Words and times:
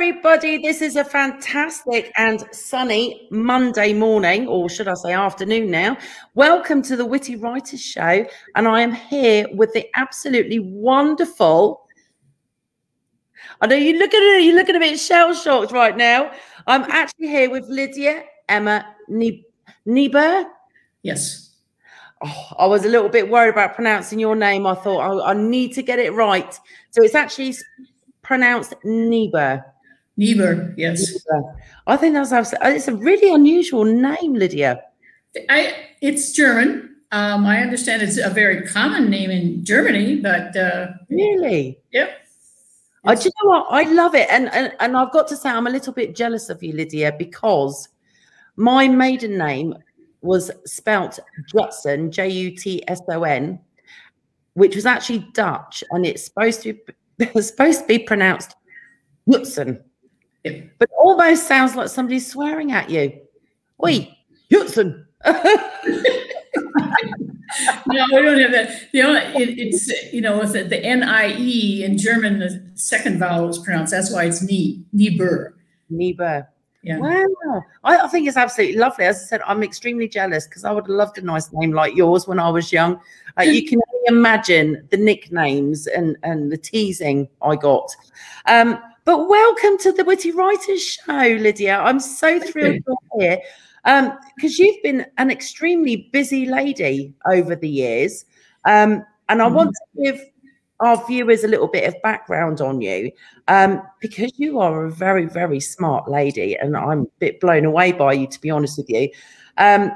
everybody. 0.00 0.56
This 0.56 0.80
is 0.80 0.96
a 0.96 1.04
fantastic 1.04 2.10
and 2.16 2.42
sunny 2.52 3.28
Monday 3.30 3.92
morning, 3.92 4.48
or 4.48 4.70
should 4.70 4.88
I 4.88 4.94
say 4.94 5.12
afternoon 5.12 5.70
now. 5.70 5.94
Welcome 6.34 6.80
to 6.84 6.96
the 6.96 7.04
Witty 7.04 7.36
Writers 7.36 7.82
Show. 7.82 8.24
And 8.54 8.66
I 8.66 8.80
am 8.80 8.92
here 8.92 9.46
with 9.52 9.74
the 9.74 9.86
absolutely 9.96 10.58
wonderful. 10.58 11.86
I 13.60 13.66
know 13.66 13.76
you 13.76 13.98
look 13.98 14.14
at 14.14 14.22
it, 14.22 14.42
you're 14.42 14.54
looking 14.54 14.74
a 14.74 14.78
bit 14.78 14.98
shell 14.98 15.34
shocked 15.34 15.70
right 15.70 15.94
now. 15.94 16.32
I'm 16.66 16.84
actually 16.84 17.28
here 17.28 17.50
with 17.50 17.66
Lydia 17.68 18.24
Emma 18.48 18.96
Niebuhr. 19.84 20.46
Yes. 21.02 21.56
Oh, 22.24 22.46
I 22.58 22.64
was 22.64 22.86
a 22.86 22.88
little 22.88 23.10
bit 23.10 23.28
worried 23.28 23.50
about 23.50 23.74
pronouncing 23.74 24.18
your 24.18 24.34
name. 24.34 24.66
I 24.66 24.76
thought 24.76 25.00
I, 25.00 25.08
oh, 25.08 25.22
I 25.24 25.34
need 25.34 25.74
to 25.74 25.82
get 25.82 25.98
it 25.98 26.14
right. 26.14 26.54
So 26.88 27.02
it's 27.02 27.14
actually 27.14 27.54
pronounced 28.22 28.72
Niebuhr. 28.82 29.62
Niebuhr, 30.16 30.74
yes. 30.76 31.12
Niebuhr. 31.12 31.56
I 31.86 31.96
think 31.96 32.14
that's 32.14 32.32
absolutely, 32.32 32.76
it's 32.76 32.88
a 32.88 32.94
really 32.94 33.32
unusual 33.32 33.84
name, 33.84 34.34
Lydia. 34.34 34.82
I 35.48 35.74
it's 36.00 36.32
German. 36.32 36.96
Um, 37.12 37.46
I 37.46 37.60
understand 37.60 38.02
it's 38.02 38.18
a 38.18 38.30
very 38.30 38.66
common 38.66 39.10
name 39.10 39.30
in 39.30 39.64
Germany, 39.64 40.16
but 40.16 40.56
uh, 40.56 40.88
really, 41.08 41.78
yep. 41.92 42.20
I 43.04 43.14
do 43.14 43.24
you 43.24 43.30
know 43.42 43.50
what 43.50 43.66
I 43.70 43.82
love 43.90 44.14
it, 44.14 44.28
and, 44.30 44.52
and 44.52 44.72
and 44.78 44.96
I've 44.96 45.12
got 45.12 45.26
to 45.28 45.36
say 45.36 45.48
I'm 45.48 45.66
a 45.66 45.70
little 45.70 45.92
bit 45.92 46.14
jealous 46.14 46.50
of 46.50 46.62
you, 46.62 46.72
Lydia, 46.72 47.14
because 47.18 47.88
my 48.56 48.86
maiden 48.88 49.38
name 49.38 49.74
was 50.20 50.50
spelt 50.66 51.18
Jutson, 51.52 52.10
J 52.10 52.28
U 52.28 52.56
T 52.56 52.84
S 52.88 53.00
O 53.08 53.22
N, 53.24 53.58
which 54.54 54.76
was 54.76 54.86
actually 54.86 55.26
Dutch, 55.32 55.82
and 55.90 56.04
it's 56.04 56.24
supposed 56.24 56.62
to 56.62 56.76
it's 57.18 57.46
supposed 57.48 57.80
to 57.80 57.86
be 57.86 57.98
pronounced 57.98 58.54
Jutson, 59.28 59.82
but 60.42 60.90
almost 60.98 61.46
sounds 61.46 61.74
like 61.76 61.88
somebody's 61.88 62.26
swearing 62.26 62.72
at 62.72 62.90
you. 62.90 63.20
Oi, 63.84 64.16
Jutson. 64.50 65.06
no, 67.86 68.06
we 68.12 68.22
don't 68.22 68.40
have 68.40 68.52
that. 68.52 68.88
You 68.92 69.02
know, 69.02 69.14
it, 69.14 69.58
it's 69.58 70.12
you 70.12 70.20
know 70.20 70.38
with 70.38 70.52
the, 70.52 70.64
the 70.64 70.78
N 70.78 71.02
I 71.02 71.36
E 71.36 71.84
in 71.84 71.98
German, 71.98 72.38
the 72.38 72.70
second 72.74 73.18
vowel 73.18 73.48
is 73.48 73.58
pronounced. 73.58 73.92
That's 73.92 74.12
why 74.12 74.24
it's 74.24 74.42
nie, 74.42 74.84
Niebuhr. 74.92 75.54
Niebuhr. 75.90 76.48
Yeah. 76.82 76.98
Wow. 76.98 77.62
I, 77.84 77.98
I, 77.98 78.08
think 78.08 78.26
it's 78.26 78.38
absolutely 78.38 78.78
lovely. 78.78 79.04
As 79.04 79.16
I 79.16 79.24
said, 79.24 79.42
I'm 79.46 79.62
extremely 79.62 80.08
jealous 80.08 80.46
because 80.46 80.64
I 80.64 80.72
would 80.72 80.84
have 80.84 80.96
loved 80.96 81.18
a 81.18 81.22
nice 81.22 81.52
name 81.52 81.72
like 81.72 81.94
yours 81.94 82.26
when 82.26 82.38
I 82.38 82.48
was 82.48 82.72
young. 82.72 82.98
Uh, 83.38 83.42
you 83.42 83.68
can 83.68 83.80
only 83.92 84.18
imagine 84.18 84.88
the 84.90 84.96
nicknames 84.96 85.86
and, 85.86 86.16
and 86.22 86.50
the 86.50 86.56
teasing 86.56 87.28
I 87.42 87.56
got. 87.56 87.94
Um, 88.46 88.82
but 89.10 89.28
welcome 89.28 89.76
to 89.76 89.90
the 89.90 90.04
Witty 90.04 90.30
Writers 90.30 90.80
Show, 90.80 91.36
Lydia. 91.40 91.80
I'm 91.80 91.98
so 91.98 92.38
thrilled 92.38 92.78
you're 92.86 93.18
here 93.18 93.40
because 93.82 94.60
um, 94.60 94.64
you've 94.64 94.80
been 94.84 95.04
an 95.18 95.32
extremely 95.32 96.08
busy 96.12 96.46
lady 96.46 97.12
over 97.26 97.56
the 97.56 97.68
years. 97.68 98.24
Um, 98.66 99.04
and 99.28 99.42
I 99.42 99.46
mm-hmm. 99.46 99.54
want 99.56 99.74
to 99.74 100.04
give 100.04 100.20
our 100.78 101.04
viewers 101.08 101.42
a 101.42 101.48
little 101.48 101.66
bit 101.66 101.88
of 101.88 102.00
background 102.02 102.60
on 102.60 102.80
you 102.80 103.10
um, 103.48 103.82
because 104.00 104.30
you 104.36 104.60
are 104.60 104.84
a 104.84 104.92
very, 104.92 105.26
very 105.26 105.58
smart 105.58 106.08
lady, 106.08 106.56
and 106.56 106.76
I'm 106.76 107.00
a 107.00 107.10
bit 107.18 107.40
blown 107.40 107.64
away 107.64 107.90
by 107.90 108.12
you, 108.12 108.28
to 108.28 108.40
be 108.40 108.50
honest 108.50 108.78
with 108.78 108.88
you. 108.88 109.10
Um, 109.58 109.90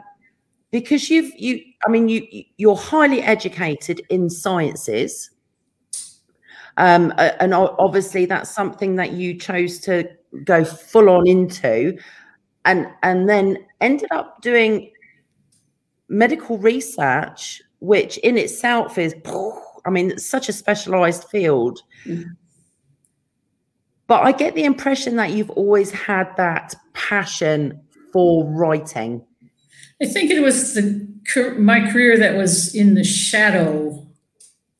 because 0.72 1.08
you've 1.08 1.30
you, 1.36 1.62
I 1.86 1.88
mean, 1.88 2.08
you 2.08 2.26
you're 2.56 2.74
highly 2.74 3.22
educated 3.22 4.02
in 4.10 4.28
sciences, 4.28 5.30
um, 6.76 7.12
and 7.18 7.54
obviously 7.54 8.26
that's 8.26 8.50
something 8.50 8.96
that 8.96 9.12
you 9.12 9.38
chose 9.38 9.78
to 9.80 10.08
go 10.44 10.64
full 10.64 11.08
on 11.08 11.26
into, 11.28 11.96
and 12.64 12.86
and 13.02 13.28
then 13.28 13.58
ended 13.80 14.10
up 14.10 14.42
doing 14.42 14.90
medical 16.08 16.58
research, 16.58 17.62
which 17.80 18.18
in 18.18 18.36
itself 18.36 18.98
is 18.98 19.14
I 19.86 19.90
mean, 19.90 20.12
it's 20.12 20.26
such 20.26 20.48
a 20.48 20.52
specialized 20.52 21.24
field. 21.24 21.80
Mm-hmm. 22.06 22.30
But 24.06 24.22
I 24.22 24.32
get 24.32 24.54
the 24.54 24.64
impression 24.64 25.16
that 25.16 25.32
you've 25.32 25.50
always 25.50 25.90
had 25.90 26.34
that 26.36 26.74
passion 26.92 27.80
for 28.12 28.44
writing. 28.50 29.24
I 30.02 30.06
think 30.06 30.30
it 30.30 30.40
was 30.40 30.74
the 30.74 31.04
my 31.58 31.90
career 31.90 32.18
that 32.18 32.36
was 32.36 32.74
in 32.74 32.94
the 32.94 33.04
shadow 33.04 34.06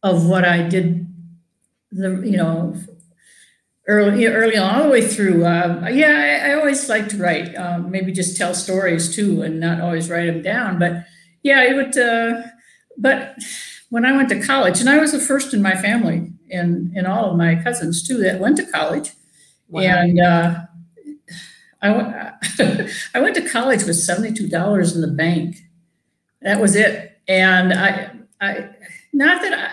of 0.02 0.26
what 0.26 0.44
I 0.44 0.68
did. 0.68 1.03
The 1.94 2.22
you 2.24 2.36
know 2.36 2.76
early 3.86 4.26
early 4.26 4.56
on, 4.56 4.74
all 4.74 4.84
the 4.84 4.90
way 4.90 5.06
through. 5.06 5.44
Uh, 5.44 5.88
yeah, 5.92 6.42
I, 6.44 6.50
I, 6.50 6.54
always 6.54 6.88
liked 6.88 7.10
to 7.10 7.18
write. 7.18 7.54
Um, 7.54 7.90
maybe 7.90 8.12
just 8.12 8.36
tell 8.36 8.54
stories 8.54 9.14
too, 9.14 9.42
and 9.42 9.60
not 9.60 9.80
always 9.80 10.10
write 10.10 10.26
them 10.26 10.42
down. 10.42 10.78
But 10.78 11.04
yeah, 11.42 11.62
it 11.62 11.74
would. 11.74 11.96
Uh, 11.96 12.42
but 12.98 13.36
when 13.90 14.04
I 14.04 14.16
went 14.16 14.28
to 14.30 14.42
college, 14.42 14.80
and 14.80 14.90
I 14.90 14.98
was 14.98 15.12
the 15.12 15.20
first 15.20 15.54
in 15.54 15.62
my 15.62 15.76
family 15.76 16.32
and, 16.50 16.92
and 16.96 17.06
all 17.06 17.30
of 17.30 17.36
my 17.36 17.54
cousins 17.62 18.06
too 18.06 18.18
that 18.18 18.40
went 18.40 18.56
to 18.56 18.66
college. 18.66 19.12
Wow. 19.68 19.82
And 19.82 20.20
uh, 20.20 20.60
I, 21.80 21.90
went, 21.90 22.16
I 23.14 23.20
went 23.20 23.34
to 23.36 23.48
college 23.48 23.84
with 23.84 23.96
$72 23.96 24.94
in 24.94 25.00
the 25.00 25.08
bank. 25.08 25.58
That 26.42 26.60
was 26.60 26.76
it. 26.76 27.20
And 27.28 27.72
I, 27.72 28.10
I 28.40 28.70
not 29.12 29.40
that 29.42 29.52
I, 29.52 29.70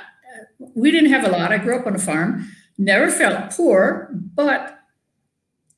we 0.75 0.91
didn't 0.91 1.11
have 1.11 1.25
a 1.25 1.29
lot. 1.29 1.51
I 1.51 1.57
grew 1.57 1.77
up 1.77 1.87
on 1.87 1.95
a 1.95 1.99
farm, 1.99 2.49
never 2.77 3.09
felt 3.09 3.51
poor, 3.51 4.09
but 4.13 4.77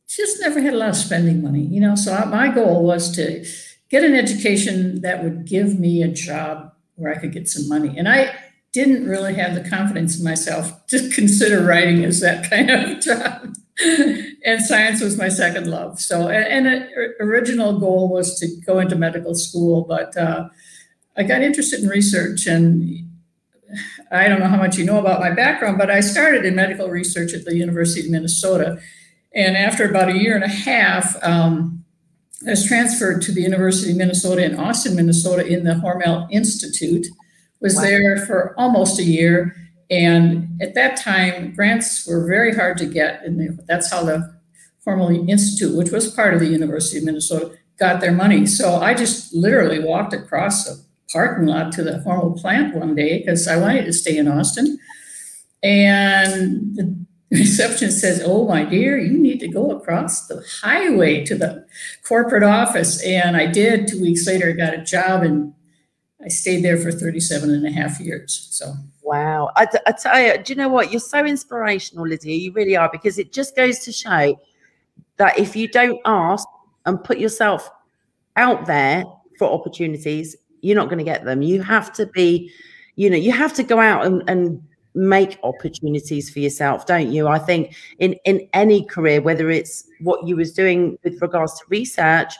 just 0.07 0.39
never 0.41 0.61
had 0.61 0.73
a 0.73 0.77
lot 0.77 0.89
of 0.89 0.95
spending 0.95 1.41
money, 1.41 1.61
you 1.61 1.79
know. 1.79 1.95
So 1.95 2.25
my 2.25 2.49
goal 2.49 2.83
was 2.83 3.15
to 3.15 3.45
get 3.89 4.03
an 4.03 4.15
education 4.15 5.01
that 5.01 5.23
would 5.23 5.45
give 5.45 5.79
me 5.79 6.03
a 6.03 6.07
job 6.07 6.71
where 6.95 7.13
I 7.13 7.17
could 7.17 7.31
get 7.31 7.47
some 7.47 7.67
money. 7.67 7.97
And 7.97 8.07
I 8.07 8.35
didn't 8.73 9.07
really 9.07 9.35
have 9.35 9.55
the 9.55 9.67
confidence 9.67 10.17
in 10.17 10.23
myself 10.23 10.85
to 10.87 11.09
consider 11.09 11.63
writing 11.63 12.03
as 12.03 12.19
that 12.21 12.49
kind 12.49 12.69
of 12.69 12.99
job. 13.01 13.55
and 14.45 14.61
science 14.61 15.01
was 15.01 15.17
my 15.17 15.29
second 15.29 15.69
love. 15.69 15.99
So, 15.99 16.29
and, 16.29 16.67
an 16.67 17.13
original 17.19 17.79
goal 17.79 18.09
was 18.09 18.39
to 18.39 18.47
go 18.65 18.79
into 18.79 18.95
medical 18.95 19.33
school, 19.33 19.83
but 19.83 20.15
uh, 20.15 20.49
I 21.17 21.23
got 21.23 21.41
interested 21.41 21.81
in 21.81 21.89
research. 21.89 22.45
And 22.45 23.09
I 24.13 24.27
don't 24.27 24.39
know 24.39 24.47
how 24.47 24.57
much 24.57 24.77
you 24.77 24.85
know 24.85 24.99
about 24.99 25.19
my 25.19 25.31
background, 25.31 25.77
but 25.77 25.89
I 25.89 25.99
started 26.01 26.45
in 26.45 26.55
medical 26.55 26.89
research 26.89 27.33
at 27.33 27.45
the 27.45 27.55
University 27.55 28.05
of 28.05 28.11
Minnesota. 28.11 28.79
And 29.33 29.57
after 29.57 29.89
about 29.89 30.09
a 30.09 30.17
year 30.17 30.35
and 30.35 30.43
a 30.43 30.47
half, 30.47 31.21
um, 31.23 31.83
I 32.45 32.51
was 32.51 32.65
transferred 32.65 33.21
to 33.23 33.31
the 33.31 33.41
University 33.41 33.91
of 33.91 33.97
Minnesota 33.97 34.43
in 34.43 34.59
Austin, 34.59 34.95
Minnesota, 34.95 35.45
in 35.45 35.63
the 35.63 35.73
Hormel 35.73 36.27
Institute. 36.31 37.07
Was 37.61 37.75
wow. 37.75 37.81
there 37.81 38.17
for 38.25 38.53
almost 38.57 38.99
a 38.99 39.03
year, 39.03 39.55
and 39.89 40.61
at 40.61 40.75
that 40.75 40.97
time, 40.97 41.53
grants 41.55 42.05
were 42.05 42.27
very 42.27 42.53
hard 42.53 42.77
to 42.79 42.85
get, 42.85 43.23
and 43.23 43.59
that's 43.67 43.89
how 43.89 44.03
the 44.03 44.37
Hormel 44.85 45.29
Institute, 45.29 45.75
which 45.75 45.89
was 45.89 46.13
part 46.13 46.33
of 46.33 46.41
the 46.41 46.47
University 46.47 46.97
of 46.97 47.05
Minnesota, 47.05 47.55
got 47.79 48.01
their 48.01 48.11
money. 48.11 48.45
So 48.45 48.75
I 48.75 48.93
just 48.93 49.33
literally 49.33 49.79
walked 49.79 50.13
across 50.13 50.65
the 50.65 50.83
parking 51.13 51.45
lot 51.45 51.71
to 51.73 51.83
the 51.83 52.03
Hormel 52.05 52.39
plant 52.41 52.75
one 52.75 52.95
day 52.95 53.19
because 53.19 53.47
I 53.47 53.55
wanted 53.55 53.85
to 53.85 53.93
stay 53.93 54.17
in 54.17 54.27
Austin, 54.27 54.77
and 55.61 56.75
the 56.75 57.05
receptionist 57.33 57.99
says, 57.99 58.21
Oh, 58.23 58.47
my 58.47 58.63
dear, 58.63 58.97
you 58.97 59.17
need 59.17 59.39
to 59.39 59.47
go 59.47 59.71
across 59.71 60.27
the 60.27 60.45
highway 60.61 61.25
to 61.25 61.35
the 61.35 61.65
corporate 62.03 62.43
office. 62.43 63.03
And 63.03 63.35
I 63.35 63.47
did. 63.47 63.87
Two 63.87 64.01
weeks 64.01 64.27
later, 64.27 64.49
I 64.49 64.51
got 64.51 64.73
a 64.73 64.83
job 64.83 65.23
and 65.23 65.53
I 66.23 66.27
stayed 66.27 66.63
there 66.63 66.77
for 66.77 66.91
37 66.91 67.49
and 67.49 67.65
a 67.65 67.71
half 67.71 67.99
years. 67.99 68.47
So, 68.51 68.73
wow. 69.01 69.49
I, 69.55 69.67
I 69.85 69.91
tell 69.91 70.19
you, 70.19 70.37
do 70.37 70.53
you 70.53 70.57
know 70.57 70.69
what? 70.69 70.91
You're 70.91 70.99
so 70.99 71.25
inspirational, 71.25 72.07
Lydia. 72.07 72.35
You 72.35 72.51
really 72.53 72.77
are, 72.77 72.89
because 72.91 73.17
it 73.17 73.33
just 73.33 73.55
goes 73.55 73.79
to 73.79 73.91
show 73.91 74.39
that 75.17 75.37
if 75.37 75.55
you 75.55 75.67
don't 75.67 75.99
ask 76.05 76.47
and 76.85 77.03
put 77.03 77.17
yourself 77.17 77.69
out 78.35 78.65
there 78.65 79.03
for 79.37 79.51
opportunities, 79.51 80.35
you're 80.63 80.75
not 80.75 80.85
going 80.85 80.97
to 80.97 81.03
get 81.03 81.25
them. 81.25 81.41
You 81.41 81.61
have 81.61 81.91
to 81.93 82.05
be, 82.07 82.51
you 82.95 83.09
know, 83.09 83.17
you 83.17 83.31
have 83.31 83.53
to 83.55 83.63
go 83.63 83.79
out 83.79 84.05
and, 84.05 84.23
and 84.27 84.61
make 84.95 85.39
opportunities 85.43 86.29
for 86.29 86.39
yourself 86.39 86.85
don't 86.85 87.11
you? 87.11 87.27
I 87.27 87.39
think 87.39 87.75
in 87.99 88.13
in 88.25 88.47
any 88.53 88.85
career 88.85 89.21
whether 89.21 89.49
it's 89.49 89.85
what 90.01 90.27
you 90.27 90.35
was 90.35 90.53
doing 90.53 90.97
with 91.03 91.19
regards 91.21 91.59
to 91.59 91.65
research 91.69 92.33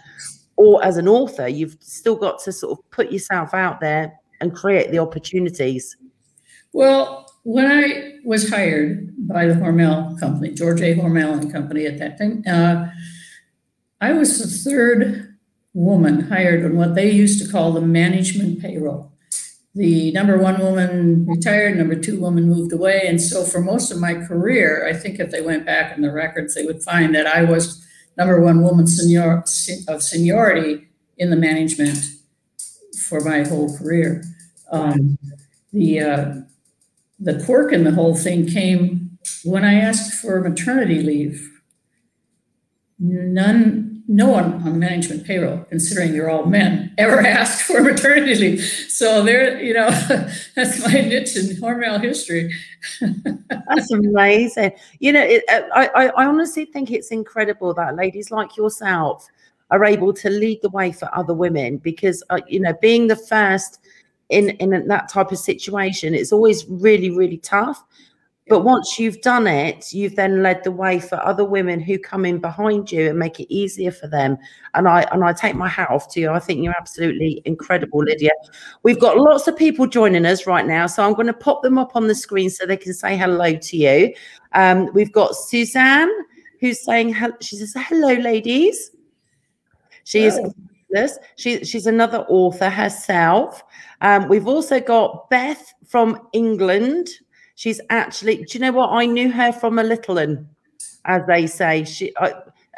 or 0.56 0.84
as 0.86 0.98
an 0.98 1.08
author 1.08 1.48
you've 1.48 1.78
still 1.80 2.16
got 2.16 2.40
to 2.44 2.52
sort 2.52 2.78
of 2.78 2.92
put 2.92 3.12
yourself 3.12 3.56
out 3.56 3.80
there 3.82 4.14
and 4.40 4.56
create 4.56 4.92
the 4.92 5.00
opportunities. 5.00 5.98
Well 6.74 7.28
when 7.44 7.66
i 7.70 8.14
was 8.24 8.50
hired 8.50 9.14
by 9.28 9.46
the 9.46 9.54
hormel 9.54 10.18
company 10.20 10.50
george 10.52 10.80
a. 10.80 10.96
Hormel 10.96 11.42
and 11.42 11.52
company 11.52 11.86
at 11.86 11.98
that 12.00 12.18
time 12.18 12.42
uh, 12.48 12.88
i 14.00 14.14
was 14.14 14.40
the 14.40 14.48
third 14.48 15.33
woman 15.74 16.22
hired 16.30 16.64
on 16.64 16.76
what 16.76 16.96
they 16.96 17.10
used 17.10 17.44
to 17.44 17.52
call 17.52 17.72
the 17.72 17.82
management 17.82 18.62
payroll 18.62 19.14
the 19.76 20.12
number 20.12 20.38
one 20.38 20.60
woman 20.60 21.26
retired, 21.26 21.78
number 21.78 21.96
two 21.96 22.20
woman 22.20 22.48
moved 22.48 22.72
away. 22.72 23.04
And 23.08 23.20
so 23.20 23.44
for 23.44 23.60
most 23.60 23.92
of 23.92 24.00
my 24.00 24.14
career, 24.14 24.88
I 24.88 24.94
think 24.94 25.20
if 25.20 25.32
they 25.32 25.42
went 25.42 25.66
back 25.66 25.96
in 25.96 26.04
the 26.04 26.12
records, 26.12 26.54
they 26.54 26.66
would 26.66 26.84
find 26.84 27.16
that 27.16 27.26
I 27.26 27.44
was 27.44 27.84
number 28.16 28.40
one 28.40 28.62
woman 28.62 28.86
senior, 28.86 29.44
of 29.88 30.04
seniority 30.04 30.88
in 31.18 31.32
the 31.32 31.36
management 31.36 31.98
for 33.08 33.22
my 33.22 33.44
whole 33.44 33.76
career. 33.76 34.24
Um, 34.72 35.18
the 35.72 36.00
uh, 36.00 36.34
the 37.20 37.44
quirk 37.44 37.74
in 37.74 37.84
the 37.84 37.92
whole 37.92 38.16
thing 38.16 38.46
came 38.46 39.18
when 39.44 39.64
I 39.64 39.76
asked 39.76 40.14
for 40.14 40.40
maternity 40.42 41.02
leave. 41.02 41.50
None 43.00 43.83
no 44.08 44.28
one 44.28 44.54
on 44.54 44.64
the 44.66 44.72
management 44.72 45.26
payroll, 45.26 45.66
considering 45.70 46.14
you're 46.14 46.30
all 46.30 46.46
men, 46.46 46.94
ever 46.98 47.20
asked 47.26 47.64
for 47.64 47.82
maternity 47.82 48.36
leave. 48.36 48.64
So 48.90 49.24
there, 49.24 49.62
you 49.62 49.74
know, 49.74 49.90
that's 50.56 50.86
my 50.86 51.02
niche 51.02 51.36
in 51.38 51.56
Hormel 51.58 52.02
history. 52.02 52.54
that's 53.50 53.92
amazing. 53.92 54.74
You 55.00 55.14
know, 55.14 55.24
it, 55.24 55.44
uh, 55.50 55.62
I, 55.74 56.08
I 56.10 56.26
honestly 56.26 56.66
think 56.66 56.92
it's 56.92 57.12
incredible 57.12 57.74
that 57.76 57.96
ladies 57.96 58.32
like 58.32 58.58
yourself 58.58 59.28
are 59.72 59.86
able 59.86 60.14
to 60.14 60.30
lead 60.30 60.62
the 60.62 60.70
way 60.70 60.92
for 60.92 61.10
other 61.16 61.34
women 61.34 61.78
because, 61.78 62.24
uh, 62.30 62.42
you 62.48 62.60
know, 62.60 62.74
being 62.82 63.08
the 63.08 63.16
first 63.16 63.80
in 64.30 64.50
in 64.52 64.88
that 64.88 65.10
type 65.10 65.32
of 65.32 65.38
situation, 65.38 66.14
it's 66.14 66.32
always 66.32 66.66
really, 66.68 67.10
really 67.10 67.38
tough. 67.38 67.84
But 68.50 68.66
once 68.66 69.00
you've 69.00 69.22
done 69.22 69.48
it, 69.48 69.94
you've 69.94 70.18
then 70.18 70.44
led 70.44 70.66
the 70.66 70.72
way 70.72 71.00
for 71.00 71.16
other 71.26 71.46
women 71.46 71.80
who 71.80 71.98
come 71.98 72.26
in 72.26 72.40
behind 72.40 72.92
you 72.92 73.10
and 73.10 73.18
make 73.18 73.40
it 73.40 73.54
easier 73.54 73.92
for 73.92 74.08
them. 74.08 74.38
And 74.74 74.88
I 74.88 75.04
and 75.14 75.24
I 75.24 75.32
take 75.32 75.56
my 75.56 75.70
hat 75.70 75.90
off 75.90 76.12
to 76.14 76.20
you. 76.20 76.30
I 76.30 76.40
think 76.40 76.62
you're 76.62 76.76
absolutely 76.78 77.42
incredible, 77.46 78.04
Lydia. 78.04 78.32
We've 78.84 79.00
got 79.00 79.18
lots 79.18 79.48
of 79.48 79.56
people 79.56 79.88
joining 79.88 80.26
us 80.26 80.46
right 80.46 80.66
now, 80.66 80.88
so 80.88 81.06
I'm 81.06 81.14
going 81.14 81.28
to 81.28 81.34
pop 81.34 81.62
them 81.62 81.78
up 81.78 81.96
on 81.96 82.08
the 82.08 82.16
screen 82.16 82.50
so 82.50 82.66
they 82.66 82.78
can 82.78 82.94
say 82.94 83.16
hello 83.16 83.56
to 83.56 83.78
you. 83.78 84.14
Um, 84.52 84.90
we've 84.94 85.14
got 85.14 85.36
Suzanne 85.36 86.12
who's 86.64 86.82
saying 86.82 87.14
she 87.42 87.58
says 87.58 87.74
hello, 87.76 88.14
ladies. 88.14 88.92
She 90.06 90.24
is 90.24 90.40
this. 90.90 91.18
She, 91.36 91.66
she's 91.66 91.88
another 91.88 92.20
author 92.30 92.70
herself. 92.70 93.62
Um, 94.00 94.30
we've 94.30 94.48
also 94.48 94.80
got 94.80 95.30
Beth 95.30 95.74
from 95.86 96.28
England. 96.32 97.10
She's 97.56 97.80
actually, 97.90 98.38
do 98.38 98.46
you 98.52 98.60
know 98.60 98.72
what? 98.72 98.90
I 98.90 99.06
knew 99.06 99.32
her 99.32 99.52
from 99.52 99.80
a 99.80 99.84
little 99.84 100.16
one, 100.16 100.50
as 101.06 101.22
they 101.28 101.48
say. 101.48 101.84
She, 101.84 102.12
I, 102.18 102.34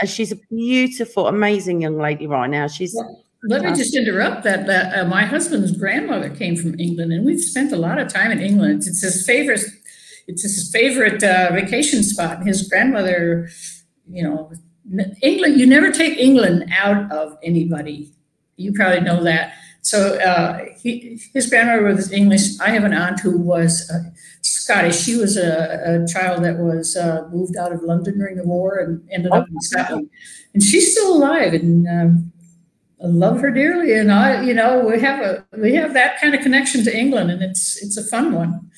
she's 0.05 0.31
a 0.31 0.35
beautiful, 0.49 1.27
amazing 1.27 1.81
young 1.81 1.97
lady 1.97 2.27
right 2.27 2.49
now. 2.49 2.67
She's. 2.67 2.93
Well, 2.93 3.21
let 3.43 3.61
me 3.61 3.69
just 3.69 3.95
interrupt 3.95 4.43
that. 4.43 4.67
That 4.67 4.97
uh, 4.97 5.05
my 5.05 5.23
husband's 5.23 5.71
grandmother 5.71 6.29
came 6.29 6.55
from 6.55 6.79
England, 6.79 7.13
and 7.13 7.25
we've 7.25 7.41
spent 7.41 7.71
a 7.71 7.77
lot 7.77 7.99
of 7.99 8.11
time 8.11 8.31
in 8.31 8.39
England. 8.39 8.83
It's 8.85 9.01
his 9.01 9.25
favorite. 9.25 9.63
It's 10.27 10.41
his 10.41 10.69
favorite 10.71 11.23
uh, 11.23 11.51
vacation 11.53 12.03
spot. 12.03 12.43
His 12.45 12.67
grandmother, 12.67 13.47
you 14.09 14.23
know, 14.23 14.51
England. 15.21 15.59
You 15.59 15.67
never 15.67 15.91
take 15.91 16.17
England 16.17 16.69
out 16.77 17.11
of 17.11 17.37
anybody. 17.43 18.11
You 18.57 18.73
probably 18.73 19.01
know 19.01 19.23
that. 19.23 19.53
So 19.85 20.17
uh, 20.17 20.65
he, 20.81 21.21
his 21.31 21.47
grandmother 21.47 21.83
was 21.83 22.11
English. 22.11 22.59
I 22.59 22.69
have 22.71 22.85
an 22.85 22.93
aunt 22.93 23.19
who 23.19 23.37
was 23.37 23.87
uh, 23.91 23.99
Scottish. 24.41 24.99
She 24.99 25.15
was 25.15 25.37
a, 25.37 26.01
a 26.03 26.07
child 26.11 26.43
that 26.43 26.57
was 26.57 26.97
uh, 26.97 27.29
moved 27.31 27.55
out 27.55 27.71
of 27.71 27.83
London 27.83 28.17
during 28.17 28.35
the 28.35 28.43
war 28.43 28.79
and 28.79 29.07
ended 29.11 29.31
up 29.31 29.47
in 29.47 29.61
Scotland. 29.61 30.09
And 30.55 30.63
she's 30.63 30.91
still 30.91 31.15
alive, 31.15 31.53
and 31.53 31.87
um, 31.87 32.31
I 33.03 33.05
love 33.05 33.39
her 33.41 33.51
dearly. 33.51 33.93
And 33.93 34.11
I, 34.11 34.41
you 34.41 34.55
know, 34.55 34.79
we 34.79 34.99
have 35.01 35.19
a 35.21 35.45
we 35.55 35.75
have 35.75 35.93
that 35.93 36.19
kind 36.19 36.33
of 36.33 36.41
connection 36.41 36.83
to 36.85 36.97
England, 36.97 37.29
and 37.29 37.43
it's 37.43 37.79
it's 37.83 37.95
a 37.95 38.03
fun 38.03 38.33
one. 38.33 38.71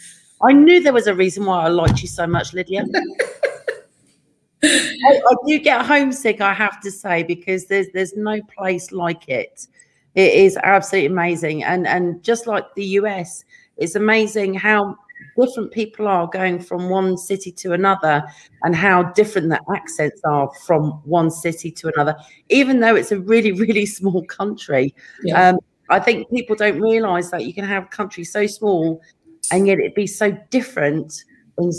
I 0.44 0.52
knew 0.52 0.84
there 0.84 0.92
was 0.92 1.08
a 1.08 1.16
reason 1.16 1.46
why 1.46 1.64
I 1.64 1.70
liked 1.70 2.02
you 2.02 2.10
so 2.10 2.28
much, 2.28 2.54
Lydia. 2.54 2.84
I, 4.62 5.22
I 5.30 5.36
do 5.46 5.58
get 5.60 5.86
homesick, 5.86 6.42
I 6.42 6.54
have 6.54 6.82
to 6.82 6.92
say, 6.92 7.24
because 7.24 7.68
there's 7.68 7.88
there's 7.94 8.18
no 8.18 8.42
place 8.58 8.92
like 8.92 9.30
it 9.30 9.68
it 10.18 10.34
is 10.34 10.58
absolutely 10.64 11.06
amazing. 11.06 11.64
And 11.64 11.88
and 11.88 12.22
just 12.24 12.48
like 12.48 12.66
the 12.76 12.86
US, 13.02 13.46
it's 13.78 13.96
amazing 13.96 14.56
how 14.56 14.98
different 15.40 15.72
people 15.72 16.08
are 16.08 16.28
going 16.28 16.60
from 16.60 16.90
one 16.90 17.18
city 17.18 17.52
to 17.52 17.74
another 17.74 18.24
and 18.64 18.76
how 18.76 19.04
different 19.04 19.50
the 19.50 19.62
accents 19.72 20.20
are 20.26 20.50
from 20.66 20.90
one 21.06 21.30
city 21.30 21.70
to 21.70 21.92
another, 21.94 22.16
even 22.50 22.80
though 22.80 22.96
it's 22.96 23.12
a 23.12 23.20
really, 23.20 23.52
really 23.66 23.86
small 23.86 24.26
country. 24.26 24.96
Yeah. 25.24 25.50
Um, 25.50 25.60
I 25.90 26.00
think 26.00 26.30
people 26.32 26.56
don't 26.56 26.82
realize 26.82 27.30
that 27.30 27.46
you 27.46 27.54
can 27.54 27.64
have 27.66 27.84
a 27.84 27.88
country 27.88 28.24
so 28.24 28.48
small 28.48 29.00
and 29.52 29.68
yet 29.68 29.80
it 29.80 29.94
be 29.94 30.08
so 30.08 30.36
different 30.50 31.24
in, 31.60 31.72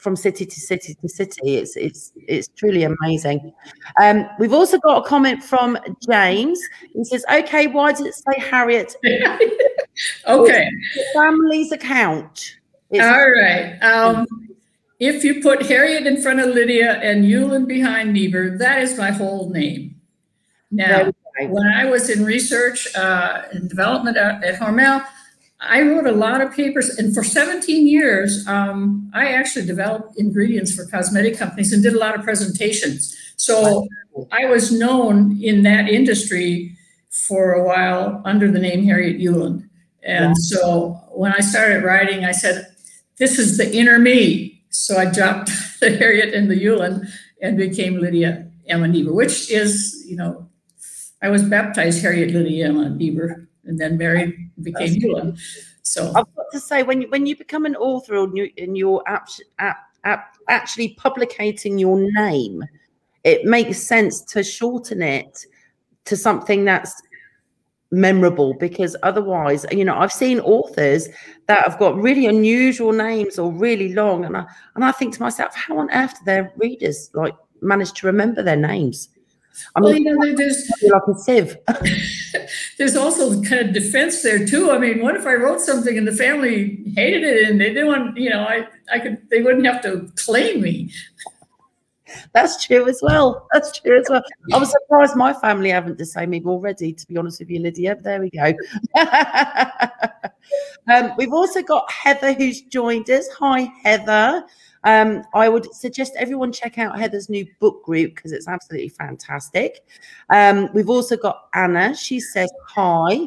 from 0.00 0.16
city 0.16 0.46
to 0.46 0.60
city 0.60 0.94
to 0.94 1.08
city. 1.08 1.56
It's 1.56 1.76
it's 1.76 2.12
it's 2.26 2.48
truly 2.48 2.84
amazing. 2.84 3.52
Um, 4.00 4.28
we've 4.38 4.54
also 4.54 4.78
got 4.78 5.04
a 5.04 5.08
comment 5.08 5.44
from 5.44 5.78
James. 6.08 6.60
He 6.92 7.04
says, 7.04 7.24
"Okay, 7.30 7.66
why 7.66 7.92
does 7.92 8.00
it 8.00 8.14
say 8.14 8.40
Harriet?" 8.40 8.96
okay, 10.26 10.68
family's 11.14 11.72
account. 11.72 12.56
It's 12.90 13.04
All 13.04 13.30
right. 13.30 13.78
Um, 13.82 14.26
if 14.98 15.22
you 15.22 15.40
put 15.40 15.62
Harriet 15.66 16.06
in 16.06 16.20
front 16.20 16.40
of 16.40 16.48
Lydia 16.48 16.94
and 17.00 17.24
Ulen 17.24 17.66
behind 17.66 18.12
Niebuhr, 18.12 18.58
that 18.58 18.82
is 18.82 18.98
my 18.98 19.10
whole 19.10 19.50
name. 19.50 19.96
Now, 20.70 21.10
when 21.40 21.66
I 21.66 21.84
was 21.84 22.10
in 22.10 22.24
research 22.24 22.94
uh, 22.94 23.42
and 23.52 23.68
development 23.68 24.16
at, 24.16 24.42
at 24.44 24.60
Hormel, 24.60 25.04
I 25.60 25.82
wrote 25.82 26.06
a 26.06 26.12
lot 26.12 26.40
of 26.40 26.52
papers, 26.54 26.88
and 26.96 27.14
for 27.14 27.22
17 27.22 27.86
years, 27.86 28.46
um, 28.46 29.10
I 29.12 29.32
actually 29.32 29.66
developed 29.66 30.18
ingredients 30.18 30.74
for 30.74 30.86
cosmetic 30.86 31.36
companies 31.36 31.72
and 31.72 31.82
did 31.82 31.92
a 31.92 31.98
lot 31.98 32.18
of 32.18 32.24
presentations. 32.24 33.14
So 33.36 33.86
I 34.32 34.46
was 34.46 34.72
known 34.72 35.38
in 35.42 35.62
that 35.64 35.88
industry 35.88 36.76
for 37.10 37.52
a 37.52 37.64
while 37.64 38.22
under 38.24 38.50
the 38.50 38.58
name 38.58 38.84
Harriet 38.84 39.20
Uland. 39.20 39.68
And 40.02 40.36
so 40.36 40.92
when 41.10 41.32
I 41.32 41.40
started 41.40 41.84
writing, 41.84 42.24
I 42.24 42.32
said, 42.32 42.66
This 43.18 43.38
is 43.38 43.58
the 43.58 43.74
inner 43.74 43.98
me. 43.98 44.62
So 44.70 44.96
I 44.96 45.10
dropped 45.10 45.50
the 45.80 45.94
Harriet 45.96 46.32
and 46.32 46.50
the 46.50 46.64
Uland 46.64 47.06
and 47.42 47.58
became 47.58 47.98
Lydia 47.98 48.50
Emma 48.66 48.88
Niebuhr, 48.88 49.12
which 49.12 49.50
is, 49.50 50.04
you 50.06 50.16
know, 50.16 50.48
I 51.22 51.28
was 51.28 51.42
baptized 51.42 52.00
Harriet 52.00 52.30
Lydia 52.30 52.68
Emma 52.68 52.88
Niebuhr 52.88 53.49
and 53.70 53.78
then 53.78 53.96
Mary 53.96 54.50
became 54.62 54.94
Ewan. 54.94 55.38
So 55.82 56.08
I've 56.08 56.34
got 56.34 56.46
to 56.52 56.60
say, 56.60 56.82
when 56.82 57.02
you, 57.02 57.08
when 57.08 57.24
you 57.24 57.36
become 57.36 57.64
an 57.64 57.76
author 57.76 58.16
and, 58.16 58.36
you, 58.36 58.50
and 58.58 58.76
you're 58.76 59.02
actually 60.48 60.94
publicating 60.94 61.78
your 61.78 62.00
name, 62.12 62.64
it 63.24 63.44
makes 63.44 63.78
sense 63.78 64.22
to 64.22 64.42
shorten 64.42 65.02
it 65.02 65.46
to 66.06 66.16
something 66.16 66.64
that's 66.64 67.00
memorable 67.92 68.54
because 68.54 68.94
otherwise 69.02 69.66
you 69.72 69.84
know 69.84 69.98
i've 69.98 70.12
seen 70.12 70.38
authors 70.40 71.08
that 71.48 71.64
have 71.64 71.76
got 71.76 71.96
really 71.96 72.26
unusual 72.26 72.92
names 72.92 73.36
or 73.36 73.50
really 73.50 73.92
long 73.94 74.24
and 74.24 74.36
i 74.36 74.46
and 74.76 74.84
i 74.84 74.92
think 74.92 75.12
to 75.12 75.20
myself 75.20 75.52
how 75.56 75.76
on 75.76 75.90
earth 75.90 76.16
do 76.20 76.24
their 76.24 76.52
readers 76.56 77.10
like 77.14 77.34
manage 77.62 77.92
to 77.92 78.06
remember 78.06 78.44
their 78.44 78.54
names 78.54 79.08
I 79.76 79.80
mean, 79.80 80.04
well, 80.04 80.26
you 80.26 80.32
know, 80.32 80.36
there's 80.36 80.70
like 80.82 81.02
a 81.08 81.18
sieve. 81.18 81.56
there's 82.78 82.96
also 82.96 83.42
kind 83.42 83.68
of 83.68 83.72
defense 83.72 84.22
there 84.22 84.46
too. 84.46 84.70
I 84.70 84.78
mean, 84.78 85.02
what 85.02 85.16
if 85.16 85.26
I 85.26 85.34
wrote 85.34 85.60
something 85.60 85.96
and 85.96 86.06
the 86.06 86.12
family 86.12 86.82
hated 86.96 87.22
it 87.22 87.48
and 87.48 87.60
they 87.60 87.68
didn't 87.68 87.88
want, 87.88 88.16
you 88.16 88.30
know, 88.30 88.42
I, 88.42 88.66
I 88.92 88.98
could, 88.98 89.28
they 89.30 89.42
wouldn't 89.42 89.66
have 89.66 89.82
to 89.82 90.10
claim 90.16 90.60
me. 90.60 90.92
That's 92.32 92.64
true 92.64 92.88
as 92.88 93.00
well. 93.02 93.46
That's 93.52 93.78
true 93.78 94.00
as 94.00 94.06
well. 94.10 94.22
I 94.52 94.58
was 94.58 94.70
surprised 94.70 95.14
my 95.14 95.32
family 95.32 95.70
haven't 95.70 95.98
disowned 95.98 96.30
me 96.30 96.42
already, 96.44 96.92
to 96.92 97.06
be 97.06 97.16
honest 97.16 97.38
with 97.38 97.50
you, 97.50 97.60
Lydia. 97.60 97.96
There 98.00 98.20
we 98.20 98.30
go. 98.30 98.52
um, 100.92 101.12
we've 101.16 101.32
also 101.32 101.62
got 101.62 101.90
Heather 101.90 102.32
who's 102.32 102.62
joined 102.62 103.08
us. 103.10 103.28
Hi, 103.38 103.60
Heather. 103.84 104.44
Um, 104.84 105.22
I 105.34 105.48
would 105.48 105.72
suggest 105.74 106.14
everyone 106.16 106.52
check 106.52 106.78
out 106.78 106.98
Heather's 106.98 107.28
new 107.28 107.46
book 107.58 107.84
group 107.84 108.14
because 108.14 108.32
it's 108.32 108.48
absolutely 108.48 108.88
fantastic. 108.88 109.84
Um, 110.30 110.68
we've 110.72 110.88
also 110.88 111.16
got 111.16 111.48
Anna. 111.54 111.94
She 111.94 112.20
says 112.20 112.50
hi. 112.66 113.18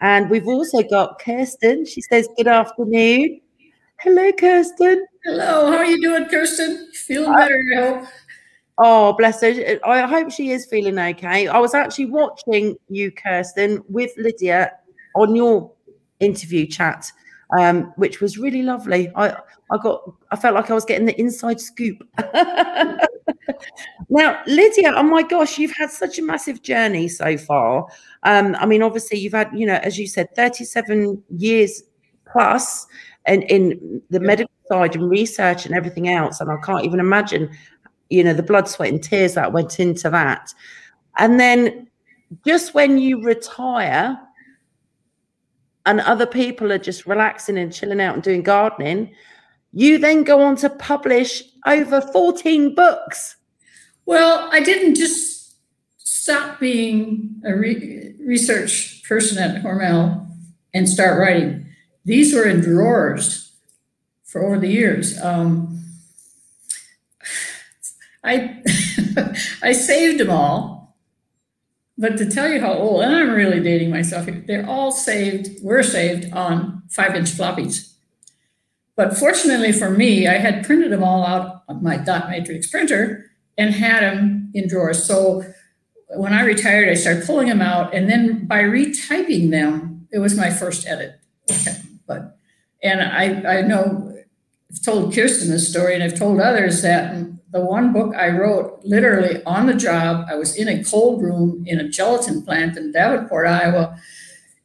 And 0.00 0.28
we've 0.28 0.46
also 0.46 0.82
got 0.82 1.18
Kirsten. 1.20 1.86
She 1.86 2.00
says 2.02 2.28
good 2.36 2.48
afternoon. 2.48 3.40
Hello, 3.98 4.30
Kirsten. 4.32 5.06
Hello. 5.24 5.70
How 5.70 5.78
are 5.78 5.86
you 5.86 6.00
doing, 6.02 6.26
Kirsten? 6.26 6.88
Feeling 6.92 7.32
better, 7.32 7.60
I 7.72 7.80
hope. 7.80 8.08
Oh, 8.78 9.12
bless 9.14 9.40
her. 9.40 9.80
I 9.86 10.06
hope 10.06 10.30
she 10.30 10.50
is 10.50 10.66
feeling 10.66 10.98
okay. 10.98 11.48
I 11.48 11.58
was 11.58 11.72
actually 11.72 12.06
watching 12.06 12.76
you, 12.88 13.10
Kirsten, 13.10 13.82
with 13.88 14.10
Lydia 14.18 14.72
on 15.14 15.34
your 15.34 15.72
interview 16.20 16.66
chat 16.66 17.10
um, 17.58 17.92
which 17.96 18.20
was 18.20 18.38
really 18.38 18.62
lovely. 18.62 19.10
I 19.14 19.36
I 19.70 19.78
got 19.82 20.02
I 20.30 20.36
felt 20.36 20.54
like 20.54 20.70
I 20.70 20.74
was 20.74 20.84
getting 20.84 21.06
the 21.06 21.18
inside 21.20 21.60
scoop. 21.60 22.06
now, 24.08 24.40
Lydia, 24.46 24.92
oh 24.94 25.02
my 25.02 25.22
gosh, 25.22 25.58
you've 25.58 25.76
had 25.76 25.90
such 25.90 26.18
a 26.18 26.22
massive 26.22 26.62
journey 26.62 27.08
so 27.08 27.36
far. 27.36 27.86
Um, 28.22 28.56
I 28.58 28.66
mean, 28.66 28.82
obviously, 28.82 29.18
you've 29.18 29.32
had, 29.32 29.50
you 29.54 29.66
know, 29.66 29.76
as 29.82 29.98
you 29.98 30.06
said, 30.06 30.34
37 30.34 31.22
years 31.36 31.82
plus 32.30 32.86
and 33.26 33.42
in 33.44 34.02
the 34.10 34.20
medical 34.20 34.50
side 34.68 34.94
and 34.96 35.08
research 35.10 35.66
and 35.66 35.74
everything 35.74 36.08
else. 36.08 36.40
And 36.40 36.50
I 36.50 36.56
can't 36.64 36.84
even 36.84 37.00
imagine, 37.00 37.50
you 38.10 38.22
know, 38.24 38.32
the 38.32 38.42
blood, 38.42 38.68
sweat, 38.68 38.92
and 38.92 39.02
tears 39.02 39.34
that 39.34 39.52
went 39.52 39.80
into 39.80 40.10
that. 40.10 40.52
And 41.18 41.40
then 41.40 41.88
just 42.44 42.74
when 42.74 42.98
you 42.98 43.22
retire 43.22 44.18
and 45.86 46.00
other 46.00 46.26
people 46.26 46.72
are 46.72 46.78
just 46.78 47.06
relaxing 47.06 47.56
and 47.56 47.72
chilling 47.72 48.00
out 48.00 48.14
and 48.14 48.22
doing 48.22 48.42
gardening, 48.42 49.14
you 49.72 49.98
then 49.98 50.24
go 50.24 50.42
on 50.42 50.56
to 50.56 50.68
publish 50.68 51.42
over 51.66 52.00
14 52.00 52.74
books. 52.74 53.36
Well, 54.04 54.48
I 54.52 54.60
didn't 54.60 54.96
just 54.96 55.56
stop 55.98 56.58
being 56.58 57.40
a 57.44 57.54
re- 57.54 58.14
research 58.18 59.02
person 59.08 59.38
at 59.38 59.62
Hormel 59.62 60.26
and 60.74 60.88
start 60.88 61.18
writing. 61.18 61.66
These 62.04 62.34
were 62.34 62.44
in 62.44 62.60
drawers 62.60 63.52
for 64.24 64.44
over 64.44 64.58
the 64.58 64.68
years. 64.68 65.20
Um, 65.22 65.84
I 68.24 68.62
I 69.62 69.72
saved 69.72 70.20
them 70.20 70.30
all, 70.30 70.75
but 71.98 72.18
to 72.18 72.30
tell 72.30 72.50
you 72.50 72.60
how 72.60 72.74
old, 72.74 73.02
and 73.02 73.14
I'm 73.14 73.30
really 73.30 73.60
dating 73.60 73.90
myself, 73.90 74.28
they're 74.46 74.68
all 74.68 74.92
saved, 74.92 75.62
were 75.62 75.82
saved 75.82 76.32
on 76.32 76.82
five 76.90 77.14
inch 77.14 77.30
floppies. 77.30 77.94
But 78.96 79.16
fortunately 79.16 79.72
for 79.72 79.90
me, 79.90 80.26
I 80.26 80.34
had 80.34 80.64
printed 80.64 80.92
them 80.92 81.02
all 81.02 81.24
out 81.24 81.62
on 81.68 81.82
my 81.82 81.96
dot 81.96 82.30
matrix 82.30 82.70
printer 82.70 83.30
and 83.58 83.74
had 83.74 84.02
them 84.02 84.50
in 84.54 84.68
drawers. 84.68 85.04
So 85.04 85.44
when 86.08 86.32
I 86.32 86.42
retired, 86.42 86.88
I 86.88 86.94
started 86.94 87.26
pulling 87.26 87.48
them 87.48 87.62
out, 87.62 87.94
and 87.94 88.08
then 88.08 88.46
by 88.46 88.62
retyping 88.62 89.50
them, 89.50 90.06
it 90.12 90.18
was 90.18 90.36
my 90.36 90.50
first 90.50 90.86
edit. 90.86 91.18
But 92.06 92.38
and 92.82 93.02
I 93.02 93.58
I 93.58 93.62
know 93.62 94.16
I've 94.70 94.82
told 94.82 95.14
Kirsten 95.14 95.50
this 95.50 95.68
story, 95.68 95.94
and 95.94 96.02
I've 96.02 96.18
told 96.18 96.40
others 96.40 96.82
that 96.82 97.26
the 97.56 97.64
one 97.64 97.90
book 97.90 98.14
I 98.14 98.28
wrote 98.28 98.80
literally 98.84 99.42
on 99.44 99.66
the 99.66 99.74
job, 99.74 100.26
I 100.30 100.34
was 100.34 100.56
in 100.56 100.68
a 100.68 100.84
cold 100.84 101.22
room 101.22 101.64
in 101.66 101.80
a 101.80 101.88
gelatin 101.88 102.42
plant 102.42 102.76
in 102.76 102.92
Davenport, 102.92 103.46
Iowa, 103.46 103.98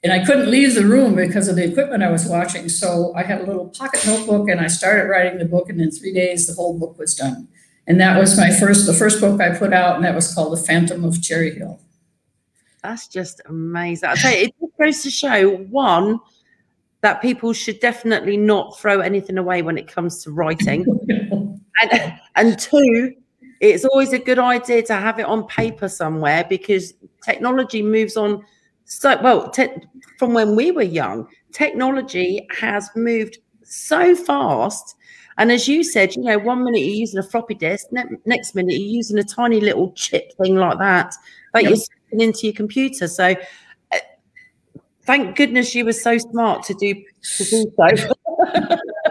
and 0.03 0.11
I 0.11 0.25
couldn't 0.25 0.51
leave 0.51 0.75
the 0.75 0.85
room 0.85 1.15
because 1.15 1.47
of 1.47 1.55
the 1.55 1.63
equipment 1.63 2.03
I 2.03 2.11
was 2.11 2.25
watching. 2.25 2.67
So 2.67 3.13
I 3.15 3.23
had 3.23 3.39
a 3.39 3.45
little 3.45 3.69
pocket 3.69 4.05
notebook, 4.05 4.49
and 4.49 4.59
I 4.59 4.67
started 4.67 5.07
writing 5.07 5.39
the 5.39 5.45
book, 5.45 5.69
and 5.69 5.79
in 5.79 5.89
three 5.89 6.13
days 6.13 6.47
the 6.47 6.53
whole 6.53 6.77
book 6.77 6.99
was 6.99 7.15
done. 7.15 7.47
And 7.87 7.99
that 8.01 8.19
was 8.19 8.37
my 8.37 8.51
first, 8.51 8.85
the 8.85 8.93
first 8.93 9.21
book 9.21 9.39
I 9.39 9.57
put 9.57 9.71
out, 9.71 9.95
and 9.95 10.03
that 10.03 10.13
was 10.13 10.33
called 10.33 10.51
The 10.51 10.61
Phantom 10.61 11.05
of 11.05 11.21
Cherry 11.21 11.55
Hill. 11.55 11.79
That's 12.83 13.07
just 13.07 13.39
amazing. 13.45 14.09
I 14.09 14.15
tell 14.15 14.31
you, 14.31 14.45
it 14.45 14.55
just 14.59 14.77
goes 14.77 15.03
to 15.03 15.09
show 15.09 15.55
one 15.55 16.19
that 17.01 17.21
people 17.21 17.53
should 17.53 17.79
definitely 17.79 18.35
not 18.35 18.77
throw 18.77 18.99
anything 18.99 19.37
away 19.37 19.61
when 19.61 19.77
it 19.77 19.87
comes 19.87 20.23
to 20.23 20.31
writing. 20.31 20.85
and, 21.81 22.19
and 22.35 22.59
two, 22.59 23.13
it's 23.61 23.85
always 23.85 24.11
a 24.11 24.19
good 24.19 24.39
idea 24.39 24.81
to 24.83 24.93
have 24.95 25.19
it 25.19 25.25
on 25.25 25.45
paper 25.47 25.87
somewhere 25.87 26.45
because 26.49 26.93
technology 27.23 27.81
moves 27.81 28.17
on 28.17 28.43
so 28.85 29.17
well 29.21 29.49
te- 29.49 29.69
from 30.17 30.33
when 30.33 30.55
we 30.55 30.71
were 30.71 30.81
young 30.81 31.27
technology 31.53 32.45
has 32.59 32.89
moved 32.95 33.37
so 33.63 34.15
fast 34.15 34.95
and 35.37 35.51
as 35.51 35.67
you 35.67 35.83
said 35.83 36.13
you 36.15 36.23
know 36.23 36.37
one 36.39 36.63
minute 36.63 36.79
you're 36.79 36.95
using 36.95 37.19
a 37.19 37.23
floppy 37.23 37.53
disk 37.53 37.87
ne- 37.91 38.03
next 38.25 38.55
minute 38.55 38.73
you're 38.73 38.95
using 38.95 39.17
a 39.19 39.23
tiny 39.23 39.61
little 39.61 39.91
chip 39.93 40.33
thing 40.41 40.55
like 40.55 40.77
that 40.79 41.13
that 41.53 41.63
yep. 41.63 41.69
you're 41.69 41.77
sticking 41.77 42.21
into 42.21 42.47
your 42.47 42.53
computer 42.53 43.07
so 43.07 43.35
uh, 43.93 43.97
thank 45.05 45.37
goodness 45.37 45.75
you 45.75 45.85
were 45.85 45.93
so 45.93 46.17
smart 46.17 46.63
to 46.63 46.73
do 46.73 46.95
to 47.37 47.43
do 47.45 47.71
so. 47.77 48.77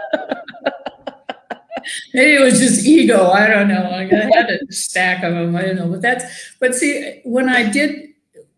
Maybe 2.13 2.33
it 2.33 2.41
was 2.41 2.59
just 2.59 2.85
ego. 2.85 3.29
I 3.29 3.47
don't 3.47 3.67
know. 3.67 3.89
I 3.89 4.03
had 4.05 4.49
a 4.49 4.71
stack 4.71 5.23
of 5.23 5.33
them. 5.33 5.55
I 5.55 5.63
don't 5.63 5.75
know, 5.75 5.89
but 5.89 6.01
that's. 6.01 6.25
But 6.59 6.75
see, 6.75 7.21
when 7.23 7.49
I 7.49 7.69
did 7.69 8.11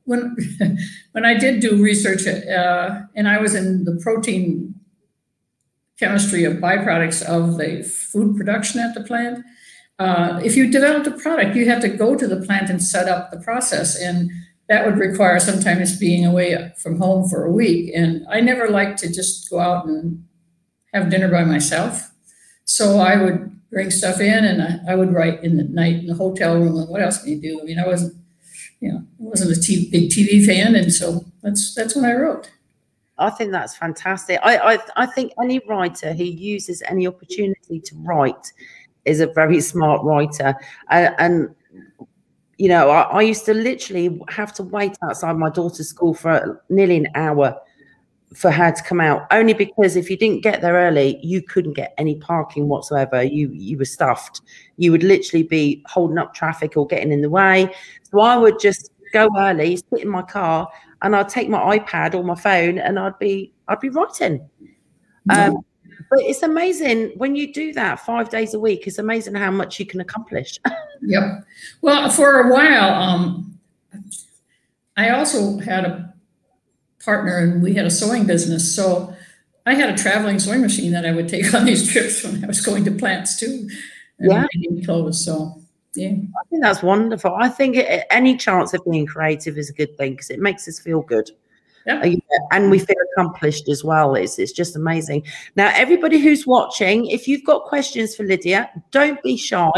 when 0.06 0.36
when 1.12 1.26
I 1.26 1.38
did 1.38 1.60
do 1.60 1.82
research, 1.82 2.28
uh, 2.28 3.02
and 3.16 3.28
I 3.28 3.40
was 3.40 3.56
in 3.56 3.86
the 3.86 4.00
protein 4.02 4.76
chemistry 6.00 6.44
of 6.44 6.54
byproducts 6.58 7.24
of 7.24 7.58
the 7.58 7.84
food 7.84 8.36
production 8.36 8.80
at 8.80 8.94
the 8.94 9.02
plant. 9.02 9.44
Uh, 10.00 10.42
if 10.44 10.56
you 10.56 10.72
developed 10.72 11.08
a 11.08 11.12
product, 11.12 11.56
you 11.56 11.70
have 11.70 11.82
to 11.82 11.88
go 11.88 12.16
to 12.16 12.28
the 12.28 12.42
plant 12.42 12.70
and 12.70 12.82
set 12.82 13.08
up 13.08 13.32
the 13.32 13.40
process. 13.40 13.96
And 13.96 14.32
that 14.70 14.86
would 14.86 14.98
require 14.98 15.40
sometimes 15.40 16.00
being 16.00 16.26
away 16.26 16.72
from 16.78 16.98
home 16.98 17.30
for 17.30 17.46
a 17.46 17.52
week. 17.52 17.92
And 17.94 18.26
I 18.30 18.42
never 18.42 18.70
liked 18.70 19.00
to 19.00 19.12
just 19.12 19.50
go 19.50 19.60
out 19.60 19.86
and 19.86 20.26
have 20.94 21.10
dinner 21.10 21.30
by 21.30 21.44
myself. 21.44 22.10
So 22.66 23.00
I 23.00 23.22
would 23.22 23.60
bring 23.70 23.92
stuff 23.92 24.20
in 24.20 24.46
and 24.46 24.62
I, 24.62 24.94
I 24.94 24.96
would 24.96 25.14
write 25.14 25.44
in 25.44 25.58
the 25.58 25.64
night 25.64 25.96
in 25.96 26.08
the 26.08 26.16
hotel 26.16 26.56
room. 26.56 26.78
And 26.78 26.90
what 26.90 27.02
else 27.02 27.22
can 27.22 27.32
you 27.34 27.42
do? 27.42 27.60
I 27.62 27.66
mean, 27.66 27.80
I 27.80 27.88
wasn't, 27.88 28.16
you 28.80 28.92
know, 28.92 29.00
I 29.00 29.04
wasn't 29.18 29.52
a 29.52 29.90
big 29.92 30.10
TV 30.10 30.46
fan. 30.46 30.76
And 30.76 30.94
so 30.94 31.26
that's, 31.42 31.74
that's 31.74 31.96
when 31.96 32.06
I 32.06 32.14
wrote. 32.14 32.52
I 33.18 33.30
think 33.30 33.52
that's 33.52 33.76
fantastic. 33.76 34.40
I, 34.44 34.58
I, 34.58 34.80
I 34.96 35.06
think 35.06 35.34
any 35.42 35.60
writer 35.68 36.14
who 36.14 36.24
uses 36.24 36.82
any 36.88 37.08
opportunity 37.08 37.80
to 37.80 37.96
write 37.98 38.52
is 39.06 39.20
a 39.20 39.28
very 39.28 39.62
smart 39.62 40.04
writer. 40.04 40.56
and, 40.90 41.16
and 41.20 41.56
you 42.58 42.70
know, 42.70 42.90
I, 42.90 43.02
I, 43.02 43.22
used 43.22 43.46
to 43.46 43.54
literally 43.54 44.22
have 44.30 44.54
to 44.54 44.64
wait 44.64 44.96
outside 45.04 45.38
my 45.38 45.50
daughter's 45.50 45.90
school 45.90 46.14
for 46.14 46.64
nearly 46.70 46.98
an 46.98 47.08
hour 47.16 47.60
for 48.34 48.52
her 48.52 48.72
to 48.72 48.84
come 48.84 49.00
out, 49.00 49.28
only 49.32 49.54
because 49.54 49.96
if 49.96 50.10
you 50.10 50.18
didn't 50.18 50.42
get 50.42 50.62
there 50.62 50.74
early, 50.74 51.20
you 51.24 51.42
couldn't 51.42 51.74
get 51.74 51.94
any 51.98 52.16
parking 52.16 52.68
whatsoever. 52.68 53.24
You 53.24 53.50
you 53.52 53.78
were 53.78 53.86
stuffed. 53.86 54.42
You 54.78 54.92
would 54.92 55.04
literally 55.04 55.44
be 55.44 55.84
holding 55.88 56.18
up 56.18 56.34
traffic 56.34 56.76
or 56.76 56.88
getting 56.88 57.12
in 57.12 57.22
the 57.22 57.30
way. 57.30 57.74
So 58.04 58.20
I 58.20 58.38
would 58.38 58.60
just 58.60 58.92
go 59.12 59.30
early, 59.38 59.78
sit 59.78 60.02
in 60.02 60.10
my 60.10 60.24
car, 60.24 60.68
and 61.02 61.16
I'd 61.16 61.30
take 61.30 61.50
my 61.50 61.78
iPad 61.78 62.16
or 62.16 62.24
my 62.24 62.36
phone, 62.36 62.80
and 62.80 63.00
I'd 63.00 63.20
be 63.20 63.54
I'd 63.68 63.80
be 63.80 63.90
writing. 63.90 64.50
Um, 65.30 65.64
but 66.10 66.20
it's 66.20 66.44
amazing 66.44 67.12
when 67.18 67.36
you 67.36 67.54
do 67.54 67.74
that 67.74 68.00
five 68.00 68.30
days 68.30 68.54
a 68.54 68.60
week. 68.60 68.88
It's 68.88 69.00
amazing 69.00 69.36
how 69.36 69.52
much 69.52 69.80
you 69.80 69.86
can 69.86 70.02
accomplish. 70.02 70.60
yep. 71.02 71.46
Well, 71.82 72.10
for 72.10 72.42
a 72.42 72.52
while, 72.52 72.94
um, 72.94 73.58
I 74.98 75.10
also 75.10 75.58
had 75.60 75.86
a 75.86 76.13
partner, 77.04 77.38
and 77.38 77.62
we 77.62 77.74
had 77.74 77.86
a 77.86 77.92
sewing 77.92 78.26
business. 78.26 78.76
So 78.76 79.16
I 79.66 79.76
had 79.76 79.90
a 79.90 79.98
traveling 79.98 80.40
sewing 80.40 80.62
machine 80.62 80.92
that 80.92 81.06
I 81.06 81.12
would 81.12 81.30
take 81.30 81.54
on 81.56 81.66
these 81.66 81.92
trips 81.92 82.24
when 82.24 82.44
I 82.44 82.48
was 82.48 82.62
going 82.62 82.86
to 82.86 82.92
plants 82.92 83.40
too. 83.40 83.70
yeah. 84.20 84.46
Clothes. 84.86 85.24
So 85.24 85.62
yeah. 85.96 86.10
I 86.10 86.44
think 86.50 86.62
that's 86.62 86.82
wonderful. 86.82 87.36
I 87.36 87.50
think 87.50 87.76
it, 87.76 88.06
any 88.10 88.36
chance 88.36 88.74
of 88.74 88.84
being 88.90 89.06
creative 89.06 89.58
is 89.58 89.70
a 89.70 89.74
good 89.74 89.96
thing 89.98 90.14
because 90.14 90.30
it 90.30 90.40
makes 90.40 90.68
us 90.68 90.80
feel 90.80 91.02
good. 91.02 91.30
Yeah. 91.86 92.16
And 92.52 92.72
we 92.72 92.80
feel 92.80 92.96
accomplished 93.12 93.68
as 93.68 93.84
well. 93.84 94.16
It's, 94.16 94.40
it's 94.40 94.54
just 94.54 94.76
amazing. 94.76 95.24
Now, 95.58 95.72
everybody 95.76 96.18
who's 96.18 96.48
watching, 96.48 97.08
if 97.08 97.28
you've 97.28 97.44
got 97.44 97.66
questions 97.66 98.16
for 98.16 98.24
Lydia, 98.24 98.70
don't 98.92 99.22
be 99.22 99.36
shy. 99.36 99.70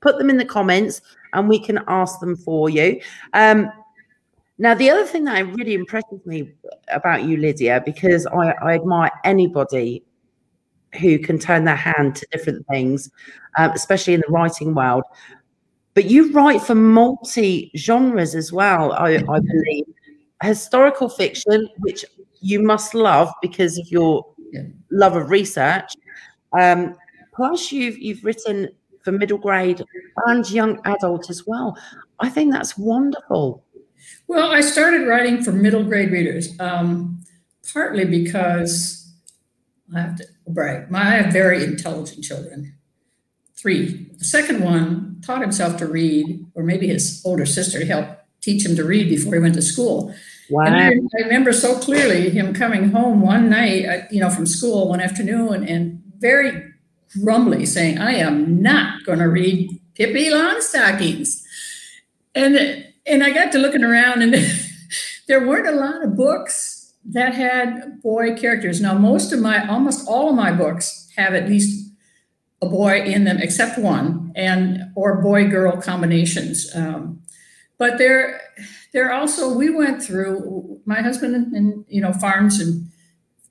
Put 0.00 0.18
them 0.18 0.30
in 0.30 0.36
the 0.36 0.44
comments 0.44 1.00
and 1.32 1.48
we 1.48 1.58
can 1.58 1.80
ask 1.88 2.20
them 2.20 2.36
for 2.36 2.70
you. 2.70 3.00
Um, 3.32 3.72
now, 4.58 4.74
the 4.74 4.90
other 4.90 5.04
thing 5.04 5.24
that 5.24 5.46
really 5.56 5.74
impresses 5.74 6.20
me 6.24 6.52
about 6.88 7.24
you, 7.24 7.36
Lydia, 7.36 7.82
because 7.84 8.26
I, 8.26 8.52
I 8.62 8.74
admire 8.74 9.10
anybody 9.24 10.04
who 11.00 11.18
can 11.18 11.38
turn 11.38 11.64
their 11.64 11.76
hand 11.76 12.16
to 12.16 12.26
different 12.30 12.66
things, 12.68 13.10
um, 13.56 13.70
especially 13.72 14.14
in 14.14 14.20
the 14.20 14.32
writing 14.32 14.74
world. 14.74 15.04
But 15.94 16.06
you 16.06 16.32
write 16.32 16.62
for 16.62 16.74
multi 16.74 17.70
genres 17.76 18.34
as 18.34 18.52
well, 18.52 18.92
I, 18.92 19.16
I 19.16 19.40
believe 19.40 19.84
historical 20.42 21.08
fiction, 21.08 21.68
which 21.78 22.04
you 22.40 22.62
must 22.62 22.94
love 22.94 23.32
because 23.40 23.78
of 23.78 23.86
your 23.88 24.26
yeah. 24.52 24.62
love 24.90 25.16
of 25.16 25.30
research. 25.30 25.94
Um, 26.58 26.94
plus, 27.34 27.72
you've 27.72 27.98
you've 27.98 28.24
written 28.24 28.68
for 29.02 29.12
middle 29.12 29.38
grade 29.38 29.82
and 30.26 30.48
young 30.50 30.80
adult 30.84 31.30
as 31.30 31.46
well. 31.46 31.76
I 32.20 32.28
think 32.28 32.52
that's 32.52 32.76
wonderful. 32.76 33.64
Well, 34.26 34.50
I 34.50 34.60
started 34.60 35.06
writing 35.06 35.42
for 35.42 35.52
middle 35.52 35.84
grade 35.84 36.10
readers, 36.10 36.58
um, 36.60 37.22
partly 37.72 38.04
because 38.04 39.12
I 39.94 40.00
have 40.00 40.16
to 40.16 40.26
brag. 40.48 40.90
My, 40.90 41.00
I 41.00 41.10
have 41.22 41.32
very 41.32 41.62
intelligent 41.64 42.24
children. 42.24 42.74
Three. 43.54 44.08
The 44.18 44.24
second 44.24 44.64
one 44.64 45.20
taught 45.24 45.40
himself 45.40 45.76
to 45.78 45.86
read, 45.86 46.44
or 46.54 46.62
maybe 46.62 46.88
his 46.88 47.22
older 47.24 47.46
sister 47.46 47.84
helped 47.84 48.22
teach 48.40 48.66
him 48.66 48.74
to 48.76 48.84
read 48.84 49.08
before 49.08 49.34
he 49.34 49.40
went 49.40 49.54
to 49.54 49.62
school. 49.62 50.14
Wow. 50.50 50.64
And 50.64 50.76
I, 50.76 50.88
I, 50.88 51.22
remember 51.22 51.52
so 51.52 51.78
clearly 51.78 52.30
him 52.30 52.52
coming 52.52 52.90
home 52.90 53.20
one 53.20 53.48
night, 53.48 53.86
uh, 53.86 54.02
you 54.10 54.20
know, 54.20 54.30
from 54.30 54.46
school 54.46 54.88
one 54.88 55.00
afternoon 55.00 55.66
and 55.66 56.02
very 56.18 56.72
grumbly 57.22 57.64
saying, 57.64 57.98
I 57.98 58.14
am 58.14 58.60
not 58.60 59.04
going 59.04 59.20
to 59.20 59.28
read 59.28 59.80
Pippi 59.94 60.26
Longstockings. 60.26 61.42
And, 62.34 62.91
and 63.06 63.22
I 63.22 63.30
got 63.30 63.52
to 63.52 63.58
looking 63.58 63.84
around 63.84 64.22
and 64.22 64.34
there 65.28 65.46
weren't 65.46 65.68
a 65.68 65.72
lot 65.72 66.04
of 66.04 66.16
books 66.16 66.94
that 67.04 67.34
had 67.34 68.00
boy 68.02 68.34
characters. 68.36 68.80
Now, 68.80 68.94
most 68.94 69.32
of 69.32 69.40
my, 69.40 69.66
almost 69.66 70.08
all 70.08 70.30
of 70.30 70.36
my 70.36 70.52
books 70.52 71.08
have 71.16 71.34
at 71.34 71.48
least 71.48 71.90
a 72.62 72.68
boy 72.68 73.02
in 73.02 73.24
them, 73.24 73.38
except 73.38 73.78
one, 73.78 74.32
and 74.36 74.84
or 74.94 75.20
boy 75.20 75.48
girl 75.48 75.80
combinations. 75.80 76.74
Um, 76.74 77.20
but 77.76 77.98
there, 77.98 78.40
there 78.92 79.12
also 79.12 79.52
we 79.52 79.70
went 79.70 80.02
through. 80.02 80.80
My 80.84 81.00
husband 81.00 81.54
and, 81.54 81.84
you 81.88 82.00
know 82.00 82.12
farms 82.12 82.60
and 82.60 82.88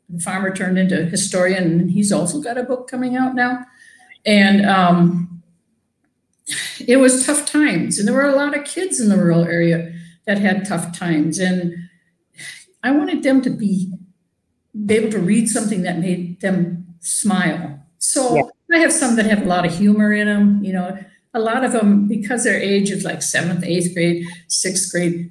the 0.10 0.20
farmer 0.20 0.53
turned 0.53 0.77
into 0.77 1.01
a 1.01 1.05
historian, 1.05 1.79
and 1.79 1.91
he's 1.91 2.12
also 2.12 2.41
got 2.41 2.58
a 2.58 2.63
book 2.63 2.89
coming 2.89 3.15
out 3.15 3.36
now. 3.36 3.65
And 4.25 4.65
um, 4.65 5.30
it 6.88 6.98
was 6.98 7.25
tough 7.25 7.45
times, 7.45 8.00
and 8.00 8.07
there 8.07 8.15
were 8.15 8.27
a 8.27 8.36
lot 8.36 8.57
of 8.57 8.65
kids 8.65 9.00
in 9.00 9.10
the 9.10 9.17
rural 9.17 9.45
area 9.45 9.93
that 10.25 10.38
had 10.38 10.67
tough 10.67 10.98
times, 10.98 11.39
and 11.39 11.74
I 12.83 12.91
wanted 12.91 13.24
them 13.24 13.41
to 13.41 13.50
be, 13.50 13.93
be 14.86 14.95
able 14.95 15.12
to 15.12 15.19
read 15.19 15.50
something 15.50 15.83
that 15.83 16.00
made 16.00 16.41
them 16.41 16.95
smile. 17.00 17.79
So 18.00 18.36
yeah. 18.36 18.43
I 18.74 18.79
have 18.79 18.91
some 18.91 19.15
that 19.17 19.25
have 19.25 19.43
a 19.43 19.45
lot 19.45 19.65
of 19.65 19.75
humor 19.75 20.13
in 20.13 20.27
them. 20.27 20.63
You 20.63 20.74
know, 20.74 20.98
a 21.33 21.39
lot 21.39 21.63
of 21.63 21.71
them 21.71 22.07
because 22.07 22.43
their 22.43 22.60
age 22.60 22.89
is 22.89 23.03
like 23.03 23.21
seventh, 23.21 23.63
eighth 23.63 23.93
grade, 23.93 24.25
sixth 24.48 24.91
grade. 24.91 25.29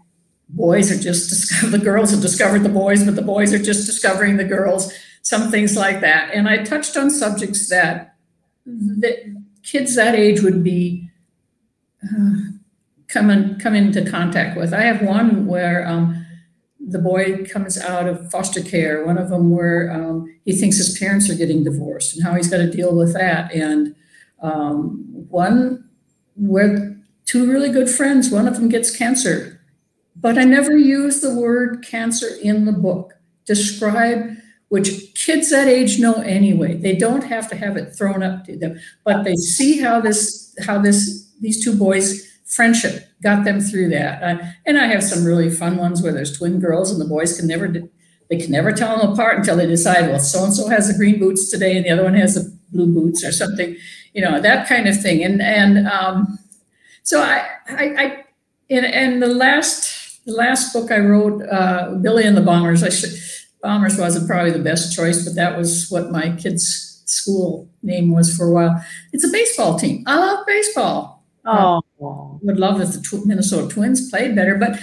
Boys 0.49 0.91
are 0.91 1.01
just. 1.01 1.71
The 1.71 1.79
girls 1.79 2.11
have 2.11 2.21
discovered 2.21 2.61
the 2.61 2.69
boys, 2.69 3.05
but 3.05 3.17
the 3.17 3.23
boys 3.23 3.53
are 3.53 3.59
just 3.59 3.87
discovering 3.87 4.37
the 4.37 4.45
girls. 4.45 4.93
Some 5.23 5.51
things 5.51 5.77
like 5.77 6.01
that. 6.01 6.31
And 6.33 6.49
I 6.49 6.65
touched 6.65 6.97
on 6.97 7.11
subjects 7.11 7.69
that 7.69 8.17
that 8.67 9.40
kids 9.71 9.95
that 9.95 10.15
age 10.15 10.43
would 10.43 10.65
be 10.65 11.09
uh, 12.03 12.35
come 13.09 13.59
come 13.59 13.75
into 13.75 14.09
contact 14.11 14.57
with. 14.57 14.73
I 14.73 14.83
have 14.83 15.03
one 15.03 15.47
where 15.47 15.87
um, 15.87 16.27
the 16.81 16.99
boy 16.99 17.45
comes 17.45 17.79
out 17.79 18.09
of 18.09 18.31
foster 18.31 18.63
care. 18.63 19.05
One 19.05 19.19
of 19.19 19.29
them 19.31 19.51
where 19.51 19.93
um, 19.93 20.27
he 20.45 20.53
thinks 20.53 20.79
his 20.79 20.99
parents 20.99 21.31
are 21.31 21.35
getting 21.35 21.63
divorced 21.63 22.15
and 22.15 22.25
how 22.25 22.35
he's 22.35 22.49
got 22.49 22.59
to 22.59 22.71
deal 22.71 22.97
with 22.97 23.13
that. 23.15 23.53
And 23.55 23.95
um, 24.43 25.05
one 25.29 25.89
where 26.37 26.97
two 27.27 27.51
really 27.51 27.71
good 27.71 27.89
friends, 27.89 28.31
one 28.31 28.49
of 28.49 28.55
them 28.55 28.69
gets 28.69 28.97
cancer. 28.97 29.61
But 30.17 30.39
I 30.39 30.45
never 30.45 30.77
use 30.77 31.21
the 31.21 31.35
word 31.35 31.85
cancer 31.87 32.29
in 32.43 32.65
the 32.65 32.73
book. 32.73 33.15
Describe 33.47 34.37
which 34.71 35.15
kids 35.15 35.51
that 35.51 35.69
age 35.69 35.99
know 35.99 36.15
anyway. 36.23 36.75
They 36.75 36.97
don't 36.97 37.25
have 37.25 37.49
to 37.51 37.57
have 37.57 37.77
it 37.77 37.95
thrown 37.95 38.23
up 38.23 38.45
to 38.47 38.57
them, 38.57 38.81
but 39.05 39.25
they 39.25 39.35
see 39.35 39.81
how 39.81 40.01
this 40.01 40.57
how 40.65 40.79
this 40.79 41.29
these 41.41 41.63
two 41.63 41.77
boys 41.77 42.27
friendship 42.47 43.09
got 43.23 43.45
them 43.45 43.61
through 43.61 43.89
that. 43.91 44.23
Uh, 44.23 44.43
and 44.67 44.79
I 44.79 44.87
have 44.87 45.05
some 45.05 45.25
really 45.25 45.51
fun 45.51 45.77
ones 45.77 46.03
where 46.03 46.13
there's 46.13 46.37
twin 46.37 46.61
girls 46.61 46.91
and 46.91 47.01
the 47.01 47.05
boys 47.05 47.37
can 47.37 47.49
never 47.49 47.69
they 47.69 48.37
can 48.37 48.53
never 48.53 48.73
tell 48.73 48.97
them 48.97 49.13
apart 49.13 49.39
until 49.39 49.57
they 49.57 49.67
decide, 49.67 50.09
well, 50.09 50.21
so 50.21 50.45
and 50.45 50.55
so 50.55 50.69
has 50.69 50.87
the 50.87 50.97
green 50.97 51.19
boots 51.19 51.51
today 51.51 51.77
and 51.77 51.85
the 51.85 51.91
other 51.91 52.05
one 52.05 52.15
has 52.15 52.37
the 52.37 52.57
blue 52.73 52.93
boots 52.93 53.25
or 53.25 53.33
something, 53.33 53.77
you 54.15 54.23
know, 54.23 54.41
that 54.41 54.69
kind 54.69 54.89
of 54.89 55.01
thing. 55.01 55.25
And 55.25 55.43
and 55.43 55.89
um, 55.89 56.39
so 57.03 57.21
I 57.21 57.45
I, 57.69 57.85
I 57.99 58.25
in 58.69 58.85
and 58.85 59.21
the 59.21 59.27
last 59.27 60.25
the 60.27 60.33
last 60.33 60.73
book 60.73 60.93
I 60.93 60.99
wrote, 60.99 61.43
uh, 61.43 61.97
Billy 62.01 62.25
and 62.25 62.37
the 62.37 62.43
Bombers. 62.43 62.85
I 62.85 62.91
should 62.91 63.11
Bombers 63.63 63.99
wasn't 63.99 64.29
probably 64.29 64.53
the 64.53 64.59
best 64.59 64.95
choice, 64.95 65.25
but 65.25 65.35
that 65.35 65.57
was 65.57 65.91
what 65.91 66.11
my 66.11 66.35
kids' 66.37 67.03
school 67.05 67.69
name 67.83 68.11
was 68.11 68.35
for 68.35 68.47
a 68.47 68.53
while. 68.53 68.85
It's 69.13 69.25
a 69.25 69.31
baseball 69.31 69.79
team. 69.79 70.03
I 70.07 70.19
love 70.19 70.47
baseball. 70.47 71.25
Oh, 71.45 71.83
would 72.43 72.59
love 72.59 72.81
if 72.81 72.93
the 72.93 73.01
tw- 73.01 73.27
Minnesota 73.27 73.69
Twins 73.69 74.11
played 74.11 74.35
better. 74.35 74.57
But 74.57 74.79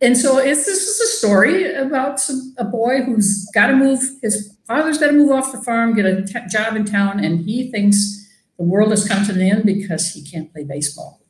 and 0.00 0.16
so 0.16 0.38
it's 0.38 0.64
this 0.64 0.88
is 0.88 1.00
a 1.00 1.16
story 1.18 1.74
about 1.74 2.20
some, 2.20 2.54
a 2.58 2.64
boy 2.64 3.02
who's 3.02 3.46
got 3.54 3.68
to 3.68 3.76
move. 3.76 4.00
His 4.22 4.56
father's 4.66 4.98
got 4.98 5.08
to 5.08 5.12
move 5.12 5.30
off 5.30 5.52
the 5.52 5.60
farm, 5.62 5.94
get 5.94 6.06
a 6.06 6.24
t- 6.24 6.40
job 6.48 6.76
in 6.76 6.84
town, 6.84 7.22
and 7.22 7.40
he 7.40 7.70
thinks 7.70 8.28
the 8.58 8.64
world 8.64 8.90
has 8.90 9.06
come 9.06 9.26
to 9.26 9.32
an 9.32 9.40
end 9.40 9.64
because 9.64 10.12
he 10.12 10.22
can't 10.22 10.52
play 10.52 10.64
baseball. 10.64 11.20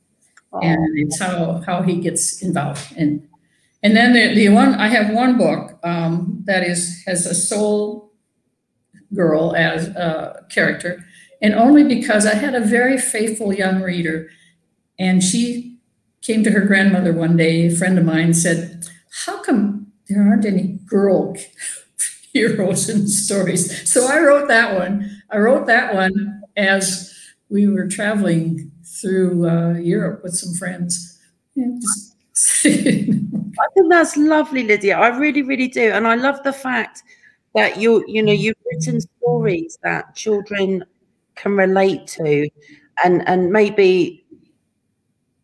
Oh. 0.52 0.60
And 0.60 0.98
it's 0.98 1.20
how 1.20 1.62
how 1.66 1.82
he 1.82 2.00
gets 2.00 2.42
involved. 2.42 2.92
And 2.96 3.26
and 3.82 3.96
then 3.96 4.12
the, 4.12 4.34
the 4.34 4.48
one 4.50 4.74
I 4.74 4.88
have 4.88 5.14
one 5.14 5.38
book 5.38 5.78
um, 5.82 6.42
that 6.44 6.62
is 6.62 7.02
has 7.06 7.26
a 7.26 7.34
sole 7.34 8.12
girl 9.14 9.54
as 9.56 9.88
a 9.88 10.44
character, 10.50 11.04
and 11.40 11.54
only 11.54 11.84
because 11.84 12.26
I 12.26 12.34
had 12.34 12.54
a 12.54 12.60
very 12.60 12.98
faithful 12.98 13.52
young 13.52 13.82
reader 13.82 14.28
and 15.00 15.24
she 15.24 15.78
came 16.20 16.44
to 16.44 16.50
her 16.50 16.60
grandmother 16.60 17.12
one 17.12 17.36
day, 17.36 17.66
a 17.66 17.74
friend 17.74 17.98
of 17.98 18.04
mine 18.04 18.34
said, 18.34 18.86
How 19.24 19.42
come 19.42 19.90
there 20.08 20.22
aren't 20.22 20.44
any 20.44 20.78
girl 20.84 21.34
heroes 22.32 22.88
in 22.88 23.08
stories? 23.08 23.90
So 23.90 24.06
I 24.06 24.20
wrote 24.20 24.48
that 24.48 24.78
one. 24.78 25.22
I 25.30 25.38
wrote 25.38 25.66
that 25.66 25.94
one 25.94 26.42
as 26.56 27.12
we 27.48 27.66
were 27.66 27.88
traveling 27.88 28.70
through 28.84 29.48
uh, 29.48 29.72
Europe 29.78 30.22
with 30.22 30.34
some 30.34 30.54
friends. 30.54 31.18
I 33.60 33.66
think 33.74 33.90
that's 33.90 34.16
lovely, 34.16 34.64
Lydia. 34.64 34.96
I 34.98 35.08
really, 35.16 35.42
really 35.42 35.68
do. 35.68 35.90
And 35.92 36.06
I 36.06 36.14
love 36.14 36.42
the 36.42 36.52
fact 36.52 37.02
that 37.54 37.78
you, 37.78 38.04
you 38.08 38.22
know, 38.22 38.32
you've 38.32 38.56
written 38.72 39.00
stories 39.00 39.78
that 39.82 40.14
children 40.14 40.84
can 41.36 41.56
relate 41.56 42.06
to 42.06 42.48
and 43.04 43.26
and 43.28 43.50
maybe 43.50 44.24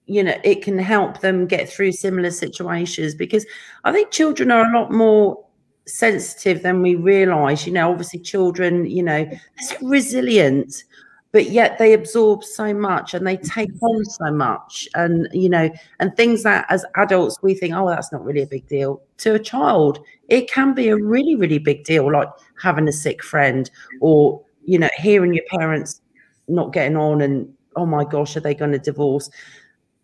you 0.06 0.22
know 0.22 0.34
it 0.44 0.62
can 0.62 0.78
help 0.78 1.20
them 1.20 1.46
get 1.46 1.68
through 1.68 1.92
similar 1.92 2.30
situations 2.30 3.14
because 3.14 3.46
i 3.84 3.92
think 3.92 4.10
children 4.10 4.50
are 4.50 4.64
a 4.70 4.78
lot 4.78 4.92
more 4.92 5.44
sensitive 5.86 6.62
than 6.62 6.82
we 6.82 6.94
realize 6.94 7.66
you 7.66 7.72
know 7.72 7.90
obviously 7.90 8.18
children 8.20 8.86
you 8.86 9.02
know 9.02 9.24
they're 9.24 9.78
resilient 9.82 10.84
but 11.32 11.50
yet 11.50 11.78
they 11.78 11.92
absorb 11.92 12.44
so 12.44 12.72
much 12.72 13.12
and 13.14 13.26
they 13.26 13.36
take 13.36 13.70
on 13.82 14.04
so 14.04 14.30
much. 14.30 14.88
And 14.94 15.28
you 15.32 15.48
know 15.48 15.70
and 16.00 16.16
things 16.16 16.42
that 16.44 16.66
as 16.68 16.84
adults 16.96 17.38
we 17.42 17.54
think 17.54 17.74
oh 17.74 17.88
that's 17.88 18.12
not 18.12 18.24
really 18.24 18.42
a 18.42 18.46
big 18.46 18.66
deal. 18.68 19.02
To 19.18 19.34
a 19.34 19.38
child 19.38 19.98
it 20.28 20.50
can 20.50 20.74
be 20.74 20.88
a 20.88 20.96
really 20.96 21.36
really 21.36 21.58
big 21.58 21.84
deal 21.84 22.10
like 22.10 22.28
having 22.60 22.88
a 22.88 22.92
sick 22.92 23.22
friend 23.22 23.70
or 24.00 24.42
you 24.64 24.78
know 24.78 24.90
hearing 24.96 25.34
your 25.34 25.44
parents 25.50 26.00
not 26.48 26.72
getting 26.72 26.96
on 26.96 27.20
and 27.20 27.52
oh 27.76 27.86
my 27.86 28.04
gosh 28.04 28.36
are 28.36 28.40
they 28.40 28.54
going 28.54 28.72
to 28.72 28.78
divorce? 28.78 29.30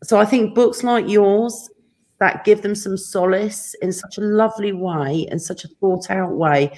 So 0.03 0.19
I 0.19 0.25
think 0.25 0.55
books 0.55 0.83
like 0.83 1.09
yours 1.09 1.71
that 2.19 2.45
give 2.45 2.63
them 2.63 2.75
some 2.75 2.97
solace 2.97 3.75
in 3.83 3.93
such 3.93 4.17
a 4.19 4.21
lovely 4.21 4.73
way 4.73 5.27
and 5.31 5.43
such 5.43 5.65
a 5.65 5.69
thought 5.69 6.09
out 6.11 6.33
way 6.33 6.71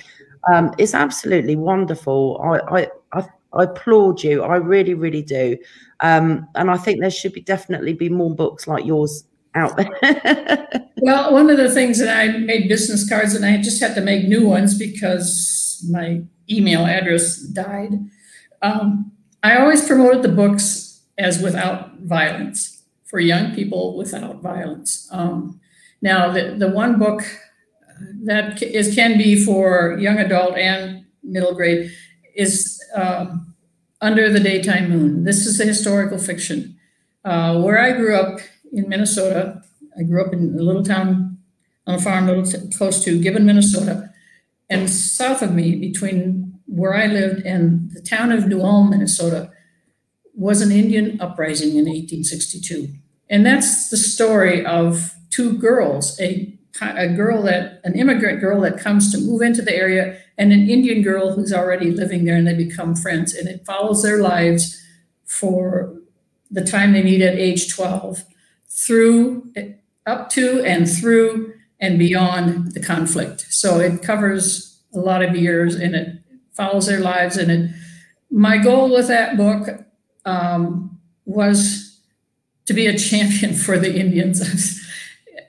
um, 0.50 0.72
is 0.78 0.94
absolutely 0.94 1.57
wonderful. 1.57 2.40
I, 2.42 2.80
I, 2.80 2.88
I, 3.12 3.26
I, 3.57 3.64
applaud 3.64 4.23
you. 4.23 4.43
I 4.43 4.57
really, 4.57 4.95
really 4.95 5.23
do. 5.23 5.57
Um, 6.01 6.49
and 6.55 6.71
I 6.71 6.77
think 6.77 7.01
there 7.01 7.11
should 7.11 7.33
be 7.33 7.40
definitely 7.40 7.93
be 7.93 8.09
more 8.09 8.35
books 8.35 8.67
like 8.67 8.85
yours 8.85 9.25
out 9.55 9.77
there. 9.77 10.88
well, 10.99 11.33
one 11.33 11.51
of 11.51 11.57
the 11.57 11.71
things 11.71 11.99
that 11.99 12.17
I 12.17 12.38
made 12.38 12.69
business 12.69 13.09
cards 13.09 13.35
and 13.35 13.45
I 13.45 13.57
just 13.59 13.81
had 13.81 13.95
to 13.95 14.01
make 14.01 14.27
new 14.27 14.47
ones 14.47 14.77
because 14.79 15.85
my 15.88 16.23
email 16.51 16.85
address 16.85 17.38
died. 17.38 17.93
Um, 18.62 19.12
I 19.43 19.59
always 19.59 19.87
promoted 19.87 20.23
the 20.23 20.29
books 20.29 21.03
as 21.19 21.40
without 21.40 21.99
violence 22.01 22.83
for 23.05 23.21
young 23.21 23.55
people 23.55 23.97
without 23.97 24.43
violence. 24.43 25.09
Um, 25.12 25.61
now, 26.03 26.33
the, 26.33 26.57
the 26.59 26.69
one 26.69 26.99
book 26.99 27.23
that 28.25 28.62
is 28.62 28.95
can 28.95 29.17
be 29.17 29.43
for 29.45 29.97
young 29.99 30.19
adult 30.19 30.57
and 30.57 31.05
middle 31.23 31.55
grade 31.55 31.93
is 32.35 32.84
um, 32.94 33.54
Under 34.00 34.33
the 34.33 34.40
Daytime 34.40 34.90
Moon. 34.90 35.24
This 35.24 35.46
is 35.46 35.61
a 35.61 35.64
historical 35.64 36.18
fiction. 36.18 36.78
Uh, 37.24 37.61
where 37.61 37.78
I 37.78 37.92
grew 37.92 38.14
up 38.14 38.40
in 38.72 38.88
Minnesota, 38.88 39.62
I 39.98 40.02
grew 40.02 40.24
up 40.24 40.33
in 40.33 40.54
a 40.59 40.62
little 40.62 40.83
town 40.83 41.38
on 41.87 41.94
a 41.94 42.00
farm 42.00 42.26
little 42.26 42.44
close 42.76 43.02
to 43.04 43.20
Gibbon, 43.20 43.46
Minnesota. 43.46 44.11
And 44.68 44.90
south 44.90 45.42
of 45.42 45.52
me, 45.52 45.76
between 45.76 46.59
where 46.66 46.94
I 46.94 47.07
lived 47.07 47.44
and 47.44 47.90
the 47.92 48.00
town 48.00 48.33
of 48.33 48.46
New 48.46 48.62
Ulm, 48.62 48.90
Minnesota, 48.90 49.50
was 50.35 50.61
an 50.61 50.72
Indian 50.72 51.20
uprising 51.20 51.70
in 51.70 51.87
1862. 51.87 52.88
And 53.30 53.46
that's 53.46 53.90
the 53.90 53.96
story 53.96 54.64
of 54.64 55.14
two 55.30 55.57
girls, 55.59 56.18
a, 56.20 56.59
a 56.81 57.09
girl 57.09 57.43
that, 57.43 57.81
an 57.85 57.95
immigrant 57.95 58.41
girl 58.41 58.61
that 58.63 58.79
comes 58.79 59.13
to 59.13 59.19
move 59.19 59.43
into 59.43 59.63
the 59.63 59.75
area 59.75 60.19
and 60.37 60.53
an 60.53 60.69
Indian 60.69 61.03
girl 61.03 61.33
who's 61.33 61.53
already 61.53 61.91
living 61.91 62.25
there 62.25 62.37
and 62.37 62.47
they 62.47 62.55
become 62.55 62.97
friends. 62.97 63.35
And 63.35 63.49
it 63.49 63.65
follows 63.65 64.03
their 64.03 64.21
lives 64.21 64.83
for 65.25 65.95
the 66.51 66.65
time 66.65 66.93
they 66.93 67.03
meet 67.03 67.23
at 67.23 67.35
age 67.35 67.73
12 67.73 68.25
through, 68.69 69.53
up 70.07 70.31
to 70.31 70.63
and 70.65 70.91
through 70.91 71.55
and 71.81 71.99
beyond 71.99 72.73
the 72.73 72.81
conflict. 72.81 73.47
So 73.51 73.79
it 73.79 74.03
covers 74.03 74.81
a 74.95 74.99
lot 74.99 75.23
of 75.23 75.37
years 75.37 75.75
and 75.75 75.95
it 75.95 76.19
follows 76.53 76.87
their 76.87 77.01
lives. 77.01 77.37
And 77.37 77.51
it, 77.51 77.71
my 78.31 78.59
goal 78.59 78.91
with 78.91 79.09
that 79.09 79.37
book 79.37 79.69
um, 80.25 80.99
was 81.25 82.01
to 82.67 82.75
be 82.75 82.87
a 82.87 82.99
champion 82.99 83.55
for 83.67 83.79
the 83.79 83.95
Indians. 83.95 84.81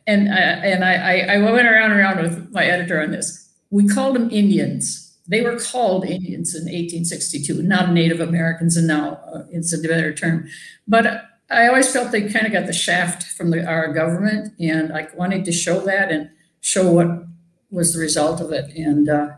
And 0.08 0.32
I, 0.32 0.39
and 0.39 0.84
I, 0.84 1.36
I 1.36 1.38
went 1.38 1.68
around 1.68 1.91
and 1.91 2.00
around 2.00 2.22
with 2.22 2.52
my 2.52 2.65
editor 2.65 3.02
on 3.02 3.12
this. 3.12 3.50
we 3.72 3.88
called 3.88 4.15
them 4.15 4.30
Indians. 4.32 5.18
They 5.28 5.41
were 5.41 5.58
called 5.58 6.06
Indians 6.06 6.54
in 6.54 6.65
1862, 6.65 7.63
not 7.63 7.91
Native 7.91 8.20
Americans, 8.20 8.78
and 8.78 8.88
now 8.88 9.20
uh, 9.34 9.44
it's 9.50 9.74
a 9.74 9.80
better 9.80 10.13
term. 10.13 10.48
But 10.88 11.26
I 11.50 11.68
always 11.68 11.91
felt 11.91 12.12
they 12.12 12.30
kind 12.30 12.46
of 12.46 12.54
got 12.54 12.68
the 12.68 12.74
shaft 12.74 13.24
from 13.24 13.50
the, 13.50 13.65
our 13.65 13.91
government, 13.91 14.54
and 14.60 14.94
I 14.94 15.08
wanted 15.15 15.44
to 15.46 15.52
show 15.52 15.80
that 15.82 16.12
and 16.12 16.30
show 16.62 16.91
what 16.91 17.26
was 17.72 17.94
the 17.94 18.00
result 18.00 18.39
of 18.39 18.52
it. 18.52 18.72
And 18.76 19.10
uh, 19.10 19.30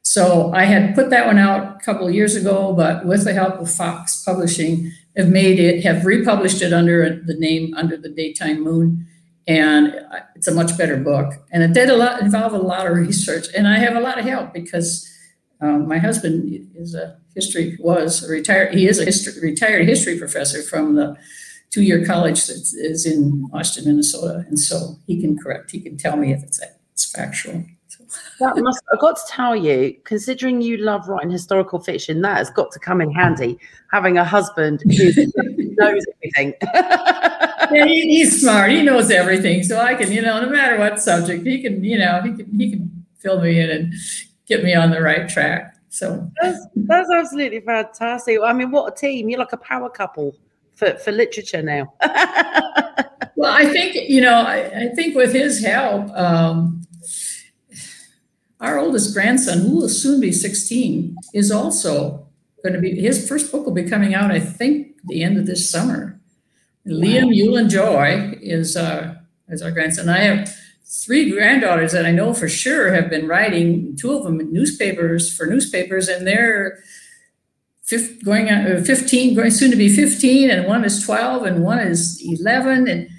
so 0.00 0.50
I 0.54 0.64
had 0.64 0.94
put 0.94 1.10
that 1.10 1.26
one 1.26 1.38
out 1.38 1.76
a 1.76 1.84
couple 1.84 2.08
of 2.08 2.14
years 2.14 2.34
ago, 2.36 2.72
but 2.72 3.04
with 3.04 3.24
the 3.24 3.34
help 3.34 3.60
of 3.60 3.70
Fox 3.70 4.22
Publishing, 4.24 4.92
have 5.16 5.28
made 5.28 5.60
it, 5.60 5.84
have 5.84 6.06
republished 6.06 6.62
it 6.62 6.72
under 6.72 7.22
the 7.24 7.34
name 7.34 7.74
Under 7.74 7.96
the 7.96 8.08
Daytime 8.08 8.62
Moon 8.62 9.06
and 9.46 9.94
it's 10.34 10.48
a 10.48 10.54
much 10.54 10.76
better 10.78 10.96
book. 10.96 11.34
And 11.52 11.62
it 11.62 11.72
did 11.72 11.90
a 11.90 11.96
lot 11.96 12.20
involve 12.20 12.52
a 12.52 12.58
lot 12.58 12.86
of 12.86 12.96
research, 12.96 13.46
and 13.56 13.66
I 13.66 13.78
have 13.78 13.96
a 13.96 14.00
lot 14.00 14.18
of 14.18 14.24
help 14.24 14.52
because 14.52 15.10
um, 15.60 15.88
my 15.88 15.98
husband 15.98 16.68
is 16.74 16.94
a 16.94 17.18
history 17.34 17.76
was 17.80 18.22
a 18.22 18.30
retired. 18.30 18.74
He 18.74 18.86
is 18.86 19.00
a 19.00 19.04
history, 19.04 19.40
retired 19.40 19.88
history 19.88 20.18
professor 20.18 20.62
from 20.62 20.94
the 20.94 21.16
two-year 21.70 22.06
college 22.06 22.46
that 22.46 22.72
is 22.74 23.04
in 23.04 23.48
Austin, 23.52 23.84
Minnesota, 23.84 24.44
and 24.48 24.58
so 24.58 24.96
he 25.06 25.20
can 25.20 25.36
correct. 25.36 25.70
He 25.72 25.80
can 25.80 25.96
tell 25.96 26.16
me 26.16 26.32
if 26.32 26.42
it's 26.42 26.60
it's 26.92 27.10
factual. 27.10 27.64
That 28.40 28.56
must, 28.56 28.82
I've 28.92 29.00
got 29.00 29.16
to 29.16 29.22
tell 29.28 29.54
you, 29.54 29.96
considering 30.04 30.60
you 30.60 30.76
love 30.76 31.08
writing 31.08 31.30
historical 31.30 31.78
fiction, 31.78 32.20
that 32.22 32.38
has 32.38 32.50
got 32.50 32.72
to 32.72 32.78
come 32.78 33.00
in 33.00 33.12
handy. 33.12 33.58
Having 33.92 34.18
a 34.18 34.24
husband 34.24 34.82
who 34.82 34.90
knows 35.78 36.04
everything. 36.14 36.54
yeah, 36.62 37.84
he, 37.84 38.02
he's 38.02 38.40
smart. 38.40 38.70
He 38.70 38.82
knows 38.82 39.10
everything. 39.10 39.62
So 39.62 39.78
I 39.78 39.94
can, 39.94 40.10
you 40.10 40.22
know, 40.22 40.40
no 40.40 40.48
matter 40.48 40.78
what 40.78 41.00
subject, 41.00 41.46
he 41.46 41.62
can, 41.62 41.84
you 41.84 41.98
know, 41.98 42.20
he 42.22 42.32
can, 42.32 42.58
he 42.58 42.70
can 42.70 43.04
fill 43.18 43.40
me 43.40 43.60
in 43.60 43.70
and 43.70 43.94
get 44.46 44.64
me 44.64 44.74
on 44.74 44.90
the 44.90 45.00
right 45.00 45.28
track. 45.28 45.76
So 45.94 46.28
that's, 46.42 46.66
that's 46.74 47.08
absolutely 47.10 47.60
fantastic. 47.60 48.40
I 48.44 48.52
mean, 48.52 48.72
what 48.72 48.92
a 48.92 48.96
team! 48.96 49.28
You're 49.28 49.38
like 49.38 49.52
a 49.52 49.56
power 49.56 49.88
couple 49.88 50.34
for 50.74 50.94
for 50.94 51.12
literature 51.12 51.62
now. 51.62 51.94
well, 53.36 53.52
I 53.52 53.66
think 53.66 53.94
you 54.10 54.20
know, 54.20 54.34
I, 54.34 54.86
I 54.86 54.88
think 54.96 55.14
with 55.14 55.32
his 55.32 55.64
help. 55.64 56.10
Um, 56.10 56.82
our 58.64 58.78
oldest 58.78 59.14
grandson, 59.14 59.60
who 59.60 59.76
will 59.76 59.88
soon 59.88 60.20
be 60.20 60.32
16, 60.32 61.16
is 61.34 61.52
also 61.52 62.26
going 62.62 62.72
to 62.72 62.80
be, 62.80 62.98
his 62.98 63.28
first 63.28 63.52
book 63.52 63.66
will 63.66 63.74
be 63.74 63.84
coming 63.84 64.14
out, 64.14 64.30
I 64.30 64.40
think, 64.40 64.96
the 65.04 65.22
end 65.22 65.36
of 65.36 65.46
this 65.46 65.70
summer. 65.70 66.18
Wow. 66.86 66.96
Liam 67.02 67.36
Yulin 67.36 67.68
Joy 67.68 68.38
is, 68.40 68.76
uh, 68.76 69.16
is 69.48 69.60
our 69.60 69.70
grandson. 69.70 70.08
I 70.08 70.20
have 70.20 70.56
three 70.86 71.30
granddaughters 71.30 71.92
that 71.92 72.06
I 72.06 72.10
know 72.10 72.32
for 72.32 72.48
sure 72.48 72.92
have 72.92 73.10
been 73.10 73.28
writing, 73.28 73.96
two 73.96 74.16
of 74.16 74.24
them 74.24 74.40
in 74.40 74.50
newspapers 74.50 75.34
for 75.34 75.46
newspapers, 75.46 76.08
and 76.08 76.26
they're 76.26 76.78
going 78.24 78.48
on, 78.50 78.72
uh, 78.72 78.82
15, 78.82 79.34
going 79.34 79.50
soon 79.50 79.70
to 79.70 79.76
be 79.76 79.94
15, 79.94 80.50
and 80.50 80.66
one 80.66 80.84
is 80.84 81.04
12, 81.04 81.42
and 81.42 81.62
one 81.62 81.80
is 81.80 82.18
11. 82.24 82.88
And, 82.88 83.10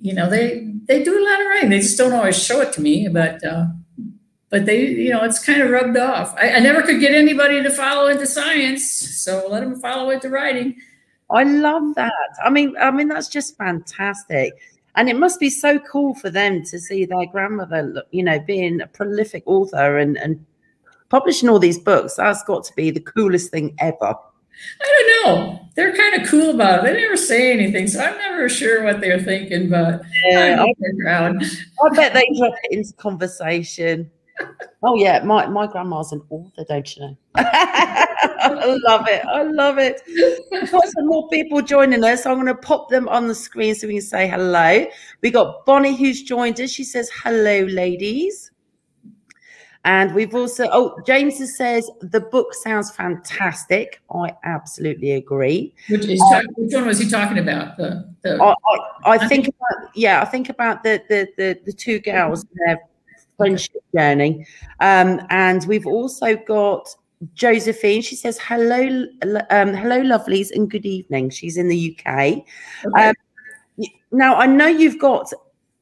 you 0.00 0.14
know, 0.14 0.30
they, 0.30 0.66
they 0.86 1.04
do 1.04 1.12
a 1.12 1.24
lot 1.28 1.40
of 1.42 1.46
writing. 1.46 1.70
They 1.70 1.80
just 1.80 1.98
don't 1.98 2.14
always 2.14 2.42
show 2.42 2.62
it 2.62 2.72
to 2.74 2.80
me, 2.80 3.08
but 3.08 3.44
uh, 3.44 3.66
but 4.54 4.66
they, 4.66 4.86
you 4.86 5.10
know, 5.10 5.24
it's 5.24 5.44
kind 5.44 5.60
of 5.60 5.70
rubbed 5.70 5.96
off. 5.96 6.32
I, 6.36 6.48
I 6.52 6.58
never 6.60 6.80
could 6.80 7.00
get 7.00 7.12
anybody 7.12 7.60
to 7.60 7.70
follow 7.70 8.06
into 8.06 8.24
science, 8.24 8.88
so 8.88 9.48
let 9.50 9.64
them 9.64 9.74
follow 9.80 10.10
into 10.10 10.28
writing. 10.28 10.76
I 11.28 11.42
love 11.42 11.96
that. 11.96 12.12
I 12.44 12.50
mean, 12.50 12.76
I 12.80 12.92
mean 12.92 13.08
that's 13.08 13.26
just 13.26 13.58
fantastic. 13.58 14.52
And 14.94 15.08
it 15.08 15.18
must 15.18 15.40
be 15.40 15.50
so 15.50 15.80
cool 15.80 16.14
for 16.14 16.30
them 16.30 16.62
to 16.66 16.78
see 16.78 17.04
their 17.04 17.26
grandmother, 17.26 18.04
you 18.12 18.22
know, 18.22 18.38
being 18.38 18.80
a 18.80 18.86
prolific 18.86 19.42
author 19.44 19.98
and, 19.98 20.16
and 20.18 20.46
publishing 21.08 21.48
all 21.48 21.58
these 21.58 21.80
books. 21.80 22.14
That's 22.14 22.44
got 22.44 22.62
to 22.62 22.72
be 22.74 22.92
the 22.92 23.00
coolest 23.00 23.50
thing 23.50 23.74
ever. 23.80 24.14
I 24.80 25.24
don't 25.24 25.36
know. 25.36 25.68
They're 25.74 25.96
kind 25.96 26.22
of 26.22 26.28
cool 26.28 26.50
about 26.50 26.78
it. 26.78 26.92
They 26.92 27.00
never 27.00 27.16
say 27.16 27.50
anything, 27.50 27.88
so 27.88 27.98
I'm 27.98 28.16
never 28.18 28.48
sure 28.48 28.84
what 28.84 29.00
they're 29.00 29.20
thinking. 29.20 29.68
But 29.68 30.02
yeah, 30.26 30.64
I, 30.64 30.72
I 31.84 31.88
bet 31.96 32.14
they 32.14 32.28
drop 32.38 32.54
it 32.62 32.78
into 32.78 32.92
conversation 32.92 34.12
oh 34.82 34.96
yeah, 34.96 35.22
my, 35.24 35.46
my 35.46 35.66
grandma's 35.66 36.12
an 36.12 36.22
author, 36.30 36.64
don't 36.68 36.96
you 36.96 37.02
know? 37.02 37.16
I 37.36 38.78
love 38.86 39.06
it. 39.08 39.24
I 39.24 39.42
love 39.42 39.78
it. 39.78 40.02
We've 40.50 40.70
got 40.70 40.86
some 40.88 41.06
more 41.06 41.28
people 41.28 41.62
joining 41.62 42.04
us. 42.04 42.26
I'm 42.26 42.34
going 42.34 42.46
to 42.46 42.54
pop 42.54 42.88
them 42.88 43.08
on 43.08 43.28
the 43.28 43.34
screen 43.34 43.74
so 43.74 43.86
we 43.86 43.94
can 43.94 44.02
say 44.02 44.28
hello. 44.28 44.86
We 45.22 45.30
got 45.30 45.64
Bonnie 45.66 45.96
who's 45.96 46.22
joined 46.22 46.60
us. 46.60 46.70
She 46.70 46.84
says, 46.84 47.10
hello, 47.22 47.64
ladies. 47.64 48.50
And 49.86 50.14
we've 50.14 50.34
also, 50.34 50.66
oh, 50.72 50.98
James 51.06 51.36
says 51.56 51.90
the 52.00 52.20
book 52.20 52.54
sounds 52.54 52.90
fantastic. 52.90 54.00
I 54.10 54.32
absolutely 54.44 55.12
agree. 55.12 55.74
Which, 55.90 56.06
is, 56.06 56.22
um, 56.34 56.46
which 56.56 56.72
one 56.72 56.86
was 56.86 56.98
he 56.98 57.08
talking 57.08 57.38
about? 57.38 57.76
The, 57.76 58.10
the 58.22 58.42
I, 58.42 58.54
I, 59.04 59.10
I 59.12 59.28
think 59.28 59.48
about, 59.48 59.90
yeah, 59.94 60.22
I 60.22 60.24
think 60.24 60.48
about 60.48 60.82
the 60.84 61.02
the 61.10 61.28
the, 61.36 61.60
the 61.66 61.72
two 61.72 61.98
girls 61.98 62.46
their 62.54 62.80
friendship 63.36 63.82
journey. 63.94 64.46
Um, 64.80 65.20
and 65.30 65.64
we've 65.66 65.86
also 65.86 66.36
got 66.36 66.88
Josephine. 67.34 68.02
She 68.02 68.16
says, 68.16 68.38
hello, 68.38 69.06
um, 69.50 69.74
hello, 69.74 70.00
lovelies, 70.00 70.50
and 70.50 70.70
good 70.70 70.86
evening. 70.86 71.30
She's 71.30 71.56
in 71.56 71.68
the 71.68 71.96
UK. 71.98 72.44
Okay. 72.86 73.08
Um, 73.08 73.14
now, 74.12 74.36
I 74.36 74.46
know 74.46 74.66
you've 74.66 74.98
got 74.98 75.32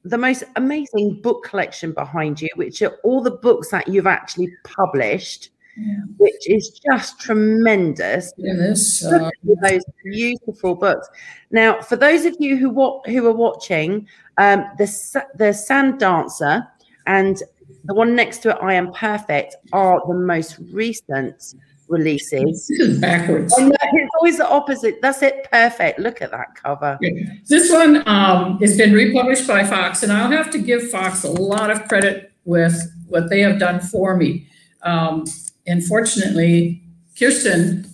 the 0.05 0.19
most 0.19 0.45
amazing 0.57 1.21
book 1.23 1.45
collection 1.45 1.93
behind 1.93 2.41
you, 2.41 2.49
which 2.57 2.83
are 2.83 2.97
all 3.05 3.21
the 3.21 3.31
books 3.31 3.71
that 3.71 3.89
you've 3.89 4.07
actually 4.07 4.53
published. 4.65 5.51
Yeah. 5.77 6.01
Which 6.19 6.51
is 6.51 6.81
just 6.85 7.19
tremendous. 7.19 8.31
Yes, 8.37 9.03
uh, 9.03 9.31
those 9.63 9.83
beautiful 10.05 10.75
books. 10.75 11.09
Now, 11.51 11.81
for 11.81 11.97
those 11.97 12.27
of 12.27 12.37
you 12.39 12.59
who 12.59 13.01
who 13.07 13.27
are 13.27 13.33
watching, 13.33 14.07
um, 14.37 14.67
the 14.77 15.25
the 15.37 15.55
Sand 15.55 15.99
Dancer 15.99 16.69
and 17.07 17.43
the 17.85 17.95
one 17.95 18.15
next 18.15 18.39
to 18.39 18.51
it, 18.51 18.59
I 18.61 18.75
Am 18.75 18.93
Perfect, 18.93 19.57
are 19.73 20.01
the 20.07 20.15
most 20.15 20.59
recent 20.71 21.55
releases. 21.89 22.69
This 22.69 22.81
is 22.81 23.01
backwards. 23.01 23.55
It's 23.57 24.11
always 24.19 24.39
the 24.39 24.49
opposite. 24.49 25.01
That's 25.03 25.23
it. 25.23 25.49
Perfect. 25.51 25.99
Look 25.99 26.23
at 26.23 26.31
that 26.31 26.55
cover. 26.55 26.99
This 27.47 27.71
one 27.71 28.07
um, 28.09 28.59
has 28.59 28.77
been 28.77 28.93
republished 28.93 29.47
by 29.47 29.65
Fox, 29.65 30.03
and 30.03 30.13
I'll 30.13 30.31
have 30.31 30.51
to 30.53 30.59
give 30.59 30.91
Fox 30.91 31.25
a 31.25 31.31
lot 31.31 31.71
of 31.71 31.89
credit 31.89 32.33
with 32.45 32.81
what 33.09 33.31
they 33.31 33.41
have 33.41 33.59
done 33.59 33.81
for 33.81 34.17
me. 34.17 34.47
Um, 34.83 35.25
and 35.67 35.85
fortunately, 35.85 36.83
Kirsten 37.19 37.87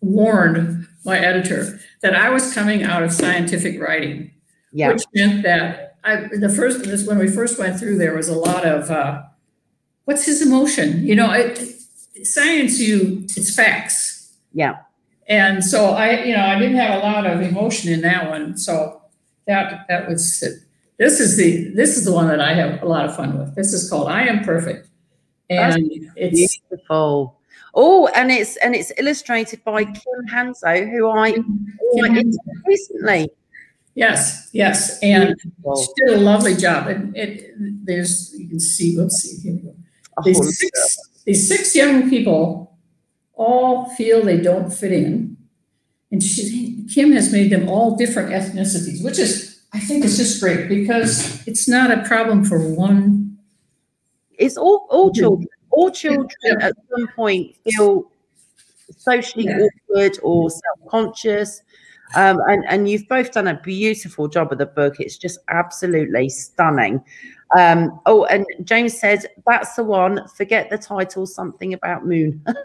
warned 0.00 0.86
my 1.04 1.18
editor 1.18 1.80
that 2.02 2.14
I 2.14 2.30
was 2.30 2.52
coming 2.52 2.82
out 2.82 3.02
of 3.02 3.12
scientific 3.12 3.80
writing, 3.80 4.30
yeah. 4.72 4.88
which 4.88 5.04
meant 5.14 5.42
that 5.44 5.87
I, 6.08 6.28
the 6.36 6.48
first 6.48 6.84
this 6.84 7.06
when 7.06 7.18
we 7.18 7.28
first 7.28 7.58
went 7.58 7.78
through, 7.78 7.98
there 7.98 8.14
was 8.14 8.28
a 8.28 8.36
lot 8.36 8.64
of 8.64 8.90
uh, 8.90 9.22
what's 10.04 10.24
his 10.24 10.40
emotion? 10.40 11.04
You 11.06 11.16
know, 11.16 11.32
it, 11.32 11.58
science, 12.22 12.80
you 12.80 13.24
it's 13.24 13.54
facts. 13.54 14.36
Yeah. 14.52 14.76
And 15.28 15.62
so 15.62 15.90
I, 15.90 16.24
you 16.24 16.34
know, 16.34 16.44
I 16.44 16.58
didn't 16.58 16.78
have 16.78 17.02
a 17.02 17.06
lot 17.06 17.26
of 17.26 17.42
emotion 17.42 17.92
in 17.92 18.00
that 18.00 18.30
one. 18.30 18.56
So 18.56 19.02
that 19.46 19.86
that 19.88 20.08
was 20.08 20.42
this 20.98 21.20
is 21.20 21.36
the 21.36 21.70
this 21.74 21.96
is 21.96 22.04
the 22.04 22.12
one 22.12 22.28
that 22.28 22.40
I 22.40 22.54
have 22.54 22.82
a 22.82 22.86
lot 22.86 23.04
of 23.04 23.14
fun 23.14 23.38
with. 23.38 23.54
This 23.54 23.72
is 23.72 23.88
called 23.90 24.08
I 24.08 24.22
Am 24.22 24.42
Perfect, 24.44 24.88
and 25.50 25.90
That's 25.90 26.12
it's 26.16 26.58
beautiful. 26.68 27.38
Oh, 27.74 28.08
and 28.08 28.30
it's 28.30 28.56
and 28.56 28.74
it's 28.74 28.92
illustrated 28.98 29.62
by 29.64 29.84
Kim 29.84 30.20
Hanzo, 30.30 30.90
who 30.90 31.08
I, 31.08 31.32
who 31.32 32.04
I 32.04 32.24
recently. 32.66 33.30
Yes, 33.98 34.48
yes, 34.52 34.98
and 35.02 35.34
she 35.40 35.86
did 35.96 36.14
a 36.14 36.20
lovely 36.20 36.54
job. 36.54 36.86
And 36.86 37.16
it, 37.16 37.52
there's 37.84 38.32
you 38.38 38.48
can 38.48 38.60
see. 38.60 38.96
Let's 38.96 39.16
see 39.16 39.42
here. 39.42 39.54
We 39.54 39.62
go. 39.62 39.74
These 40.24 40.58
six, 40.58 40.98
these 41.26 41.48
six 41.48 41.74
young 41.74 42.08
people 42.08 42.78
all 43.34 43.86
feel 43.96 44.22
they 44.22 44.40
don't 44.40 44.72
fit 44.72 44.92
in, 44.92 45.36
and 46.12 46.22
she, 46.22 46.86
Kim 46.94 47.10
has 47.10 47.32
made 47.32 47.50
them 47.50 47.68
all 47.68 47.96
different 47.96 48.30
ethnicities, 48.30 49.02
which 49.02 49.18
is 49.18 49.62
I 49.72 49.80
think 49.80 50.04
is 50.04 50.16
just 50.16 50.40
great 50.40 50.68
because 50.68 51.44
it's 51.48 51.68
not 51.68 51.90
a 51.90 52.04
problem 52.04 52.44
for 52.44 52.72
one. 52.72 53.36
It's 54.38 54.56
all 54.56 54.86
all 54.90 55.12
children. 55.12 55.48
All 55.70 55.90
children 55.90 56.28
yeah. 56.44 56.68
at 56.68 56.76
some 56.88 57.08
point 57.16 57.56
feel 57.64 58.12
socially 58.96 59.46
yeah. 59.46 59.58
awkward 59.58 60.18
or 60.22 60.50
self-conscious 60.50 61.62
um, 62.14 62.40
and, 62.48 62.64
and 62.68 62.88
you've 62.88 63.08
both 63.08 63.32
done 63.32 63.48
a 63.48 63.60
beautiful 63.60 64.28
job 64.28 64.52
of 64.52 64.58
the 64.58 64.66
book. 64.66 65.00
It's 65.00 65.16
just 65.16 65.38
absolutely 65.48 66.28
stunning. 66.28 67.02
Um, 67.56 68.00
oh, 68.06 68.24
and 68.26 68.46
James 68.64 68.98
said, 68.98 69.26
that's 69.46 69.74
the 69.74 69.84
one. 69.84 70.26
Forget 70.28 70.70
the 70.70 70.78
title, 70.78 71.26
something 71.26 71.74
about 71.74 72.06
moon. 72.06 72.44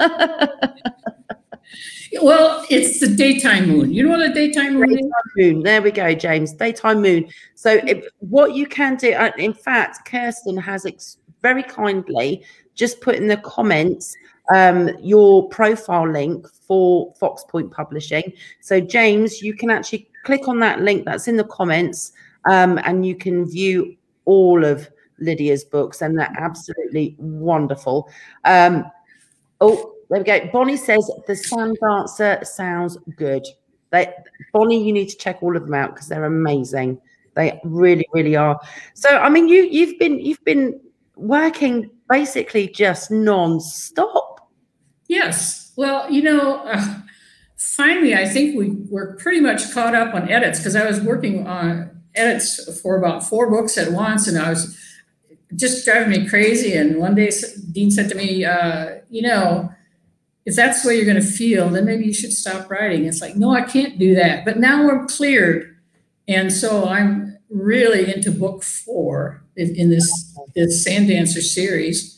well, 2.21 2.65
it's 2.69 2.99
the 2.99 3.07
daytime 3.07 3.67
moon. 3.67 3.91
You 3.93 4.03
know 4.03 4.11
what 4.11 4.21
a 4.21 4.33
daytime 4.33 4.75
moon 4.75 4.89
daytime 4.89 5.09
moon. 5.37 5.63
There 5.63 5.81
we 5.81 5.91
go, 5.91 6.13
James. 6.13 6.53
Daytime 6.53 7.01
moon. 7.01 7.27
So 7.55 7.81
if, 7.85 8.05
what 8.19 8.55
you 8.55 8.65
can 8.65 8.95
do, 8.95 9.13
in 9.37 9.53
fact, 9.53 10.05
Kirsten 10.05 10.57
has 10.57 11.17
very 11.41 11.63
kindly 11.63 12.43
just 12.75 13.01
put 13.01 13.15
in 13.15 13.27
the 13.27 13.37
comments 13.37 14.15
um, 14.53 14.89
your 14.99 15.47
profile 15.49 16.09
link 16.09 16.47
for 16.47 17.13
Fox 17.19 17.43
Point 17.45 17.71
Publishing. 17.71 18.33
So, 18.61 18.79
James, 18.79 19.41
you 19.41 19.53
can 19.53 19.69
actually 19.69 20.09
click 20.23 20.47
on 20.47 20.59
that 20.59 20.81
link 20.81 21.05
that's 21.05 21.27
in 21.27 21.37
the 21.37 21.43
comments 21.45 22.13
um, 22.49 22.79
and 22.83 23.05
you 23.05 23.15
can 23.15 23.45
view 23.45 23.95
all 24.25 24.63
of 24.63 24.89
Lydia's 25.19 25.63
books, 25.63 26.01
and 26.01 26.17
they're 26.17 26.33
absolutely 26.37 27.15
wonderful. 27.17 28.09
Um, 28.45 28.85
oh, 29.61 29.95
there 30.09 30.19
we 30.19 30.25
go. 30.25 30.49
Bonnie 30.51 30.77
says 30.77 31.09
the 31.27 31.35
Sand 31.35 31.77
Dancer 31.81 32.39
sounds 32.43 32.97
good. 33.15 33.45
They, 33.91 34.13
Bonnie, 34.51 34.83
you 34.83 34.91
need 34.91 35.09
to 35.09 35.17
check 35.17 35.41
all 35.41 35.55
of 35.55 35.63
them 35.63 35.73
out 35.73 35.93
because 35.93 36.07
they're 36.07 36.25
amazing. 36.25 36.99
They 37.35 37.59
really, 37.63 38.07
really 38.13 38.35
are. 38.35 38.59
So, 38.93 39.09
I 39.09 39.29
mean, 39.29 39.47
you 39.47 39.63
you've 39.63 39.97
been 39.99 40.19
you've 40.19 40.43
been 40.45 40.79
working 41.15 41.89
basically 42.09 42.67
just 42.67 43.11
non-stop. 43.11 44.32
Yes. 45.13 45.71
Well, 45.75 46.11
you 46.11 46.23
know, 46.23 46.55
uh, 46.65 47.01
finally, 47.57 48.15
I 48.15 48.27
think 48.27 48.57
we 48.57 48.75
were 48.89 49.15
pretty 49.17 49.39
much 49.39 49.71
caught 49.71 49.93
up 49.93 50.15
on 50.15 50.27
edits 50.27 50.59
because 50.59 50.75
I 50.75 50.85
was 50.87 50.99
working 51.01 51.45
on 51.45 52.01
edits 52.15 52.81
for 52.81 52.97
about 52.97 53.23
four 53.23 53.49
books 53.49 53.77
at 53.77 53.91
once, 53.91 54.27
and 54.27 54.37
I 54.39 54.49
was 54.49 54.75
just 55.55 55.85
driving 55.85 56.09
me 56.09 56.27
crazy. 56.27 56.73
And 56.73 56.97
one 56.97 57.13
day, 57.13 57.31
Dean 57.71 57.91
said 57.91 58.09
to 58.09 58.15
me, 58.15 58.43
uh, 58.43 58.95
"You 59.09 59.21
know." 59.21 59.69
If 60.45 60.57
that's 60.57 60.81
the 60.81 60.89
way 60.89 60.95
you're 60.97 61.05
going 61.05 61.21
to 61.21 61.25
feel, 61.25 61.69
then 61.69 61.85
maybe 61.85 62.03
you 62.03 62.13
should 62.13 62.33
stop 62.33 62.69
writing. 62.69 63.05
It's 63.05 63.21
like, 63.21 63.37
no, 63.37 63.51
I 63.51 63.61
can't 63.61 63.97
do 63.97 64.13
that. 64.15 64.43
But 64.43 64.59
now 64.59 64.85
we're 64.85 65.05
cleared. 65.05 65.73
And 66.27 66.51
so 66.51 66.83
I'm 66.85 67.37
really 67.49 68.13
into 68.13 68.29
book 68.29 68.61
four 68.61 69.41
in, 69.55 69.89
this, 69.89 70.37
this 70.53 70.83
Sand 70.83 71.07
Dancer 71.07 71.39
series. 71.39 72.12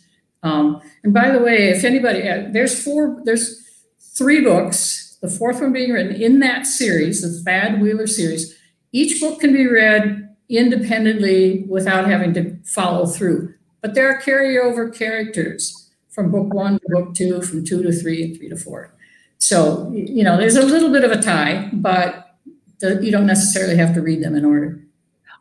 Um, 0.45 0.79
and 1.03 1.12
by 1.12 1.31
the 1.31 1.39
way, 1.39 1.69
if 1.69 1.84
anybody, 1.84 2.29
uh, 2.29 2.43
there's 2.51 2.84
four, 2.84 3.19
there's 3.25 3.63
three 3.99 4.41
books, 4.41 5.17
the 5.19 5.27
fourth 5.27 5.60
one 5.60 5.73
being 5.73 5.91
written 5.91 6.15
in 6.21 6.39
that 6.39 6.67
series, 6.67 7.23
the 7.23 7.43
Thad 7.43 7.81
Wheeler 7.81 8.05
series. 8.05 8.55
Each 8.91 9.19
book 9.19 9.39
can 9.39 9.53
be 9.53 9.65
read 9.65 10.36
independently 10.47 11.65
without 11.67 12.05
having 12.05 12.31
to 12.36 12.58
follow 12.63 13.08
through. 13.08 13.55
But 13.81 13.95
there 13.95 14.08
are 14.08 14.21
carryover 14.21 14.95
characters 14.95 15.89
from 16.12 16.29
book 16.29 16.53
one 16.53 16.77
to 16.79 16.86
book 16.89 17.15
two, 17.15 17.41
from 17.41 17.65
two 17.65 17.81
to 17.81 17.91
three, 17.91 18.23
and 18.23 18.38
three 18.38 18.49
to 18.49 18.55
four. 18.55 18.93
So, 19.39 19.91
you 19.93 20.23
know, 20.23 20.38
there's 20.38 20.55
a 20.55 20.62
little 20.62 20.91
bit 20.91 21.03
of 21.03 21.12
a 21.12 21.21
tie, 21.21 21.69
but 21.73 22.38
the, 22.79 23.03
you 23.03 23.12
don't 23.12 23.25
necessarily 23.25 23.77
have 23.77 23.95
to 23.95 24.01
read 24.01 24.23
them 24.23 24.36
in 24.36 24.45
order. 24.45 24.79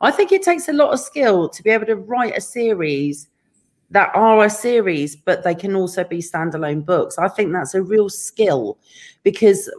I 0.01 0.09
think 0.09 0.31
it 0.31 0.41
takes 0.41 0.67
a 0.67 0.73
lot 0.73 0.93
of 0.93 0.99
skill 0.99 1.47
to 1.49 1.63
be 1.63 1.69
able 1.69 1.85
to 1.85 1.95
write 1.95 2.35
a 2.35 2.41
series 2.41 3.27
that 3.91 4.11
are 4.15 4.43
a 4.43 4.49
series, 4.49 5.15
but 5.15 5.43
they 5.43 5.55
can 5.55 5.75
also 5.75 6.03
be 6.03 6.19
standalone 6.19 6.85
books. 6.85 7.17
I 7.17 7.27
think 7.27 7.53
that's 7.53 7.75
a 7.75 7.81
real 7.81 8.09
skill 8.09 8.77
because 9.23 9.69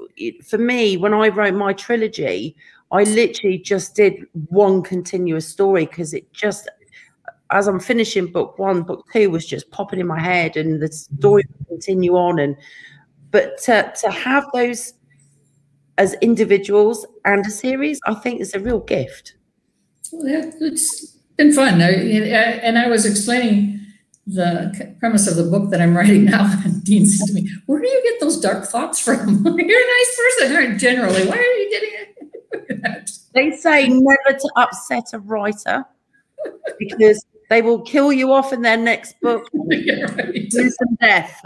for 0.44 0.58
me, 0.58 0.96
when 0.96 1.12
I 1.12 1.28
wrote 1.28 1.54
my 1.54 1.72
trilogy, 1.72 2.56
I 2.92 3.02
literally 3.02 3.58
just 3.58 3.96
did 3.96 4.24
one 4.48 4.82
continuous 4.82 5.48
story 5.48 5.86
because 5.86 6.14
it 6.14 6.32
just, 6.32 6.68
as 7.50 7.66
I'm 7.66 7.80
finishing 7.80 8.30
book 8.30 8.58
one, 8.58 8.82
book 8.82 9.04
two 9.12 9.30
was 9.30 9.44
just 9.44 9.70
popping 9.70 9.98
in 9.98 10.06
my 10.06 10.20
head 10.20 10.56
and 10.56 10.80
the 10.80 10.90
story 10.90 11.44
would 11.58 11.68
continue 11.68 12.16
on. 12.16 12.38
And, 12.38 12.56
but 13.32 13.58
to, 13.62 13.92
to 14.02 14.10
have 14.10 14.46
those 14.54 14.94
as 15.98 16.14
individuals 16.20 17.06
and 17.24 17.44
a 17.44 17.50
series, 17.50 18.00
I 18.06 18.14
think 18.14 18.40
is 18.40 18.54
a 18.54 18.60
real 18.60 18.80
gift. 18.80 19.34
Well, 20.12 20.28
yeah, 20.28 20.50
it's 20.60 21.16
been 21.36 21.52
fun. 21.52 21.82
I, 21.82 21.90
and 21.90 22.78
I 22.78 22.86
was 22.88 23.04
explaining 23.04 23.80
the 24.26 24.96
premise 24.98 25.28
of 25.28 25.36
the 25.36 25.44
book 25.44 25.70
that 25.70 25.80
I'm 25.80 25.96
writing 25.96 26.24
now. 26.24 26.52
And 26.64 26.82
Dean 26.82 27.06
said 27.06 27.28
to 27.28 27.32
me, 27.32 27.48
Where 27.66 27.80
do 27.80 27.88
you 27.88 28.02
get 28.02 28.20
those 28.20 28.40
dark 28.40 28.64
thoughts 28.66 29.00
from? 29.00 29.18
You're 29.44 29.80
a 29.80 29.86
nice 29.86 30.20
person, 30.38 30.56
aren't 30.56 30.80
generally. 30.80 31.26
Why 31.26 31.36
are 31.36 31.42
you 31.42 31.70
getting 31.70 31.90
it? 31.92 33.10
they 33.34 33.52
say 33.52 33.88
never 33.88 34.38
to 34.38 34.50
upset 34.56 35.04
a 35.12 35.18
writer 35.18 35.84
because 36.78 37.24
they 37.50 37.62
will 37.62 37.82
kill 37.82 38.12
you 38.12 38.32
off 38.32 38.52
in 38.52 38.62
their 38.62 38.76
next 38.76 39.20
book. 39.20 39.48
yeah, 39.68 40.02
right. 40.14 40.52
Some 40.52 40.96
death. 41.00 41.40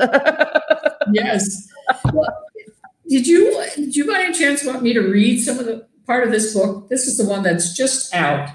yes. 1.13 1.69
Well, 2.13 2.47
did 3.09 3.27
you 3.27 3.65
did 3.77 3.97
you 3.97 4.07
by 4.07 4.21
any 4.21 4.35
chance 4.39 4.65
want 4.65 4.83
me 4.83 4.95
to 4.95 5.01
read 5.01 5.41
some 5.41 5.59
of 5.59 5.67
the 5.67 5.87
part 6.07 6.25
of 6.25 6.31
this 6.31 6.55
book? 6.55 6.89
This 6.89 7.07
is 7.07 7.19
the 7.19 7.25
one 7.25 7.43
that's 7.43 7.75
just 7.75 8.15
out. 8.15 8.49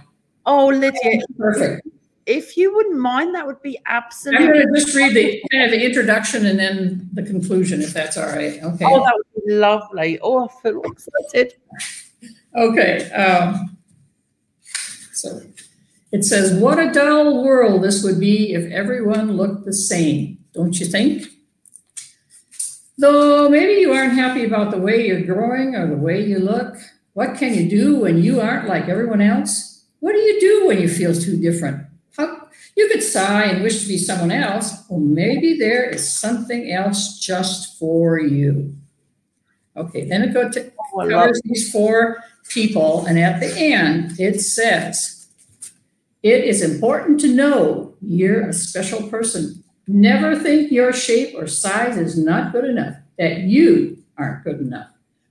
Oh, 0.46 0.68
Lydia. 0.68 1.20
Perfect 1.38 1.88
if 2.26 2.58
you 2.58 2.74
wouldn't 2.74 2.98
mind, 2.98 3.36
that 3.36 3.46
would 3.46 3.62
be 3.62 3.78
absolutely. 3.86 4.46
I'm 4.46 4.54
going 4.54 4.74
to 4.74 4.80
just 4.80 4.96
read 4.96 5.16
the 5.16 5.42
kind 5.52 5.64
of 5.66 5.72
the 5.72 5.86
introduction 5.86 6.46
and 6.46 6.58
then 6.58 7.10
the 7.14 7.24
conclusion, 7.24 7.82
if 7.82 7.94
that's 7.94 8.18
all 8.18 8.28
right. 8.28 8.62
Okay. 8.64 8.86
Oh, 8.86 9.04
that 9.04 9.14
would 9.16 9.46
be 9.46 9.54
lovely. 9.54 10.20
Oh, 10.22 10.46
I 10.46 10.62
feel 10.62 10.82
excited. 10.84 11.54
Okay. 12.56 13.12
Um, 13.12 13.78
so 15.14 15.42
it 16.12 16.24
says, 16.24 16.54
"What 16.60 16.80
a 16.80 16.92
dull 16.92 17.44
world 17.44 17.84
this 17.84 18.04
would 18.04 18.20
be 18.20 18.54
if 18.54 18.72
everyone 18.72 19.38
looked 19.38 19.66
the 19.66 19.74
same, 19.74 20.40
don't 20.54 20.80
you 20.80 20.86
think?" 20.86 21.28
Though 22.98 23.50
maybe 23.50 23.82
you 23.82 23.92
aren't 23.92 24.14
happy 24.14 24.46
about 24.46 24.72
the 24.72 24.78
way 24.78 25.06
you're 25.06 25.22
growing 25.22 25.76
or 25.76 25.86
the 25.86 25.98
way 25.98 26.26
you 26.26 26.40
look, 26.40 26.78
what 27.14 27.38
can 27.38 27.54
you 27.54 27.70
do 27.70 28.00
when 28.00 28.18
you 28.18 28.40
aren't 28.40 28.68
like 28.68 28.88
everyone 28.88 29.22
else? 29.22 29.84
What 30.00 30.14
do 30.14 30.20
you 30.20 30.40
do 30.40 30.68
when 30.68 30.82
you 30.82 30.88
feel 30.88 31.14
too 31.14 31.40
different? 31.40 31.86
You 32.76 32.90
could 32.90 33.02
sigh 33.02 33.46
and 33.46 33.64
wish 33.64 33.82
to 33.84 33.88
be 33.88 33.98
someone 33.98 34.32
else, 34.32 34.84
or 34.90 35.00
maybe 35.00 35.58
there 35.58 35.90
is 35.90 36.08
something 36.08 36.72
else 36.72 37.20
just 37.20 37.80
for 37.80 38.20
you. 38.20 38.76
Okay, 39.78 40.06
then 40.06 40.24
it 40.24 40.34
goes 40.34 40.54
to 40.56 40.72
oh, 40.94 41.08
covers 41.08 41.42
these 41.46 41.72
four 41.72 42.18
people, 42.50 43.06
and 43.06 43.18
at 43.18 43.40
the 43.40 43.58
end 43.58 44.20
it 44.20 44.42
says, 44.42 45.28
"It 46.22 46.44
is 46.44 46.62
important 46.62 47.20
to 47.22 47.34
know 47.34 47.96
you're 48.02 48.50
a 48.50 48.54
special 48.54 49.08
person. 49.10 49.64
Never 49.88 50.38
think 50.38 50.72
your 50.72 50.92
shape 50.92 51.36
or 51.36 51.48
size 51.48 51.98
is 51.98 52.18
not 52.18 52.52
good 52.52 52.66
enough. 52.66 52.96
That 53.18 53.40
you 53.42 54.04
aren't 54.18 54.44
good 54.44 54.60
enough. 54.60 54.90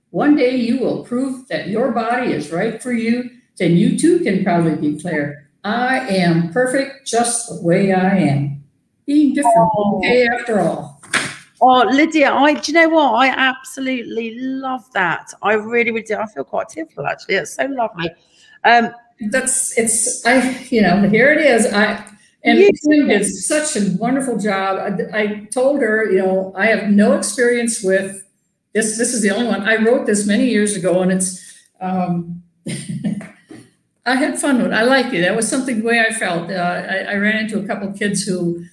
One 0.09 0.35
day 0.35 0.55
you 0.55 0.79
will 0.79 1.03
prove 1.03 1.47
that 1.49 1.67
your 1.67 1.91
body 1.91 2.33
is 2.33 2.51
right 2.51 2.81
for 2.81 2.91
you. 2.91 3.29
Then 3.57 3.77
you 3.77 3.99
too 3.99 4.19
can 4.21 4.43
probably 4.43 4.93
declare." 4.93 5.44
I 5.65 5.97
am 6.07 6.51
perfect 6.51 7.07
just 7.07 7.49
the 7.49 7.61
way 7.61 7.91
I 7.91 8.17
am. 8.17 8.63
Being 9.07 9.33
different, 9.33 9.57
oh. 9.57 9.97
okay, 9.97 10.27
after 10.27 10.59
all. 10.59 11.01
Oh, 11.59 11.83
Lydia, 11.91 12.31
I 12.31 12.53
do 12.53 12.71
you 12.71 12.77
know 12.77 12.89
what? 12.89 13.13
I 13.15 13.29
absolutely 13.29 14.37
love 14.39 14.83
that. 14.93 15.33
I 15.41 15.53
really, 15.53 15.89
really 15.89 16.03
do. 16.03 16.15
I 16.17 16.27
feel 16.27 16.43
quite 16.43 16.69
tearful 16.69 17.07
actually. 17.07 17.35
It's 17.35 17.55
so 17.55 17.65
lovely. 17.65 18.11
Um, 18.63 18.91
that's 19.31 19.75
it's 19.77 20.25
I 20.25 20.59
you 20.69 20.81
know 20.81 21.07
here 21.09 21.31
it 21.31 21.41
is. 21.41 21.65
I 21.73 22.05
and 22.43 22.59
Sue 22.77 23.07
did 23.07 23.25
such 23.25 23.75
a 23.75 23.95
wonderful 23.97 24.37
job. 24.37 24.77
I, 24.77 25.19
I 25.19 25.47
told 25.51 25.81
her, 25.81 26.11
you 26.11 26.19
know, 26.19 26.53
I 26.55 26.67
have 26.67 26.89
no 26.91 27.13
experience 27.13 27.83
with 27.83 28.23
this. 28.73 28.99
This 28.99 29.15
is 29.15 29.23
the 29.23 29.31
only 29.31 29.47
one 29.47 29.67
I 29.67 29.77
wrote 29.77 30.05
this 30.05 30.27
many 30.27 30.47
years 30.47 30.75
ago, 30.75 31.01
and 31.01 31.11
it's 31.11 31.41
um, 31.81 32.43
I 34.05 34.15
had 34.15 34.39
fun 34.39 34.57
with 34.57 34.67
it. 34.67 34.73
I 34.73 34.83
liked 34.83 35.13
it. 35.13 35.21
That 35.21 35.35
was 35.35 35.47
something 35.47 35.79
the 35.79 35.85
way 35.85 35.99
I 35.99 36.13
felt. 36.13 36.51
Uh, 36.51 36.53
I, 36.53 36.97
I, 36.97 37.15
ran 37.15 37.37
into 37.37 37.57
a 37.59 37.65
couple 37.65 37.91
kids 37.91 38.23
who 38.23 38.63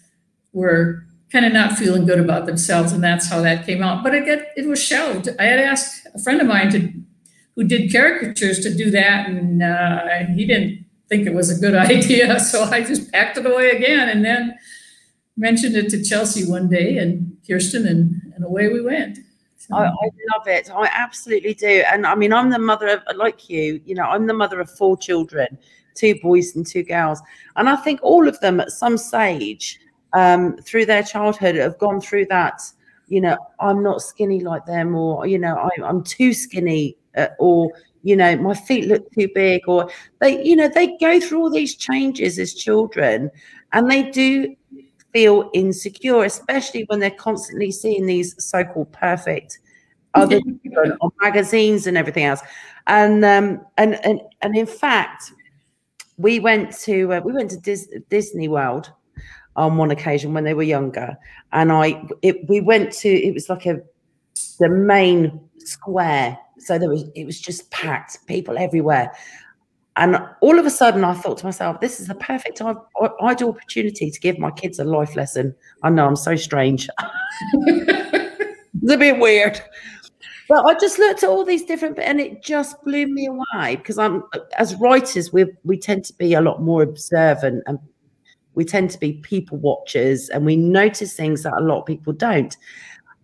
were 0.53 1.07
kind 1.31 1.47
of 1.47 1.53
not 1.55 1.79
feeling 1.79 2.05
good 2.05 2.21
about 2.21 2.45
themselves, 2.45 2.93
and 2.93 3.03
that's 3.03 3.29
how 3.31 3.41
that 3.41 3.65
came 3.65 3.83
out. 3.83 4.03
But 4.03 4.15
it 4.15 4.53
it 4.57 4.67
was 4.67 4.83
shelved. 4.83 5.31
I 5.39 5.45
had 5.45 5.59
asked 5.59 6.07
a 6.15 6.19
friend 6.19 6.41
of 6.41 6.47
mine 6.47 6.71
to 6.73 6.93
who 7.57 7.65
did 7.65 7.91
caricatures 7.91 8.61
to 8.61 8.75
do 8.75 8.91
that, 8.91 9.29
and 9.29 9.63
uh, 9.63 10.27
he 10.35 10.45
didn't 10.45 10.85
think 11.09 11.27
it 11.27 11.35
was 11.35 11.51
a 11.51 11.61
good 11.61 11.75
idea. 11.91 12.39
So 12.39 12.65
I 12.65 12.83
just 12.83 13.11
packed 13.11 13.39
it 13.39 13.47
away 13.47 13.71
again, 13.71 14.09
and 14.09 14.25
then 14.25 14.55
mentioned 15.37 15.77
it 15.77 15.89
to 15.91 16.03
Chelsea 16.03 16.45
one 16.45 16.69
day 16.69 16.99
and 16.99 17.39
Kirsten, 17.47 17.87
and, 17.87 18.21
and 18.35 18.45
away 18.45 18.69
we 18.69 18.83
went. 18.83 19.19
I, 19.71 19.85
I, 19.85 20.09
love 20.33 20.47
it. 20.47 20.71
I 20.71 20.89
absolutely 20.93 21.55
do. 21.55 21.85
And 21.91 22.07
I 22.07 22.15
mean, 22.15 22.33
I'm 22.33 22.51
the 22.51 22.59
mother 22.59 22.89
of, 22.89 23.03
like 23.17 23.49
you, 23.49 23.81
you 23.85 23.95
know, 23.95 24.05
I'm 24.05 24.27
the 24.27 24.35
mother 24.35 24.61
of 24.61 24.71
four 24.71 24.97
children, 24.97 25.59
two 25.95 26.15
boys 26.23 26.57
and 26.57 26.67
two 26.67 26.83
girls. 26.83 27.21
And 27.57 27.69
I 27.69 27.77
think 27.77 28.01
all 28.03 28.29
of 28.29 28.39
them 28.41 28.61
at 28.61 28.71
some 28.71 28.97
stage 28.97 29.79
um, 30.13 30.57
through 30.59 30.87
their 30.87 31.03
childhood 31.03 31.57
have 31.57 31.79
gone 31.79 32.01
through 32.01 32.27
that, 32.27 32.63
you 33.09 33.21
know, 33.21 33.37
I'm 33.61 33.83
not 33.83 34.03
skinny 34.03 34.41
like 34.41 34.67
them, 34.67 34.95
or, 34.95 35.27
you 35.27 35.39
know, 35.39 35.57
I, 35.57 35.83
I'm 35.83 36.03
too 36.03 36.33
skinny, 36.33 36.97
uh, 37.17 37.29
or, 37.39 37.71
you 38.03 38.17
know, 38.17 38.37
my 38.37 38.55
feet 38.55 38.87
look 38.87 39.11
too 39.13 39.29
big, 39.35 39.69
or 39.69 39.91
they, 40.21 40.45
you 40.45 40.57
know, 40.57 40.69
they 40.69 40.97
go 40.99 41.21
through 41.21 41.43
all 41.43 41.51
these 41.51 41.77
changes 41.77 42.39
as 42.39 42.55
children 42.55 43.31
and 43.73 43.91
they 43.91 44.11
do 44.11 44.55
feel 45.13 45.51
insecure, 45.53 46.25
especially 46.25 46.85
when 46.89 47.01
they're 47.01 47.11
constantly 47.11 47.71
seeing 47.71 48.07
these 48.07 48.35
so-called 48.43 48.93
perfect 48.93 49.59
other 50.15 50.41
on 51.01 51.11
magazines 51.21 51.87
and 51.87 51.97
everything 51.97 52.25
else. 52.25 52.41
And 52.87 53.25
um, 53.25 53.65
and 53.79 53.95
and 54.05 54.21
and 54.43 54.57
in 54.57 54.67
fact, 54.67 55.33
we 56.17 56.41
went 56.41 56.73
to 56.81 57.15
uh, 57.15 57.21
we 57.25 57.33
went 57.33 57.51
to 57.51 57.57
Dis- 57.59 57.89
Disney 58.11 58.49
World 58.49 58.93
on 59.55 59.77
one 59.77 59.91
occasion 59.91 60.35
when 60.35 60.45
they 60.45 60.55
were 60.55 60.63
younger, 60.63 61.17
and 61.53 61.71
I 61.73 62.03
it, 62.23 62.49
we 62.49 62.61
went 62.61 62.93
to 62.95 63.09
it 63.09 63.33
was 63.33 63.49
like 63.49 63.67
a 63.67 63.81
the 64.59 64.69
main 64.69 65.41
square, 65.59 66.37
so 66.59 66.79
there 66.79 66.89
was 66.89 67.05
it 67.15 67.25
was 67.25 67.41
just 67.41 67.71
packed, 67.71 68.27
people 68.27 68.59
everywhere, 68.59 69.13
and 69.97 70.17
all 70.41 70.59
of 70.59 70.67
a 70.67 70.71
sudden 70.71 71.05
I 71.05 71.15
thought 71.15 71.39
to 71.39 71.45
myself, 71.45 71.81
this 71.81 72.01
is 72.01 72.09
the 72.09 72.15
perfect 72.15 72.61
ideal 72.63 73.49
opportunity 73.51 74.11
to 74.11 74.21
give 74.21 74.39
my 74.39 74.51
kids 74.51 74.79
a 74.79 74.85
life 74.85 75.17
lesson. 75.17 75.55
I 75.83 75.91
know 75.91 76.07
I'm 76.07 76.17
so 76.17 76.35
strange. 76.35 76.89
it's 77.53 78.93
a 78.93 78.97
bit 78.97 79.19
weird. 79.19 79.61
But 80.49 80.65
I 80.67 80.75
just 80.79 80.99
looked 80.99 81.23
at 81.23 81.29
all 81.29 81.45
these 81.45 81.65
different, 81.65 81.99
and 81.99 82.21
it 82.21 82.43
just 82.43 82.83
blew 82.83 83.07
me 83.07 83.27
away 83.27 83.77
because 83.77 83.99
I'm, 83.99 84.25
as 84.59 84.75
writers, 84.77 85.33
we 85.33 85.47
we 85.65 85.79
tend 85.79 86.05
to 86.07 86.15
be 86.15 86.35
a 86.35 86.41
lot 86.41 86.61
more 86.61 86.83
observant 86.83 87.63
and 87.67 87.79
we 88.55 88.65
tend 88.65 88.91
to 88.91 88.99
be 88.99 89.15
people 89.15 89.59
watchers 89.59 90.29
and 90.29 90.45
we 90.45 90.57
notice 90.57 91.15
things 91.15 91.43
that 91.45 91.55
a 91.55 91.61
lot 91.63 91.81
of 91.81 91.87
people 91.87 92.13
don't. 92.13 92.57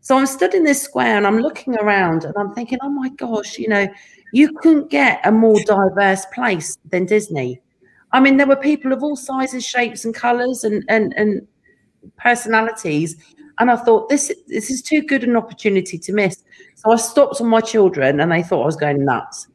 So 0.00 0.16
I'm 0.16 0.26
stood 0.26 0.54
in 0.54 0.64
this 0.64 0.80
square 0.80 1.16
and 1.16 1.26
I'm 1.26 1.38
looking 1.38 1.76
around 1.76 2.24
and 2.24 2.34
I'm 2.38 2.54
thinking, 2.54 2.78
oh 2.82 2.88
my 2.88 3.10
gosh, 3.10 3.58
you 3.58 3.68
know, 3.68 3.86
you 4.32 4.52
couldn't 4.54 4.90
get 4.90 5.20
a 5.24 5.32
more 5.32 5.58
diverse 5.64 6.26
place 6.26 6.76
than 6.90 7.06
Disney. 7.06 7.60
I 8.12 8.20
mean, 8.20 8.36
there 8.36 8.46
were 8.46 8.56
people 8.56 8.92
of 8.92 9.02
all 9.02 9.16
sizes, 9.16 9.66
shapes, 9.66 10.04
and 10.04 10.14
colors 10.14 10.64
and 10.64 10.84
and 10.88 11.14
and 11.16 11.46
personalities. 12.16 13.16
And 13.58 13.70
I 13.70 13.76
thought 13.76 14.08
this 14.08 14.32
this 14.46 14.70
is 14.70 14.82
too 14.82 15.02
good 15.02 15.24
an 15.24 15.36
opportunity 15.36 15.98
to 15.98 16.12
miss. 16.12 16.44
So 16.76 16.92
I 16.92 16.96
stopped 16.96 17.40
on 17.40 17.48
my 17.48 17.60
children 17.60 18.20
and 18.20 18.30
they 18.30 18.42
thought 18.42 18.62
I 18.62 18.66
was 18.66 18.76
going 18.76 19.04
nuts. 19.04 19.48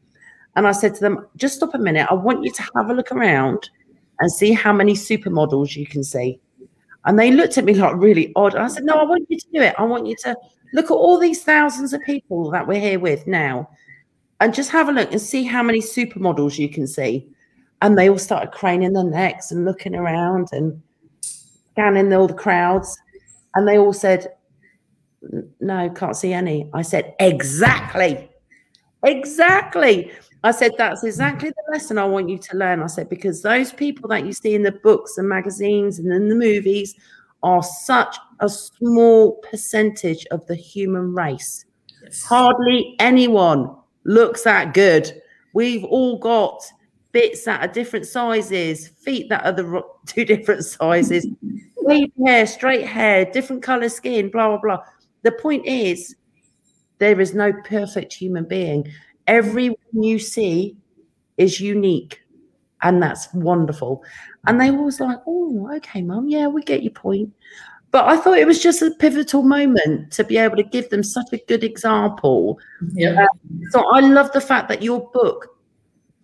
And 0.56 0.68
I 0.68 0.72
said 0.72 0.94
to 0.94 1.00
them, 1.00 1.26
just 1.36 1.56
stop 1.56 1.74
a 1.74 1.78
minute. 1.78 2.06
I 2.10 2.14
want 2.14 2.44
you 2.44 2.52
to 2.52 2.62
have 2.76 2.88
a 2.88 2.94
look 2.94 3.10
around 3.10 3.70
and 4.20 4.30
see 4.30 4.52
how 4.52 4.72
many 4.72 4.94
supermodels 4.94 5.74
you 5.74 5.84
can 5.86 6.04
see. 6.04 6.38
And 7.06 7.18
they 7.18 7.32
looked 7.32 7.58
at 7.58 7.64
me 7.64 7.74
like 7.74 7.96
really 7.96 8.32
odd. 8.36 8.54
And 8.54 8.62
I 8.62 8.68
said, 8.68 8.84
No, 8.84 8.94
I 8.94 9.04
want 9.04 9.26
you 9.28 9.38
to 9.38 9.46
do 9.52 9.60
it. 9.60 9.74
I 9.78 9.84
want 9.84 10.06
you 10.06 10.16
to 10.22 10.36
look 10.72 10.86
at 10.86 10.94
all 10.94 11.18
these 11.18 11.42
thousands 11.42 11.92
of 11.92 12.00
people 12.02 12.50
that 12.50 12.66
we're 12.66 12.80
here 12.80 12.98
with 12.98 13.26
now 13.26 13.68
and 14.40 14.54
just 14.54 14.70
have 14.70 14.88
a 14.88 14.92
look 14.92 15.10
and 15.12 15.20
see 15.20 15.44
how 15.44 15.62
many 15.62 15.80
supermodels 15.80 16.58
you 16.58 16.68
can 16.68 16.86
see. 16.86 17.28
And 17.82 17.98
they 17.98 18.08
all 18.08 18.18
started 18.18 18.52
craning 18.52 18.94
their 18.94 19.04
necks 19.04 19.50
and 19.50 19.64
looking 19.64 19.94
around 19.94 20.48
and 20.52 20.80
scanning 21.20 22.12
all 22.12 22.26
the 22.26 22.34
crowds. 22.34 22.96
And 23.54 23.68
they 23.68 23.78
all 23.78 23.92
said, 23.92 24.28
No, 25.60 25.90
can't 25.90 26.16
see 26.16 26.32
any. 26.32 26.70
I 26.72 26.82
said, 26.82 27.14
Exactly. 27.20 28.30
Exactly. 29.04 30.10
I 30.44 30.50
said, 30.50 30.72
that's 30.76 31.04
exactly 31.04 31.48
the 31.48 31.72
lesson 31.72 31.96
I 31.96 32.04
want 32.04 32.28
you 32.28 32.36
to 32.36 32.56
learn. 32.56 32.82
I 32.82 32.86
said, 32.86 33.08
because 33.08 33.40
those 33.40 33.72
people 33.72 34.08
that 34.10 34.26
you 34.26 34.32
see 34.34 34.54
in 34.54 34.62
the 34.62 34.72
books 34.72 35.16
and 35.16 35.26
magazines 35.26 35.98
and 35.98 36.12
in 36.12 36.28
the 36.28 36.34
movies 36.34 36.94
are 37.42 37.62
such 37.62 38.16
a 38.40 38.48
small 38.48 39.36
percentage 39.50 40.26
of 40.30 40.46
the 40.46 40.54
human 40.54 41.14
race. 41.14 41.64
Yes. 42.02 42.22
Hardly 42.22 42.94
anyone 42.98 43.74
looks 44.04 44.42
that 44.42 44.74
good. 44.74 45.22
We've 45.52 45.84
all 45.84 46.18
got 46.18 46.62
bits 47.12 47.44
that 47.44 47.62
are 47.62 47.72
different 47.72 48.06
sizes, 48.06 48.88
feet 48.88 49.28
that 49.28 49.44
are 49.44 49.52
the 49.52 49.82
two 50.06 50.24
different 50.24 50.64
sizes, 50.64 51.26
wavy 51.76 52.12
hair, 52.24 52.46
straight 52.46 52.86
hair, 52.86 53.24
different 53.24 53.62
color 53.62 53.88
skin, 53.88 54.30
blah, 54.30 54.48
blah, 54.48 54.58
blah. 54.58 54.84
The 55.22 55.32
point 55.32 55.66
is, 55.66 56.16
there 56.98 57.20
is 57.20 57.34
no 57.34 57.52
perfect 57.64 58.12
human 58.12 58.44
being. 58.44 58.90
Everyone 59.26 59.76
you 59.92 60.18
see 60.18 60.76
is 61.36 61.60
unique. 61.60 62.20
And 62.82 63.02
that's 63.02 63.32
wonderful. 63.32 64.04
And 64.46 64.60
they 64.60 64.70
always 64.70 65.00
like, 65.00 65.18
oh, 65.26 65.70
okay, 65.76 66.02
mum, 66.02 66.28
yeah, 66.28 66.48
we 66.48 66.62
get 66.62 66.82
your 66.82 66.92
point. 66.92 67.32
But 67.94 68.04
I 68.08 68.16
thought 68.16 68.38
it 68.38 68.46
was 68.48 68.60
just 68.60 68.82
a 68.82 68.90
pivotal 68.90 69.44
moment 69.44 70.10
to 70.14 70.24
be 70.24 70.36
able 70.36 70.56
to 70.56 70.64
give 70.64 70.90
them 70.90 71.04
such 71.04 71.32
a 71.32 71.36
good 71.46 71.62
example. 71.62 72.58
Yeah. 72.92 73.22
Uh, 73.22 73.26
so 73.70 73.84
I 73.94 74.00
love 74.00 74.32
the 74.32 74.40
fact 74.40 74.68
that 74.70 74.82
your 74.82 75.08
book 75.12 75.56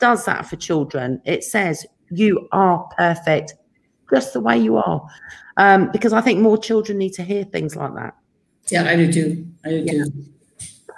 does 0.00 0.24
that 0.24 0.46
for 0.46 0.56
children. 0.56 1.22
It 1.24 1.44
says 1.44 1.87
you 2.11 2.48
are 2.50 2.88
perfect 2.96 3.54
just 4.12 4.33
the 4.33 4.40
way 4.40 4.59
you 4.59 4.78
are. 4.78 5.06
Um, 5.59 5.92
because 5.92 6.12
I 6.12 6.20
think 6.20 6.40
more 6.40 6.59
children 6.59 6.98
need 6.98 7.12
to 7.12 7.22
hear 7.22 7.44
things 7.44 7.76
like 7.76 7.94
that. 7.94 8.16
Yeah, 8.68 8.88
I 8.88 8.96
do 8.96 9.12
too. 9.12 9.46
I 9.64 9.68
do 9.68 9.76
yeah. 9.76 9.92
too. 9.92 10.24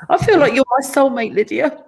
I 0.09 0.25
feel 0.25 0.39
like 0.39 0.55
you're 0.55 0.65
my 0.71 0.81
soulmate, 0.89 1.35
Lydia. 1.35 1.85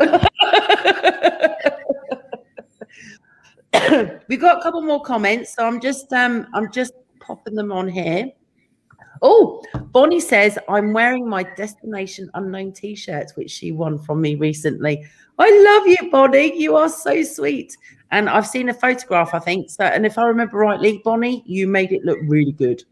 We've 4.26 4.40
got 4.40 4.58
a 4.58 4.60
couple 4.60 4.82
more 4.82 5.02
comments, 5.02 5.54
so 5.54 5.64
I'm 5.64 5.80
just 5.80 6.12
um 6.12 6.48
I'm 6.52 6.72
just 6.72 6.94
popping 7.28 7.54
them 7.54 7.70
on 7.70 7.86
here. 7.86 8.32
Oh, 9.22 9.62
Bonnie 9.92 10.20
says 10.20 10.58
I'm 10.68 10.92
wearing 10.92 11.28
my 11.28 11.42
destination 11.42 12.30
unknown 12.34 12.72
t-shirt, 12.72 13.32
which 13.34 13.50
she 13.50 13.70
won 13.70 13.98
from 13.98 14.20
me 14.20 14.34
recently. 14.34 15.04
I 15.38 15.50
love 15.64 15.86
you, 15.86 16.10
Bonnie. 16.10 16.58
You 16.58 16.76
are 16.76 16.88
so 16.88 17.22
sweet. 17.22 17.76
And 18.10 18.28
I've 18.28 18.46
seen 18.46 18.70
a 18.70 18.74
photograph, 18.74 19.34
I 19.34 19.38
think. 19.38 19.70
So, 19.70 19.84
and 19.84 20.06
if 20.06 20.18
I 20.18 20.24
remember 20.24 20.56
rightly, 20.56 21.02
Bonnie, 21.04 21.42
you 21.46 21.68
made 21.68 21.92
it 21.92 22.04
look 22.04 22.18
really 22.22 22.52
good. 22.52 22.82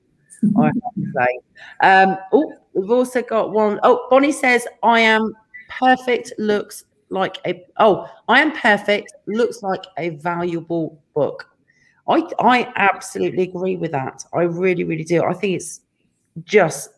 I 0.59 0.67
have 0.67 0.75
to 0.75 1.13
say. 1.17 1.39
Um, 1.81 2.19
oh, 2.33 2.53
we've 2.75 2.91
also 2.91 3.23
got 3.23 3.53
one. 3.53 3.81
Oh, 3.83 4.07
Bonnie 4.11 4.33
says 4.33 4.69
I 4.83 5.01
am 5.01 5.35
perfect. 5.69 6.33
Looks 6.39 6.85
like 7.11 7.39
a 7.47 7.65
oh, 7.79 8.09
I 8.29 8.41
am 8.41 8.53
perfect 8.53 9.13
looks 9.27 9.63
like 9.63 9.85
a 9.99 10.11
valuable 10.11 11.01
book. 11.15 11.49
I 12.09 12.23
I 12.39 12.73
absolutely 12.77 13.43
agree 13.45 13.77
with 13.77 13.93
that. 13.93 14.25
I 14.33 14.43
really, 14.43 14.85
really 14.85 15.05
do. 15.05 15.25
I 15.25 15.35
think 15.35 15.57
it's 15.57 15.81
just 16.45 16.91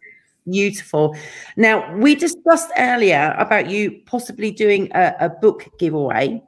beautiful. 0.50 1.16
Now, 1.56 1.94
we 1.96 2.14
discussed 2.14 2.70
earlier 2.76 3.34
about 3.38 3.70
you 3.70 4.00
possibly 4.06 4.50
doing 4.50 4.90
a, 4.94 5.14
a, 5.20 5.28
book 5.28 5.68
giveaway. 5.78 6.42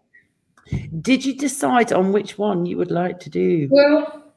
Did 1.01 1.25
you 1.25 1.37
decide 1.37 1.93
on 1.93 2.13
which 2.13 2.39
one 2.39 2.67
you 2.67 2.77
would 2.79 2.91
like 2.91 3.21
to 3.21 3.31
do? 3.31 3.69
Well, 3.71 4.33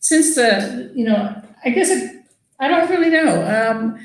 since 0.00 0.34
the, 0.34 0.90
you 0.94 1.04
know, 1.04 1.34
I 1.64 1.70
guess 1.70 1.90
it, 1.90 2.24
I 2.58 2.68
don't 2.68 2.90
really 2.90 3.10
know. 3.10 3.44
Um, 3.46 3.98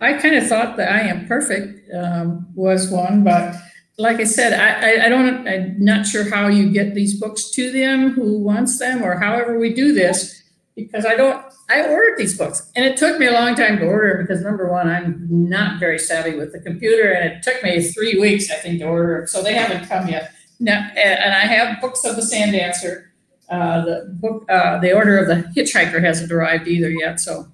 I 0.00 0.14
kind 0.14 0.34
of 0.34 0.46
thought 0.46 0.76
that 0.76 0.90
I 0.90 1.00
am 1.00 1.26
perfect 1.26 1.90
um, 1.94 2.46
was 2.54 2.90
one, 2.90 3.24
but 3.24 3.54
like 3.98 4.18
I 4.20 4.24
said, 4.24 4.52
I, 4.52 5.02
I, 5.02 5.06
I, 5.06 5.08
don't, 5.08 5.46
I'm 5.46 5.76
not 5.78 6.06
sure 6.06 6.28
how 6.28 6.48
you 6.48 6.70
get 6.70 6.94
these 6.94 7.18
books 7.18 7.50
to 7.52 7.70
them, 7.70 8.10
who 8.10 8.38
wants 8.38 8.78
them, 8.78 9.02
or 9.02 9.18
however 9.18 9.58
we 9.58 9.72
do 9.72 9.92
this, 9.92 10.42
because 10.74 11.06
I 11.06 11.14
don't, 11.14 11.44
I 11.70 11.82
ordered 11.88 12.18
these 12.18 12.36
books 12.36 12.70
and 12.76 12.84
it 12.84 12.96
took 12.96 13.18
me 13.18 13.26
a 13.26 13.32
long 13.32 13.54
time 13.54 13.78
to 13.78 13.86
order 13.86 14.18
because 14.20 14.42
number 14.42 14.70
one, 14.70 14.88
I'm 14.88 15.26
not 15.28 15.80
very 15.80 15.98
savvy 15.98 16.36
with 16.36 16.52
the 16.52 16.60
computer 16.60 17.12
and 17.12 17.32
it 17.32 17.42
took 17.42 17.62
me 17.62 17.80
three 17.80 18.18
weeks, 18.20 18.50
I 18.50 18.56
think, 18.56 18.80
to 18.80 18.86
order 18.86 19.18
them. 19.18 19.26
So 19.28 19.42
they 19.42 19.54
haven't 19.54 19.88
come 19.88 20.08
yet. 20.08 20.32
Now, 20.60 20.90
and 20.96 21.34
I 21.34 21.40
have 21.40 21.80
books 21.80 22.04
of 22.04 22.16
the 22.16 22.22
Sand 22.22 22.52
Dancer. 22.52 23.12
Uh, 23.48 23.84
the 23.84 24.16
book, 24.20 24.50
uh, 24.50 24.78
the 24.78 24.92
Order 24.92 25.18
of 25.18 25.26
the 25.26 25.48
Hitchhiker 25.54 26.02
hasn't 26.02 26.32
arrived 26.32 26.66
either 26.66 26.90
yet. 26.90 27.20
So 27.20 27.46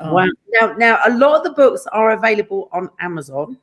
um, 0.00 0.14
wow. 0.14 0.26
Now, 0.48 0.74
now 0.74 0.98
a 1.04 1.10
lot 1.10 1.38
of 1.38 1.44
the 1.44 1.50
books 1.50 1.86
are 1.92 2.10
available 2.12 2.68
on 2.72 2.90
Amazon. 3.00 3.58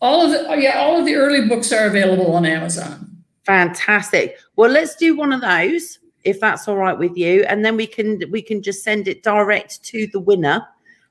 All 0.00 0.22
of 0.22 0.30
the 0.30 0.60
yeah, 0.60 0.78
all 0.78 0.98
of 0.98 1.06
the 1.06 1.14
early 1.14 1.48
books 1.48 1.72
are 1.72 1.86
available 1.86 2.34
on 2.34 2.44
Amazon. 2.44 3.16
Fantastic. 3.44 4.38
Well, 4.56 4.70
let's 4.70 4.96
do 4.96 5.16
one 5.16 5.32
of 5.32 5.40
those 5.40 5.98
if 6.24 6.40
that's 6.40 6.66
all 6.66 6.76
right 6.76 6.98
with 6.98 7.16
you, 7.16 7.44
and 7.44 7.64
then 7.64 7.76
we 7.76 7.86
can 7.86 8.22
we 8.30 8.42
can 8.42 8.62
just 8.62 8.82
send 8.82 9.08
it 9.08 9.22
direct 9.22 9.82
to 9.84 10.06
the 10.08 10.20
winner. 10.20 10.66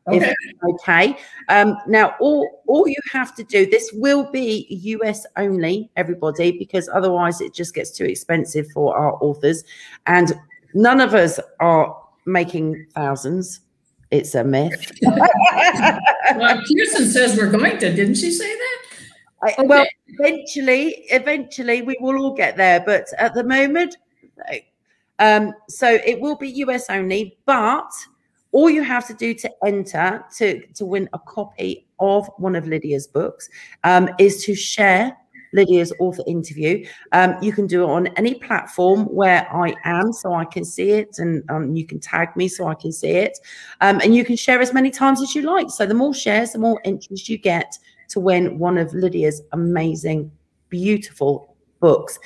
Okay. 0.07 0.35
okay. 0.69 1.17
Um, 1.49 1.77
now, 1.87 2.13
all 2.19 2.61
all 2.67 2.87
you 2.87 2.99
have 3.11 3.33
to 3.35 3.43
do. 3.43 3.65
This 3.65 3.89
will 3.93 4.29
be 4.29 4.67
US 4.69 5.25
only, 5.37 5.89
everybody, 5.95 6.51
because 6.51 6.87
otherwise 6.93 7.41
it 7.41 7.55
just 7.55 7.73
gets 7.73 7.89
too 7.89 8.05
expensive 8.05 8.67
for 8.71 8.95
our 8.95 9.13
authors, 9.23 9.63
and 10.05 10.33
none 10.75 11.01
of 11.01 11.15
us 11.15 11.39
are 11.59 11.97
making 12.25 12.85
thousands 12.93 13.61
it's 14.11 14.35
a 14.35 14.43
myth. 14.43 14.91
well, 15.01 16.61
Kirsten 16.61 17.05
says 17.07 17.37
we're 17.37 17.51
going 17.51 17.77
to. 17.79 17.93
Didn't 17.93 18.15
she 18.15 18.31
say 18.31 18.53
that? 18.53 18.81
I, 19.43 19.51
okay. 19.51 19.67
Well, 19.67 19.85
eventually, 20.07 21.05
eventually 21.09 21.81
we 21.81 21.97
will 21.99 22.21
all 22.21 22.33
get 22.33 22.57
there, 22.57 22.79
but 22.79 23.05
at 23.17 23.33
the 23.33 23.43
moment, 23.43 23.97
no. 24.37 24.57
Um, 25.17 25.53
so 25.69 25.87
it 26.05 26.19
will 26.19 26.35
be 26.35 26.49
US 26.49 26.89
only, 26.89 27.37
but 27.45 27.89
all 28.51 28.69
you 28.69 28.83
have 28.83 29.07
to 29.07 29.13
do 29.13 29.33
to 29.33 29.51
enter 29.65 30.23
to 30.37 30.65
to 30.73 30.85
win 30.85 31.09
a 31.13 31.19
copy 31.19 31.87
of 31.99 32.29
one 32.37 32.55
of 32.55 32.67
Lydia's 32.67 33.07
books 33.07 33.49
um, 33.83 34.09
is 34.19 34.43
to 34.45 34.55
share 34.55 35.15
Lydia's 35.55 35.93
author 35.99 36.23
interview. 36.27 36.85
Um, 37.11 37.35
you 37.41 37.53
can 37.53 37.65
do 37.65 37.83
it 37.83 37.89
on 37.89 38.07
any 38.17 38.35
platform 38.35 39.05
where 39.05 39.47
I 39.51 39.75
am 39.83 40.11
so 40.13 40.33
I 40.33 40.45
can 40.45 40.65
see 40.65 40.91
it, 40.91 41.17
and 41.17 41.43
um, 41.49 41.75
you 41.75 41.85
can 41.85 41.99
tag 41.99 42.35
me 42.35 42.47
so 42.47 42.67
I 42.67 42.75
can 42.75 42.91
see 42.91 43.11
it. 43.11 43.39
Um, 43.81 43.99
and 44.03 44.13
you 44.13 44.23
can 44.25 44.35
share 44.35 44.61
as 44.61 44.73
many 44.73 44.91
times 44.91 45.21
as 45.21 45.33
you 45.33 45.41
like. 45.41 45.69
So 45.69 45.85
the 45.85 45.93
more 45.93 46.13
shares, 46.13 46.51
the 46.51 46.59
more 46.59 46.79
entries 46.83 47.29
you 47.29 47.37
get 47.37 47.77
to 48.09 48.19
win 48.19 48.59
one 48.59 48.77
of 48.77 48.93
Lydia's 48.93 49.41
amazing, 49.51 50.31
beautiful 50.69 51.55
books. 51.79 52.19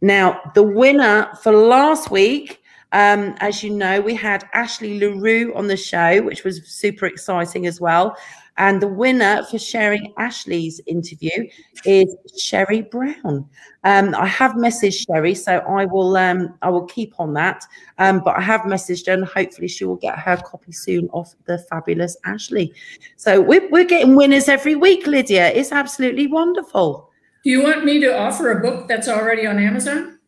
Now, 0.00 0.40
the 0.54 0.62
winner 0.62 1.30
for 1.42 1.52
last 1.52 2.10
week, 2.10 2.60
um, 2.92 3.34
as 3.38 3.62
you 3.62 3.70
know, 3.70 4.00
we 4.00 4.14
had 4.14 4.48
Ashley 4.54 5.00
LaRue 5.00 5.52
on 5.56 5.66
the 5.66 5.76
show, 5.76 6.22
which 6.22 6.44
was 6.44 6.64
super 6.68 7.06
exciting 7.06 7.66
as 7.66 7.80
well. 7.80 8.16
And 8.56 8.80
the 8.80 8.88
winner 8.88 9.42
for 9.50 9.58
sharing 9.58 10.12
Ashley's 10.16 10.80
interview 10.86 11.48
is 11.84 12.14
Sherry 12.38 12.82
Brown. 12.82 13.48
Um, 13.82 14.14
I 14.14 14.26
have 14.26 14.52
messaged 14.52 15.06
Sherry, 15.06 15.34
so 15.34 15.58
I 15.58 15.84
will 15.86 16.16
um, 16.16 16.56
I 16.62 16.70
will 16.70 16.86
keep 16.86 17.14
on 17.18 17.34
that. 17.34 17.64
Um, 17.98 18.20
but 18.24 18.36
I 18.36 18.40
have 18.40 18.62
messaged 18.62 19.06
her, 19.08 19.12
and 19.12 19.24
hopefully 19.24 19.68
she 19.68 19.84
will 19.84 19.96
get 19.96 20.18
her 20.18 20.36
copy 20.36 20.72
soon 20.72 21.08
off 21.08 21.34
the 21.46 21.58
fabulous 21.58 22.16
Ashley. 22.24 22.72
So 23.16 23.40
we're, 23.40 23.68
we're 23.70 23.84
getting 23.84 24.14
winners 24.14 24.48
every 24.48 24.76
week, 24.76 25.06
Lydia. 25.06 25.50
It's 25.50 25.72
absolutely 25.72 26.28
wonderful. 26.28 27.10
Do 27.42 27.50
you 27.50 27.62
want 27.62 27.84
me 27.84 28.00
to 28.00 28.16
offer 28.16 28.52
a 28.52 28.60
book 28.62 28.88
that's 28.88 29.08
already 29.08 29.46
on 29.46 29.58
Amazon? 29.58 30.18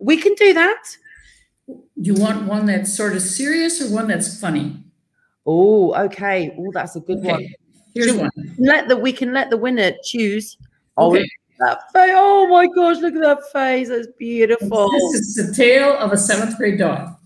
We 0.00 0.16
can 0.16 0.34
do 0.34 0.52
that. 0.54 0.82
Do 1.66 1.80
you 1.96 2.14
want 2.14 2.46
one 2.46 2.66
that's 2.66 2.94
sort 2.94 3.14
of 3.14 3.22
serious 3.22 3.80
or 3.80 3.92
one 3.92 4.06
that's 4.08 4.40
funny? 4.40 4.84
Oh, 5.46 5.94
okay. 5.94 6.54
Oh, 6.58 6.70
that's 6.72 6.96
a 6.96 7.00
good 7.00 7.18
okay. 7.18 7.30
one. 7.30 7.46
Here's 7.98 8.16
one. 8.16 8.30
Let 8.58 8.88
the 8.88 8.96
we 8.96 9.12
can 9.12 9.32
let 9.32 9.50
the 9.50 9.56
winner 9.56 9.92
choose. 10.04 10.56
Oh, 10.96 11.10
okay. 11.10 11.28
that 11.58 11.80
face! 11.92 12.12
Oh 12.14 12.46
my 12.48 12.66
gosh, 12.68 12.98
look 12.98 13.14
at 13.14 13.22
that 13.22 13.40
face. 13.52 13.88
That's 13.88 14.06
beautiful. 14.18 14.88
This 14.92 15.14
is 15.14 15.34
the 15.34 15.52
tail 15.52 15.94
of 15.94 16.12
a 16.12 16.16
seventh 16.16 16.56
grade 16.56 16.78
dog. 16.78 17.16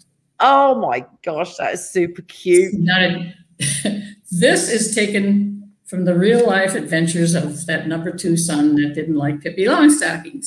Oh 0.40 0.74
my 0.80 1.04
gosh, 1.22 1.56
that 1.56 1.74
is 1.74 1.88
super 1.88 2.22
cute. 2.22 2.74
A, 2.88 3.34
this 4.30 4.70
is 4.70 4.94
taken 4.94 5.70
from 5.84 6.06
the 6.06 6.14
real 6.14 6.46
life 6.46 6.74
adventures 6.74 7.34
of 7.34 7.66
that 7.66 7.86
number 7.86 8.10
two 8.10 8.38
son 8.38 8.74
that 8.76 8.94
didn't 8.94 9.16
like 9.16 9.42
Pippi 9.42 9.66
Longstockings. 9.66 10.46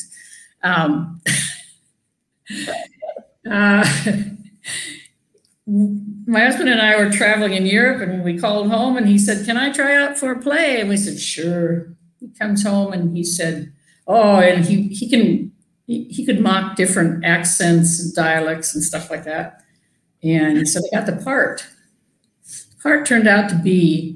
Um, 0.63 1.21
uh, 3.51 3.87
my 5.67 6.41
husband 6.41 6.69
and 6.69 6.81
I 6.81 6.95
were 6.95 7.11
traveling 7.11 7.53
in 7.53 7.65
Europe 7.65 8.07
and 8.07 8.23
we 8.23 8.37
called 8.37 8.69
home 8.69 8.97
and 8.97 9.07
he 9.07 9.17
said, 9.17 9.45
Can 9.45 9.57
I 9.57 9.71
try 9.71 9.95
out 9.95 10.17
for 10.17 10.31
a 10.31 10.39
play? 10.39 10.79
And 10.79 10.89
we 10.89 10.97
said, 10.97 11.19
Sure. 11.19 11.87
He 12.19 12.27
comes 12.39 12.63
home 12.63 12.93
and 12.93 13.15
he 13.15 13.23
said, 13.23 13.73
Oh, 14.07 14.39
and 14.39 14.63
he, 14.63 14.89
he 14.89 15.09
can 15.09 15.51
he, 15.87 16.05
he 16.05 16.25
could 16.25 16.39
mock 16.39 16.75
different 16.75 17.23
accents 17.25 17.99
and 17.99 18.13
dialects 18.13 18.73
and 18.73 18.83
stuff 18.83 19.09
like 19.09 19.23
that. 19.25 19.63
And 20.23 20.67
so 20.67 20.79
they 20.79 20.97
got 20.97 21.05
the 21.05 21.23
part. 21.23 21.65
The 22.43 22.81
part 22.81 23.05
turned 23.05 23.27
out 23.27 23.49
to 23.49 23.55
be 23.55 24.15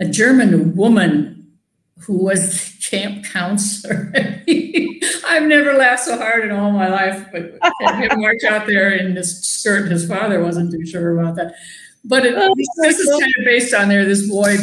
a 0.00 0.06
German 0.06 0.74
woman 0.76 1.52
who 2.00 2.16
was 2.24 2.76
camp 2.88 3.24
counselor. 3.24 4.12
I've 5.30 5.46
never 5.46 5.74
laughed 5.74 6.04
so 6.04 6.18
hard 6.18 6.44
in 6.44 6.50
all 6.50 6.72
my 6.72 6.88
life, 6.88 7.26
but 7.30 7.56
him 8.00 8.20
march 8.20 8.42
out 8.42 8.66
there 8.66 8.90
in 8.90 9.14
this 9.14 9.40
skirt, 9.46 9.82
and 9.82 9.92
his 9.92 10.06
father 10.06 10.42
wasn't 10.42 10.72
too 10.72 10.84
sure 10.84 11.16
about 11.16 11.36
that. 11.36 11.54
But 12.04 12.26
it, 12.26 12.34
oh, 12.36 12.52
this 12.56 12.98
is 12.98 13.08
kind 13.08 13.32
of 13.38 13.44
based 13.44 13.72
on 13.72 13.88
there. 13.88 14.04
This 14.04 14.28
boy 14.28 14.56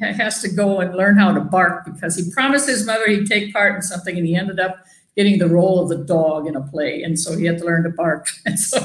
has 0.00 0.40
to 0.40 0.48
go 0.48 0.80
and 0.80 0.94
learn 0.94 1.18
how 1.18 1.32
to 1.32 1.40
bark 1.40 1.84
because 1.84 2.16
he 2.16 2.30
promised 2.30 2.66
his 2.66 2.86
mother 2.86 3.06
he'd 3.08 3.26
take 3.26 3.52
part 3.52 3.74
in 3.74 3.82
something, 3.82 4.16
and 4.16 4.26
he 4.26 4.34
ended 4.34 4.58
up 4.58 4.86
getting 5.16 5.38
the 5.38 5.48
role 5.48 5.82
of 5.82 5.90
the 5.90 6.02
dog 6.02 6.46
in 6.46 6.56
a 6.56 6.62
play, 6.62 7.02
and 7.02 7.20
so 7.20 7.36
he 7.36 7.44
had 7.44 7.58
to 7.58 7.64
learn 7.64 7.82
to 7.82 7.90
bark. 7.90 8.28
And 8.46 8.58
so 8.58 8.78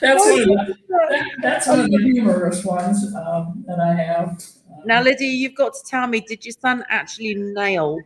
that's 0.00 0.22
oh, 0.22 0.32
one 0.32 0.40
of 0.42 0.66
the, 0.66 0.76
that, 0.88 1.30
that's 1.42 1.66
one 1.66 1.80
of 1.80 1.90
the 1.90 2.02
humorous 2.02 2.64
ones 2.64 3.14
um, 3.14 3.64
that 3.66 3.80
I 3.80 3.94
have. 3.94 4.44
Now, 4.84 5.02
Lydia, 5.02 5.28
you've 5.28 5.54
got 5.54 5.72
to 5.72 5.80
tell 5.86 6.06
me, 6.06 6.20
did 6.20 6.44
your 6.44 6.52
son 6.52 6.84
actually 6.90 7.34
nail 7.34 7.98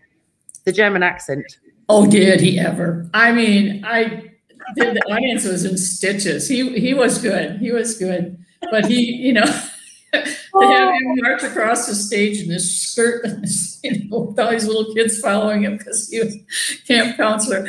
the 0.64 0.72
German 0.72 1.02
accent? 1.02 1.58
Oh, 1.88 2.08
did 2.10 2.40
he 2.40 2.58
ever? 2.58 3.08
I 3.12 3.32
mean, 3.32 3.84
I 3.84 4.30
did. 4.76 4.96
The 4.96 5.02
audience 5.12 5.44
was 5.44 5.64
in 5.64 5.76
stitches. 5.76 6.48
He 6.48 6.78
he 6.78 6.94
was 6.94 7.18
good. 7.18 7.58
He 7.58 7.72
was 7.72 7.96
good, 7.98 8.38
but 8.70 8.86
he, 8.86 9.00
you 9.00 9.32
know, 9.32 9.44
to 10.12 10.20
have 10.60 10.94
him 10.94 11.16
march 11.16 11.42
across 11.42 11.86
the 11.86 11.94
stage 11.94 12.40
in 12.40 12.50
his 12.50 12.80
skirt, 12.80 13.24
and 13.24 13.42
this, 13.42 13.80
you 13.84 14.08
know, 14.08 14.20
with 14.20 14.38
all 14.38 14.50
these 14.50 14.66
little 14.66 14.94
kids 14.94 15.20
following 15.20 15.62
him 15.64 15.76
because 15.76 16.08
he 16.08 16.20
was 16.20 16.36
camp 16.86 17.16
counselor. 17.16 17.66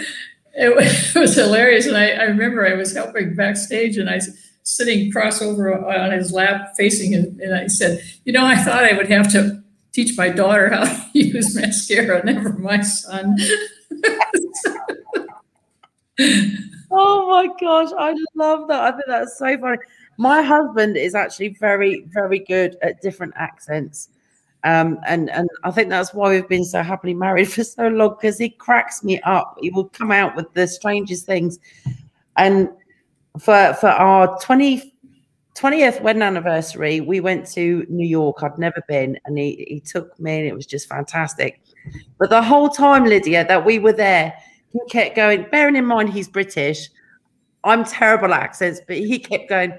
It, 0.56 1.16
it 1.16 1.20
was 1.20 1.36
hilarious, 1.36 1.88
and 1.88 1.98
I, 1.98 2.12
I 2.12 2.24
remember 2.24 2.68
I 2.68 2.76
was 2.76 2.94
helping 2.94 3.36
backstage, 3.36 3.98
and 3.98 4.10
I 4.10 4.20
sitting 4.64 5.12
crossover 5.12 5.84
on 5.86 6.12
his 6.12 6.32
lap 6.32 6.74
facing 6.78 7.12
him. 7.12 7.38
And 7.42 7.54
I 7.54 7.68
said, 7.68 8.02
You 8.26 8.34
know, 8.34 8.46
I 8.46 8.56
thought 8.56 8.84
I 8.84 8.94
would 8.94 9.10
have 9.10 9.32
to 9.34 9.62
teach 9.92 10.18
my 10.18 10.30
daughter 10.30 10.70
how 10.70 10.86
to 10.86 11.10
use 11.14 11.56
mascara, 11.56 12.24
never 12.26 12.54
my 12.54 12.82
son. 12.82 13.38
oh 16.92 17.28
my 17.30 17.48
gosh, 17.60 17.90
I 17.98 18.16
love 18.36 18.68
that. 18.68 18.82
I 18.82 18.92
think 18.92 19.04
that's 19.08 19.38
so 19.38 19.58
funny. 19.58 19.78
My 20.18 20.42
husband 20.42 20.98
is 20.98 21.16
actually 21.16 21.50
very, 21.60 22.06
very 22.08 22.40
good 22.40 22.78
at 22.82 23.02
different 23.02 23.34
accents. 23.36 24.10
Um, 24.66 25.00
and 25.06 25.30
and 25.32 25.50
I 25.64 25.72
think 25.72 25.90
that's 25.90 26.14
why 26.14 26.30
we've 26.30 26.48
been 26.48 26.64
so 26.64 26.82
happily 26.82 27.14
married 27.14 27.52
for 27.52 27.64
so 27.64 27.88
long 27.88 28.16
because 28.20 28.38
he 28.38 28.50
cracks 28.50 29.04
me 29.04 29.20
up. 29.22 29.58
He 29.60 29.70
will 29.70 29.90
come 29.90 30.12
out 30.12 30.36
with 30.36 30.54
the 30.54 30.68
strangest 30.68 31.26
things, 31.26 31.60
and 32.38 32.70
for 33.40 33.74
for 33.80 33.90
our 33.90 34.40
20, 34.40 34.94
20th 35.56 36.02
wedding 36.02 36.22
anniversary, 36.22 37.02
we 37.02 37.20
went 37.20 37.46
to 37.54 37.86
New 37.90 38.08
York. 38.08 38.42
I'd 38.42 38.58
never 38.58 38.82
been, 38.88 39.18
and 39.26 39.38
he, 39.38 39.66
he 39.68 39.80
took 39.80 40.18
me, 40.20 40.40
and 40.40 40.48
it 40.48 40.56
was 40.56 40.66
just 40.66 40.88
fantastic. 40.88 41.62
But 42.20 42.30
the 42.30 42.42
whole 42.42 42.70
time, 42.70 43.06
Lydia, 43.06 43.46
that 43.48 43.66
we 43.66 43.80
were 43.80 43.94
there, 43.94 44.34
he 44.72 44.80
kept 44.90 45.16
going, 45.16 45.46
bearing 45.52 45.76
in 45.76 45.86
mind 45.86 46.10
he's 46.10 46.28
British. 46.28 46.90
I'm 47.64 47.86
terrible 47.86 48.34
accents, 48.34 48.82
but 48.86 48.98
he 48.98 49.20
kept 49.20 49.50
going, 49.50 49.74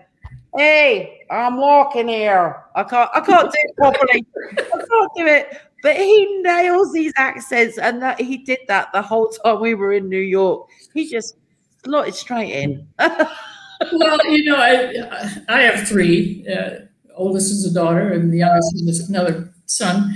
Hey, 0.57 1.27
I'm 1.31 1.57
walking 1.57 2.09
here. 2.09 2.65
I 2.77 2.85
can't 2.85 3.11
I 3.13 3.21
can't 3.21 3.51
do 3.51 3.59
it 3.61 3.77
properly. 3.77 4.27
I 4.59 4.63
can't 4.63 5.11
do 5.17 5.27
it. 5.27 5.59
But 5.83 5.97
he 5.97 6.43
nails 6.43 6.93
these 6.93 7.13
accents, 7.19 7.77
and 7.77 8.01
that 8.01 8.21
he 8.21 8.39
did 8.39 8.61
that 8.69 8.91
the 8.93 9.03
whole 9.03 9.29
time 9.29 9.61
we 9.61 9.75
were 9.75 9.93
in 9.93 10.09
New 10.09 10.17
York. 10.17 10.69
He 10.95 11.11
just 11.11 11.37
slotted 11.85 12.15
straight 12.15 12.53
in. 12.53 12.89
well, 12.99 14.19
you 14.31 14.51
know, 14.51 14.57
I 14.57 15.45
I 15.49 15.61
have 15.63 15.87
three. 15.87 16.47
Uh, 16.49 16.87
oldest 17.15 17.51
is 17.51 17.67
a 17.67 17.75
daughter, 17.75 18.13
and 18.13 18.33
the 18.33 18.39
youngest 18.39 18.75
is 18.89 19.09
another 19.09 19.53
son. 19.67 20.15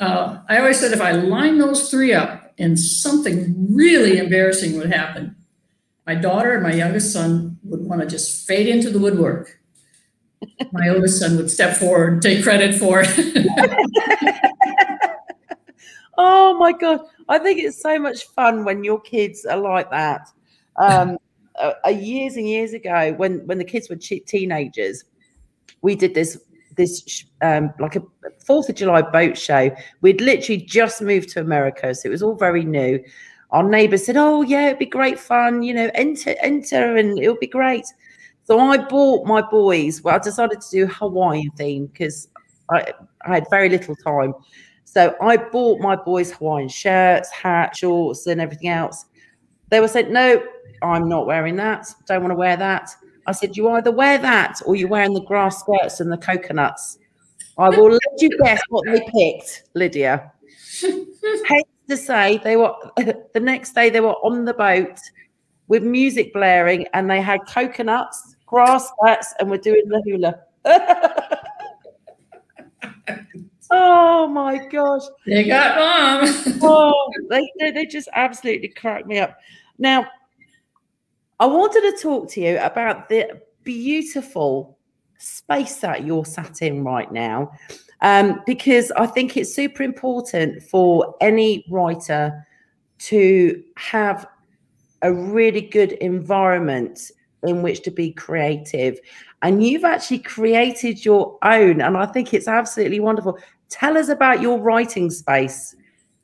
Uh, 0.00 0.40
I 0.48 0.58
always 0.58 0.80
said 0.80 0.92
if 0.92 1.00
I 1.00 1.12
line 1.12 1.58
those 1.58 1.90
three 1.90 2.12
up 2.12 2.52
and 2.58 2.78
something 2.78 3.54
really 3.74 4.18
embarrassing 4.18 4.76
would 4.76 4.92
happen, 4.92 5.36
my 6.06 6.14
daughter 6.14 6.54
and 6.54 6.62
my 6.62 6.72
youngest 6.72 7.12
son 7.12 7.58
would 7.64 7.80
want 7.80 8.00
to 8.00 8.06
just 8.06 8.46
fade 8.46 8.66
into 8.66 8.90
the 8.90 8.98
woodwork. 8.98 9.60
My 10.72 10.88
oldest 10.88 11.18
son 11.18 11.36
would 11.36 11.50
step 11.50 11.76
forward 11.76 12.12
and 12.14 12.22
take 12.22 12.42
credit 12.42 12.74
for 12.74 13.02
it. 13.02 13.08
oh 16.18 16.58
my 16.58 16.72
god! 16.72 17.00
I 17.28 17.38
think 17.38 17.60
it's 17.60 17.80
so 17.80 17.98
much 17.98 18.24
fun 18.24 18.64
when 18.64 18.84
your 18.84 19.00
kids 19.00 19.46
are 19.46 19.56
like 19.56 19.90
that 19.90 20.28
um, 20.76 21.16
uh, 21.58 21.88
years 21.88 22.36
and 22.36 22.46
years 22.46 22.74
ago 22.74 23.14
when 23.14 23.46
when 23.46 23.56
the 23.56 23.64
kids 23.64 23.88
were 23.88 23.96
teenagers, 23.96 25.04
we 25.80 25.94
did 25.94 26.14
this 26.14 26.38
this 26.76 27.24
um, 27.42 27.72
like 27.78 27.96
a 27.96 28.02
Fourth 28.44 28.68
of 28.68 28.74
July 28.74 29.02
boat 29.02 29.36
show. 29.38 29.74
We'd 30.00 30.20
literally 30.20 30.60
just 30.60 31.02
moved 31.02 31.30
to 31.30 31.40
America, 31.40 31.94
so 31.94 32.08
it 32.08 32.10
was 32.10 32.22
all 32.22 32.34
very 32.34 32.64
new. 32.64 33.02
Our 33.50 33.62
neighbour 33.62 33.98
said, 33.98 34.16
"Oh 34.16 34.42
yeah, 34.42 34.66
it'd 34.66 34.78
be 34.78 34.86
great 34.86 35.18
fun. 35.18 35.62
You 35.62 35.74
know, 35.74 35.90
enter, 35.94 36.34
enter, 36.40 36.96
and 36.96 37.18
it'll 37.18 37.38
be 37.38 37.46
great." 37.46 37.86
So 38.44 38.58
I 38.58 38.78
bought 38.78 39.26
my 39.26 39.40
boys. 39.40 40.02
Well, 40.02 40.16
I 40.16 40.18
decided 40.18 40.60
to 40.60 40.70
do 40.70 40.86
Hawaiian 40.86 41.50
theme 41.52 41.86
because 41.86 42.28
I, 42.70 42.92
I 43.26 43.34
had 43.34 43.46
very 43.50 43.68
little 43.68 43.96
time. 43.96 44.34
So 44.84 45.16
I 45.20 45.36
bought 45.36 45.80
my 45.80 45.96
boys 45.96 46.32
Hawaiian 46.32 46.68
shirts, 46.68 47.30
hats, 47.30 47.78
shorts, 47.78 48.26
and 48.26 48.40
everything 48.40 48.68
else. 48.68 49.06
They 49.70 49.80
were 49.80 49.88
saying, 49.88 50.12
"No, 50.12 50.42
I'm 50.82 51.08
not 51.08 51.26
wearing 51.26 51.56
that. 51.56 51.86
Don't 52.06 52.22
want 52.22 52.32
to 52.32 52.36
wear 52.36 52.56
that. 52.56 52.90
I 53.26 53.32
said, 53.32 53.56
You 53.56 53.70
either 53.70 53.90
wear 53.90 54.18
that 54.18 54.60
or 54.66 54.76
you're 54.76 54.88
wearing 54.88 55.14
the 55.14 55.22
grass 55.22 55.60
skirts 55.60 56.00
and 56.00 56.12
the 56.12 56.16
coconuts. 56.16 56.98
I 57.56 57.68
will 57.68 57.90
let 57.90 58.00
you 58.18 58.30
guess 58.42 58.60
what 58.68 58.84
they 58.86 59.00
picked, 59.12 59.62
Lydia. 59.74 60.32
Hate 60.80 61.66
to 61.88 61.96
say, 61.96 62.38
they 62.38 62.56
were 62.56 62.74
the 62.96 63.40
next 63.40 63.74
day 63.74 63.90
they 63.90 64.00
were 64.00 64.14
on 64.14 64.44
the 64.44 64.54
boat 64.54 64.98
with 65.68 65.82
music 65.82 66.32
blaring 66.32 66.86
and 66.92 67.10
they 67.10 67.20
had 67.20 67.40
coconuts, 67.46 68.36
grass 68.46 68.88
skirts, 68.88 69.34
and 69.38 69.50
were 69.50 69.58
doing 69.58 69.88
the 69.88 70.02
hula. 70.02 70.40
oh 73.70 74.26
my 74.26 74.66
gosh. 74.66 75.02
They 75.26 75.44
got 75.44 75.78
mom. 75.78 76.58
oh, 76.62 77.12
they, 77.30 77.50
they 77.58 77.86
just 77.86 78.08
absolutely 78.14 78.68
cracked 78.68 79.06
me 79.06 79.20
up. 79.20 79.38
Now, 79.78 80.06
I 81.44 81.46
wanted 81.46 81.82
to 81.82 82.02
talk 82.02 82.30
to 82.30 82.40
you 82.40 82.58
about 82.60 83.10
the 83.10 83.38
beautiful 83.64 84.78
space 85.18 85.76
that 85.80 86.06
you're 86.06 86.24
sat 86.24 86.62
in 86.62 86.82
right 86.84 87.12
now, 87.12 87.52
um, 88.00 88.40
because 88.46 88.90
I 88.92 89.06
think 89.06 89.36
it's 89.36 89.54
super 89.54 89.82
important 89.82 90.62
for 90.62 91.14
any 91.20 91.66
writer 91.68 92.46
to 93.10 93.62
have 93.76 94.26
a 95.02 95.12
really 95.12 95.60
good 95.60 95.92
environment 95.92 97.10
in 97.42 97.60
which 97.60 97.82
to 97.82 97.90
be 97.90 98.10
creative. 98.10 98.98
And 99.42 99.62
you've 99.62 99.84
actually 99.84 100.20
created 100.20 101.04
your 101.04 101.36
own, 101.42 101.82
and 101.82 101.94
I 101.94 102.06
think 102.06 102.32
it's 102.32 102.48
absolutely 102.48 103.00
wonderful. 103.00 103.38
Tell 103.68 103.98
us 103.98 104.08
about 104.08 104.40
your 104.40 104.58
writing 104.62 105.10
space. 105.10 105.76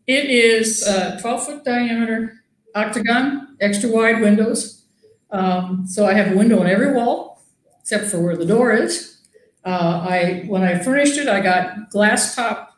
It 0.07 0.31
is 0.31 0.87
a 0.87 1.19
12 1.21 1.45
foot 1.45 1.65
diameter 1.67 2.43
octagon, 2.75 3.59
extra 3.61 3.91
wide 3.91 4.23
windows. 4.23 4.80
Um, 5.33 5.87
so 5.87 6.07
I 6.07 6.15
have 6.15 6.33
a 6.33 6.37
window 6.37 6.61
on 6.61 6.67
every 6.67 6.93
wall 6.93 7.43
except 7.81 8.07
for 8.07 8.21
where 8.21 8.37
the 8.37 8.47
door 8.47 8.73
is. 8.73 9.19
Uh, 9.65 10.07
I 10.09 10.45
when 10.47 10.63
I 10.63 10.79
furnished 10.79 11.19
it, 11.19 11.29
I 11.29 11.41
got 11.41 11.91
glass 11.91 12.35
top 12.35 12.75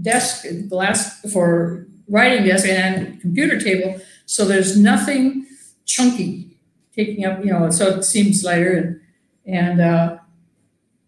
desk, 0.00 0.46
glass 0.68 1.20
for 1.32 1.86
writing 2.08 2.46
desk 2.46 2.66
and 2.66 3.20
computer 3.20 3.58
table. 3.58 4.00
So 4.26 4.44
there's 4.44 4.78
nothing 4.78 5.46
chunky 5.84 6.58
taking 6.94 7.24
up, 7.24 7.44
you 7.44 7.50
know, 7.50 7.70
so 7.70 7.88
it 7.88 8.04
seems 8.04 8.44
lighter 8.44 8.76
and 8.76 9.00
and 9.44 9.80
uh, 9.80 10.18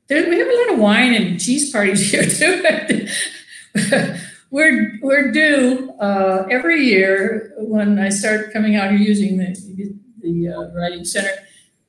there, 0.08 0.28
we 0.28 0.38
have 0.38 0.48
a 0.48 0.54
lot 0.54 0.72
of 0.72 0.78
wine 0.80 1.14
and 1.14 1.40
cheese 1.40 1.70
parties 1.70 2.10
here 2.10 2.24
too. 2.24 3.08
we're 4.50 4.98
we're 5.02 5.30
due 5.30 5.92
uh, 6.00 6.46
every 6.50 6.84
year 6.84 7.54
when 7.58 7.98
I 7.98 8.08
start 8.08 8.52
coming 8.52 8.76
out 8.76 8.90
here 8.90 8.98
using 8.98 9.36
the 9.38 9.94
the 10.24 10.48
uh, 10.48 10.72
writing 10.74 11.04
center. 11.04 11.30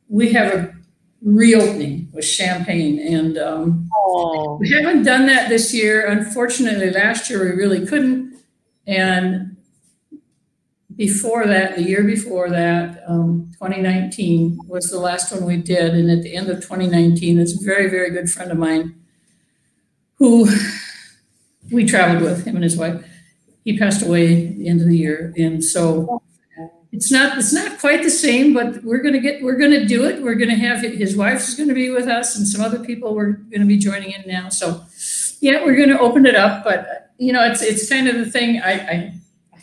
We 0.07 0.33
have 0.33 0.53
a 0.53 0.75
reopening 1.23 2.09
with 2.13 2.25
champagne, 2.25 2.99
and 2.99 3.37
um, 3.37 3.89
we 4.59 4.69
haven't 4.71 5.03
done 5.03 5.25
that 5.27 5.49
this 5.49 5.73
year. 5.73 6.05
Unfortunately, 6.07 6.91
last 6.91 7.29
year 7.29 7.43
we 7.43 7.51
really 7.51 7.87
couldn't, 7.87 8.35
and 8.85 9.55
before 10.95 11.45
that, 11.45 11.75
the 11.75 11.83
year 11.83 12.03
before 12.03 12.49
that, 12.49 13.03
um, 13.07 13.51
2019 13.53 14.59
was 14.67 14.89
the 14.89 14.99
last 14.99 15.31
one 15.31 15.45
we 15.45 15.57
did. 15.57 15.93
And 15.93 16.09
at 16.09 16.23
the 16.23 16.35
end 16.35 16.49
of 16.49 16.57
2019, 16.57 17.37
this 17.37 17.53
very, 17.53 17.89
very 17.89 18.11
good 18.11 18.29
friend 18.29 18.51
of 18.51 18.57
mine 18.57 18.95
who 20.17 20.47
we 21.71 21.85
traveled 21.85 22.23
with, 22.23 22.45
him 22.45 22.55
and 22.55 22.63
his 22.63 22.77
wife, 22.77 23.03
he 23.63 23.77
passed 23.77 24.05
away 24.05 24.47
at 24.47 24.57
the 24.57 24.67
end 24.69 24.81
of 24.81 24.87
the 24.87 24.97
year. 24.97 25.33
And 25.37 25.63
so 25.63 26.21
it's 26.95 27.11
not 27.11 27.37
it's 27.37 27.51
not 27.51 27.77
quite 27.79 28.03
the 28.03 28.09
same, 28.09 28.53
but 28.53 28.81
we're 28.83 29.01
gonna 29.01 29.19
get 29.19 29.43
we're 29.43 29.57
gonna 29.57 29.85
do 29.85 30.05
it. 30.05 30.21
We're 30.21 30.35
gonna 30.35 30.55
have 30.55 30.81
his 30.81 31.15
wife 31.15 31.41
is 31.47 31.55
gonna 31.55 31.73
be 31.73 31.89
with 31.89 32.07
us 32.07 32.37
and 32.37 32.47
some 32.47 32.61
other 32.61 32.79
people 32.79 33.13
we're 33.13 33.33
gonna 33.33 33.65
be 33.65 33.77
joining 33.77 34.11
in 34.11 34.23
now. 34.25 34.47
So 34.47 34.81
yeah, 35.41 35.63
we're 35.63 35.75
gonna 35.75 35.99
open 35.99 36.25
it 36.25 36.35
up, 36.35 36.63
but 36.63 37.11
you 37.17 37.33
know, 37.33 37.45
it's 37.45 37.61
it's 37.61 37.89
kind 37.89 38.07
of 38.07 38.15
the 38.15 38.31
thing. 38.31 38.61
I, 38.61 38.71
I 38.71 39.13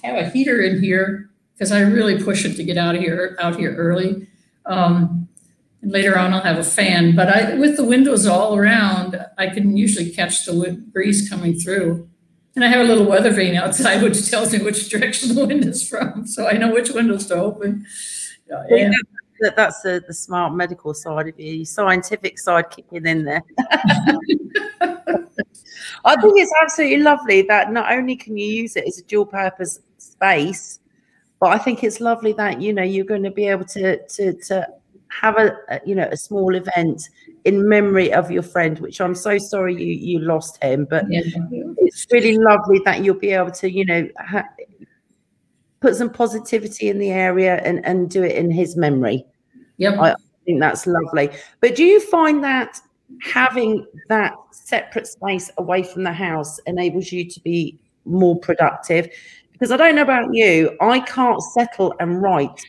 have 0.04 0.16
a 0.16 0.28
heater 0.28 0.60
in 0.60 0.82
here 0.82 1.30
because 1.54 1.72
I 1.72 1.80
really 1.80 2.22
push 2.22 2.44
it 2.44 2.54
to 2.56 2.64
get 2.64 2.76
out 2.76 2.96
of 2.96 3.00
here 3.00 3.36
out 3.40 3.56
here 3.56 3.74
early. 3.76 4.28
Um, 4.66 5.28
and 5.80 5.90
later 5.90 6.18
on, 6.18 6.34
I'll 6.34 6.42
have 6.42 6.58
a 6.58 6.64
fan. 6.64 7.16
But 7.16 7.28
I, 7.28 7.54
with 7.54 7.76
the 7.76 7.84
windows 7.84 8.26
all 8.26 8.56
around, 8.56 9.24
I 9.38 9.48
can 9.48 9.76
usually 9.76 10.10
catch 10.10 10.44
the 10.44 10.80
breeze 10.92 11.28
coming 11.28 11.58
through. 11.58 12.08
And 12.54 12.64
I 12.64 12.68
have 12.68 12.80
a 12.80 12.84
little 12.84 13.06
weather 13.06 13.30
vane 13.30 13.56
outside, 13.56 14.02
which 14.02 14.30
tells 14.30 14.52
me 14.52 14.58
which 14.62 14.88
direction 14.90 15.34
the 15.34 15.46
wind 15.46 15.64
is 15.64 15.88
from, 15.88 16.26
so 16.26 16.46
I 16.46 16.52
know 16.52 16.70
which 16.72 16.90
windows 16.90 17.26
to 17.26 17.36
open. 17.36 17.86
Yeah. 18.68 18.90
That, 19.40 19.56
that's 19.56 19.80
the, 19.80 20.04
the 20.06 20.14
smart 20.14 20.54
medical 20.54 20.94
side 20.94 21.28
of 21.28 21.40
you, 21.40 21.64
scientific 21.64 22.38
side 22.38 22.70
kicking 22.70 23.06
in 23.06 23.24
there. 23.24 23.42
I 26.04 26.20
think 26.20 26.38
it's 26.38 26.52
absolutely 26.62 26.98
lovely 26.98 27.42
that 27.42 27.72
not 27.72 27.90
only 27.92 28.16
can 28.16 28.36
you 28.36 28.46
use 28.46 28.76
it 28.76 28.84
as 28.86 28.98
a 28.98 29.02
dual 29.04 29.26
purpose 29.26 29.80
space, 29.98 30.80
but 31.40 31.50
I 31.50 31.58
think 31.58 31.82
it's 31.82 32.00
lovely 32.00 32.32
that 32.34 32.60
you 32.60 32.72
know 32.72 32.82
you're 32.82 33.04
going 33.04 33.24
to 33.24 33.30
be 33.30 33.48
able 33.48 33.64
to 33.66 34.06
to 34.06 34.32
to 34.32 34.66
have 35.08 35.36
a, 35.38 35.56
a, 35.68 35.80
you 35.84 35.94
know 35.94 36.08
a 36.10 36.16
small 36.16 36.54
event 36.54 37.08
in 37.44 37.68
memory 37.68 38.12
of 38.12 38.30
your 38.30 38.42
friend 38.42 38.78
which 38.78 39.00
i'm 39.00 39.14
so 39.14 39.36
sorry 39.36 39.74
you 39.74 39.92
you 39.92 40.18
lost 40.20 40.62
him 40.62 40.86
but 40.88 41.04
yeah. 41.10 41.20
it's 41.78 42.06
really 42.12 42.36
lovely 42.38 42.80
that 42.84 43.02
you'll 43.02 43.18
be 43.18 43.30
able 43.30 43.50
to 43.50 43.70
you 43.70 43.84
know 43.84 44.08
ha- 44.18 44.46
put 45.82 45.96
some 45.96 46.08
positivity 46.08 46.88
in 46.88 46.98
the 46.98 47.10
area 47.10 47.56
and 47.64 47.84
and 47.84 48.08
do 48.08 48.22
it 48.22 48.36
in 48.36 48.50
his 48.50 48.76
memory. 48.76 49.26
Yep. 49.76 49.98
I 49.98 50.14
think 50.46 50.60
that's 50.60 50.86
lovely. 50.86 51.28
But 51.60 51.74
do 51.74 51.84
you 51.84 52.00
find 52.00 52.42
that 52.44 52.80
having 53.20 53.84
that 54.08 54.32
separate 54.52 55.08
space 55.08 55.50
away 55.58 55.82
from 55.82 56.04
the 56.04 56.12
house 56.12 56.58
enables 56.66 57.12
you 57.12 57.28
to 57.28 57.40
be 57.40 57.78
more 58.04 58.38
productive? 58.38 59.08
Because 59.52 59.70
i 59.70 59.76
don't 59.76 59.94
know 59.94 60.02
about 60.02 60.34
you 60.34 60.76
i 60.80 60.98
can't 60.98 61.40
settle 61.54 61.94
and 62.00 62.20
write 62.20 62.60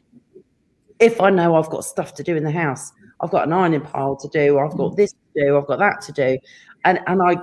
if 0.99 1.19
I 1.19 1.31
know 1.31 1.55
I've 1.55 1.69
got 1.69 1.83
stuff 1.83 2.13
to 2.15 2.23
do 2.23 2.35
in 2.35 2.43
the 2.43 2.51
house, 2.51 2.93
I've 3.23 3.31
got 3.31 3.47
an 3.47 3.53
ironing 3.53 3.81
pile 3.81 4.15
to 4.17 4.27
do, 4.27 4.59
I've 4.59 4.75
got 4.75 4.95
this 4.97 5.13
to 5.13 5.45
do, 5.45 5.57
I've 5.57 5.65
got 5.65 5.79
that 5.79 6.01
to 6.01 6.11
do, 6.11 6.37
and 6.85 6.99
and 7.07 7.21
I 7.21 7.37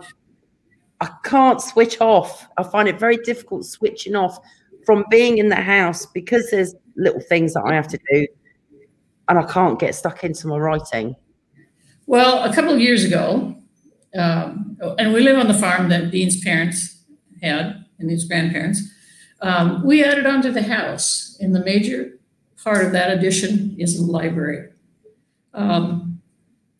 I 1.00 1.10
can't 1.24 1.60
switch 1.60 2.00
off. 2.00 2.46
I 2.58 2.62
find 2.62 2.86
it 2.86 2.98
very 2.98 3.16
difficult 3.16 3.64
switching 3.64 4.14
off 4.14 4.38
from 4.84 5.04
being 5.10 5.38
in 5.38 5.48
the 5.48 5.56
house 5.56 6.06
because 6.06 6.50
there's 6.50 6.74
little 6.96 7.20
things 7.20 7.54
that 7.54 7.62
I 7.66 7.74
have 7.74 7.88
to 7.88 7.98
do, 8.12 8.26
and 9.28 9.38
I 9.38 9.44
can't 9.44 9.78
get 9.78 9.94
stuck 9.94 10.22
into 10.22 10.46
my 10.46 10.58
writing. 10.58 11.16
Well, 12.06 12.44
a 12.44 12.54
couple 12.54 12.72
of 12.72 12.80
years 12.80 13.04
ago, 13.04 13.56
um, 14.18 14.76
and 14.98 15.12
we 15.12 15.20
live 15.20 15.38
on 15.38 15.48
the 15.48 15.54
farm 15.54 15.88
that 15.88 16.10
Dean's 16.10 16.42
parents 16.42 17.04
had 17.40 17.84
and 17.98 18.10
his 18.10 18.24
grandparents. 18.24 18.82
Um, 19.42 19.84
we 19.84 20.04
added 20.04 20.26
onto 20.26 20.50
the 20.50 20.62
house 20.62 21.38
and 21.40 21.54
the 21.54 21.64
major 21.64 22.18
part 22.62 22.84
of 22.84 22.92
that 22.92 23.16
addition 23.16 23.74
is 23.78 23.98
the 23.98 24.10
library. 24.10 24.70
Um, 25.54 26.20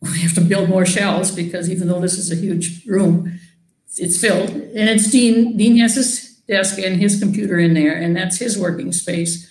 we 0.01 0.19
have 0.21 0.33
to 0.35 0.41
build 0.41 0.69
more 0.69 0.85
shelves 0.85 1.31
because 1.31 1.69
even 1.69 1.87
though 1.87 1.99
this 1.99 2.17
is 2.17 2.31
a 2.31 2.35
huge 2.35 2.85
room, 2.85 3.39
it's 3.97 4.19
filled. 4.19 4.49
And 4.49 4.89
it's 4.89 5.11
Dean, 5.11 5.57
Dean 5.57 5.77
has 5.77 5.95
his 5.95 6.35
desk 6.47 6.79
and 6.79 6.99
his 6.99 7.19
computer 7.19 7.59
in 7.59 7.73
there, 7.73 7.95
and 7.95 8.15
that's 8.15 8.37
his 8.37 8.57
working 8.57 8.91
space. 8.91 9.49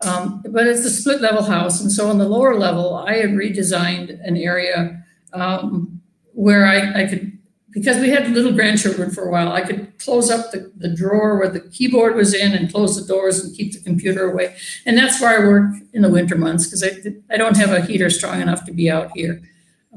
Um, 0.00 0.42
but 0.48 0.66
it's 0.66 0.84
a 0.84 0.90
split 0.90 1.20
level 1.20 1.44
house. 1.44 1.80
And 1.80 1.90
so 1.90 2.08
on 2.08 2.18
the 2.18 2.28
lower 2.28 2.56
level, 2.56 2.94
I 2.94 3.14
had 3.16 3.30
redesigned 3.30 4.20
an 4.26 4.36
area 4.36 5.02
um, 5.32 6.02
where 6.32 6.66
I, 6.66 7.02
I 7.02 7.06
could 7.06 7.33
because 7.74 7.98
we 7.98 8.08
had 8.08 8.30
little 8.30 8.52
grandchildren 8.52 9.10
for 9.10 9.24
a 9.24 9.30
while, 9.30 9.52
I 9.52 9.60
could 9.62 9.98
close 9.98 10.30
up 10.30 10.52
the, 10.52 10.70
the 10.76 10.88
drawer 10.88 11.36
where 11.36 11.48
the 11.48 11.60
keyboard 11.60 12.14
was 12.14 12.32
in 12.32 12.52
and 12.52 12.72
close 12.72 12.96
the 12.96 13.12
doors 13.12 13.44
and 13.44 13.54
keep 13.54 13.72
the 13.72 13.80
computer 13.80 14.30
away. 14.30 14.56
And 14.86 14.96
that's 14.96 15.20
where 15.20 15.42
I 15.42 15.44
work 15.44 15.74
in 15.92 16.02
the 16.02 16.08
winter 16.08 16.36
months 16.36 16.66
because 16.66 16.84
I, 16.84 17.34
I 17.34 17.36
don't 17.36 17.56
have 17.56 17.72
a 17.72 17.80
heater 17.80 18.10
strong 18.10 18.40
enough 18.40 18.64
to 18.66 18.72
be 18.72 18.88
out 18.88 19.10
here. 19.16 19.42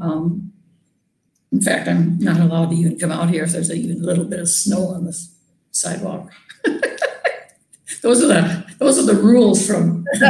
Um, 0.01 0.51
in 1.51 1.61
fact, 1.61 1.87
I'm 1.87 2.17
not 2.17 2.39
allowed 2.39 2.71
to 2.71 2.75
even 2.75 2.97
come 2.97 3.11
out 3.11 3.29
here 3.29 3.43
if 3.43 3.51
there's 3.51 3.71
even 3.71 4.01
a 4.03 4.05
little 4.05 4.25
bit 4.25 4.39
of 4.39 4.49
snow 4.49 4.87
on 4.87 5.05
the 5.05 5.17
sidewalk. 5.71 6.31
those 8.01 8.23
are 8.23 8.27
the 8.27 8.65
those 8.79 8.97
are 8.97 9.05
the 9.05 9.21
rules 9.21 9.65
from. 9.65 10.03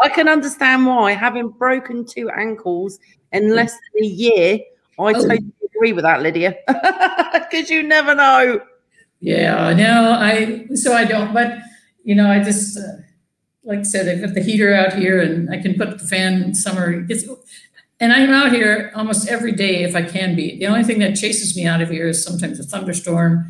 I 0.00 0.08
can 0.08 0.26
understand 0.26 0.86
why, 0.86 1.12
having 1.12 1.50
broken 1.50 2.04
two 2.04 2.28
ankles 2.30 2.98
in 3.30 3.54
less 3.54 3.72
than 3.72 4.04
a 4.04 4.06
year, 4.06 4.58
I 4.98 5.02
oh. 5.02 5.12
totally 5.12 5.52
agree 5.82 5.92
with 5.92 6.04
that, 6.04 6.22
Lydia, 6.22 6.56
because 7.32 7.68
you 7.68 7.82
never 7.82 8.14
know. 8.14 8.60
Yeah, 9.18 9.74
no, 9.74 10.12
I 10.12 10.68
so 10.74 10.92
I 10.94 11.04
don't, 11.04 11.34
but 11.34 11.58
you 12.04 12.14
know, 12.14 12.30
I 12.30 12.40
just 12.42 12.78
uh, 12.78 13.02
like 13.64 13.80
I 13.80 13.82
said, 13.82 14.08
I've 14.08 14.24
got 14.24 14.34
the 14.34 14.42
heater 14.42 14.72
out 14.72 14.92
here, 14.92 15.20
and 15.20 15.50
I 15.50 15.60
can 15.60 15.74
put 15.74 15.98
the 15.98 16.06
fan 16.06 16.42
in 16.42 16.54
summer. 16.54 17.04
It's, 17.08 17.24
and 17.98 18.12
I'm 18.12 18.30
out 18.30 18.52
here 18.52 18.92
almost 18.94 19.28
every 19.28 19.52
day 19.52 19.82
if 19.82 19.96
I 19.96 20.02
can 20.02 20.36
be. 20.36 20.56
The 20.58 20.66
only 20.68 20.84
thing 20.84 21.00
that 21.00 21.16
chases 21.16 21.56
me 21.56 21.66
out 21.66 21.80
of 21.80 21.90
here 21.90 22.08
is 22.08 22.22
sometimes 22.22 22.60
a 22.60 22.64
thunderstorm. 22.64 23.46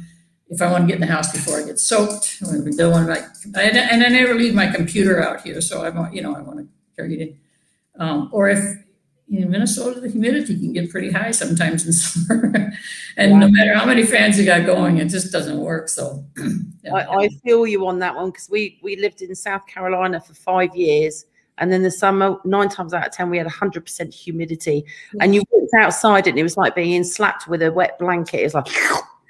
If 0.49 0.61
I 0.63 0.71
want 0.71 0.85
to 0.85 0.89
get 0.89 0.97
in 0.97 1.01
the 1.01 1.07
house 1.07 1.33
before 1.33 1.59
I 1.59 1.65
get 1.65 1.79
soaked, 1.79 2.39
I 2.43 2.53
don't 2.77 2.93
want 2.93 3.07
to, 3.09 3.61
and 3.61 4.03
I 4.03 4.09
never 4.09 4.35
leave 4.35 4.55
my 4.55 4.69
computer 4.69 5.23
out 5.23 5.43
here, 5.43 5.61
so 5.61 5.83
I 5.83 5.91
want, 5.91 6.15
you 6.15 6.23
know, 6.23 6.35
I 6.35 6.41
want 6.41 6.59
to 6.61 6.69
carry 6.97 7.15
it 7.15 7.21
in. 7.21 7.39
Um, 7.99 8.29
or 8.33 8.49
if 8.49 8.82
in 9.41 9.51
Minnesota, 9.51 10.01
the 10.01 10.11
humidity 10.11 10.59
can 10.59 10.73
get 10.73 10.91
pretty 10.91 11.11
high 11.11 11.31
sometimes 11.31 11.87
in 11.87 11.93
summer. 11.95 12.73
and 13.17 13.41
no 13.41 13.49
matter 13.49 13.75
how 13.75 13.87
many 13.87 14.05
fans 14.05 14.39
you 14.39 14.45
got 14.45 14.67
going, 14.67 14.99
it 14.99 15.07
just 15.07 15.33
doesn't 15.33 15.59
work. 15.59 15.89
So 15.89 16.25
yeah. 16.85 16.95
I, 16.95 17.25
I, 17.25 17.29
feel 17.45 17.67
you 17.67 17.87
on 17.87 17.99
that 18.01 18.15
one 18.15 18.31
because 18.31 18.51
we 18.51 18.79
we 18.83 18.97
lived 18.97 19.23
in 19.23 19.35
South 19.35 19.67
Carolina 19.67 20.21
for 20.21 20.35
five 20.35 20.75
years. 20.77 21.27
And 21.59 21.71
then 21.71 21.83
the 21.83 21.91
summer, 21.91 22.39
nine 22.45 22.69
times 22.71 22.95
out 22.95 23.07
of 23.07 23.13
10, 23.13 23.29
we 23.31 23.37
had 23.39 23.47
100% 23.47 24.13
humidity. 24.13 24.85
And 25.21 25.35
you 25.35 25.43
walked 25.51 25.75
outside 25.79 26.27
and 26.27 26.39
it 26.39 26.43
was 26.43 26.57
like 26.57 26.75
being 26.75 27.05
slapped 27.05 27.47
with 27.47 27.63
a 27.63 27.71
wet 27.71 27.99
blanket. 27.99 28.39
It's 28.39 28.55
like, 28.55 28.69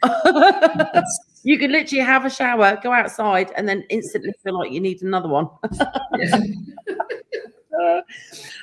you 1.42 1.58
could 1.58 1.70
literally 1.70 2.04
have 2.04 2.24
a 2.24 2.30
shower, 2.30 2.78
go 2.82 2.92
outside, 2.92 3.52
and 3.56 3.68
then 3.68 3.84
instantly 3.90 4.32
feel 4.42 4.58
like 4.58 4.70
you 4.70 4.80
need 4.80 5.02
another 5.02 5.28
one. 5.28 5.48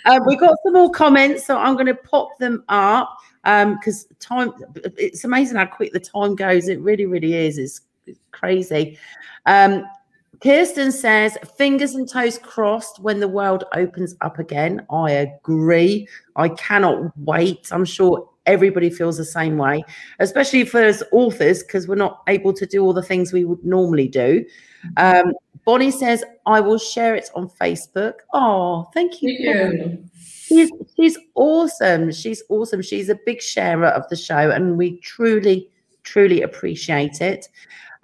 uh, 0.05 0.19
we've 0.25 0.39
got 0.39 0.55
some 0.63 0.73
more 0.73 0.91
comments, 0.91 1.45
so 1.45 1.57
I'm 1.57 1.73
going 1.73 1.85
to 1.87 1.95
pop 1.95 2.37
them 2.37 2.63
up 2.69 3.17
because 3.43 4.07
um, 4.09 4.15
time. 4.19 4.53
It's 4.97 5.23
amazing 5.23 5.57
how 5.57 5.65
quick 5.65 5.93
the 5.93 5.99
time 5.99 6.35
goes. 6.35 6.67
It 6.67 6.79
really, 6.81 7.05
really 7.05 7.33
is. 7.33 7.57
It's, 7.57 7.81
it's 8.05 8.19
crazy. 8.31 8.97
Um, 9.45 9.85
Kirsten 10.41 10.91
says, 10.91 11.37
fingers 11.57 11.95
and 11.95 12.09
toes 12.09 12.37
crossed 12.37 12.99
when 12.99 13.19
the 13.19 13.27
world 13.27 13.65
opens 13.73 14.15
up 14.21 14.39
again. 14.39 14.85
I 14.89 15.11
agree. 15.11 16.07
I 16.35 16.49
cannot 16.49 17.11
wait. 17.17 17.67
I'm 17.71 17.85
sure 17.85 18.29
everybody 18.45 18.89
feels 18.89 19.17
the 19.17 19.25
same 19.25 19.57
way, 19.57 19.83
especially 20.19 20.63
for 20.63 20.83
us 20.83 21.03
authors, 21.11 21.61
because 21.61 21.87
we're 21.87 21.95
not 21.95 22.21
able 22.27 22.53
to 22.53 22.65
do 22.65 22.83
all 22.83 22.93
the 22.93 23.03
things 23.03 23.33
we 23.33 23.43
would 23.43 23.63
normally 23.65 24.07
do. 24.07 24.45
Um, 24.97 25.33
Bonnie 25.65 25.91
says, 25.91 26.23
I 26.45 26.61
will 26.61 26.79
share 26.79 27.15
it 27.15 27.29
on 27.35 27.49
Facebook. 27.49 28.13
Oh, 28.33 28.89
thank 28.93 29.21
you. 29.21 29.53
Thank 29.53 29.73
you. 29.73 30.03
She's, 30.21 30.71
she's 30.95 31.17
awesome. 31.35 32.11
She's 32.11 32.41
awesome. 32.49 32.81
She's 32.81 33.09
a 33.09 33.19
big 33.25 33.41
sharer 33.41 33.89
of 33.89 34.07
the 34.09 34.15
show, 34.15 34.49
and 34.49 34.77
we 34.77 34.99
truly, 35.01 35.69
truly 36.03 36.41
appreciate 36.41 37.21
it. 37.21 37.49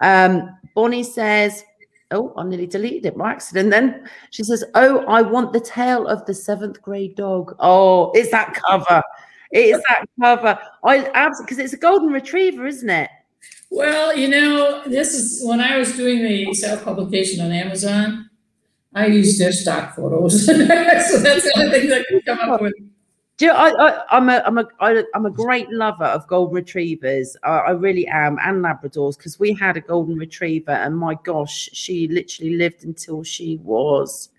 Um, 0.00 0.56
Bonnie 0.74 1.02
says, 1.02 1.64
Oh, 2.12 2.32
I 2.36 2.44
nearly 2.44 2.66
deleted 2.66 3.06
it 3.06 3.18
by 3.18 3.32
accident. 3.32 3.70
Then 3.70 4.08
she 4.30 4.44
says, 4.44 4.64
Oh, 4.74 5.04
I 5.06 5.22
want 5.22 5.52
the 5.52 5.60
tail 5.60 6.06
of 6.06 6.24
the 6.26 6.34
seventh 6.34 6.80
grade 6.80 7.16
dog. 7.16 7.56
Oh, 7.58 8.12
it's 8.14 8.30
that 8.30 8.54
cover. 8.54 9.02
It 9.50 9.76
is 9.76 9.82
that 9.88 10.04
cover. 10.20 10.58
I 10.84 11.10
absolutely 11.14 11.44
because 11.46 11.58
it's 11.58 11.72
a 11.72 11.78
golden 11.78 12.10
retriever, 12.10 12.66
isn't 12.66 12.90
it? 12.90 13.10
Well, 13.70 14.16
you 14.16 14.28
know, 14.28 14.82
this 14.86 15.14
is 15.14 15.44
when 15.44 15.60
I 15.60 15.76
was 15.76 15.96
doing 15.96 16.22
the 16.22 16.54
self 16.54 16.84
publication 16.84 17.44
on 17.44 17.52
Amazon. 17.52 18.30
I 18.94 19.06
used 19.06 19.40
their 19.40 19.52
stock 19.52 19.94
photos, 19.94 20.46
so 20.46 20.52
that's 20.54 21.10
the 21.10 21.52
only 21.56 21.80
thing 21.80 21.88
that 21.90 22.00
I 22.00 22.04
can 22.08 22.20
come 22.22 22.50
up 22.50 22.62
with. 22.62 22.72
Do 23.38 23.44
you 23.44 23.52
know, 23.52 23.58
I, 23.58 24.02
I'm 24.16 24.30
a 24.30 24.42
I'm 24.46 24.56
a 24.56 24.66
I, 24.80 25.04
I'm 25.14 25.26
a 25.26 25.30
great 25.30 25.70
lover 25.70 26.04
of 26.04 26.26
golden 26.26 26.54
retrievers. 26.54 27.36
I, 27.42 27.58
I 27.58 27.70
really 27.72 28.06
am, 28.06 28.38
and 28.42 28.64
Labradors, 28.64 29.18
because 29.18 29.38
we 29.38 29.52
had 29.52 29.76
a 29.76 29.80
golden 29.82 30.16
retriever, 30.16 30.72
and 30.72 30.96
my 30.96 31.16
gosh, 31.22 31.68
she 31.72 32.08
literally 32.08 32.56
lived 32.56 32.84
until 32.84 33.22
she 33.22 33.58
was 33.62 34.30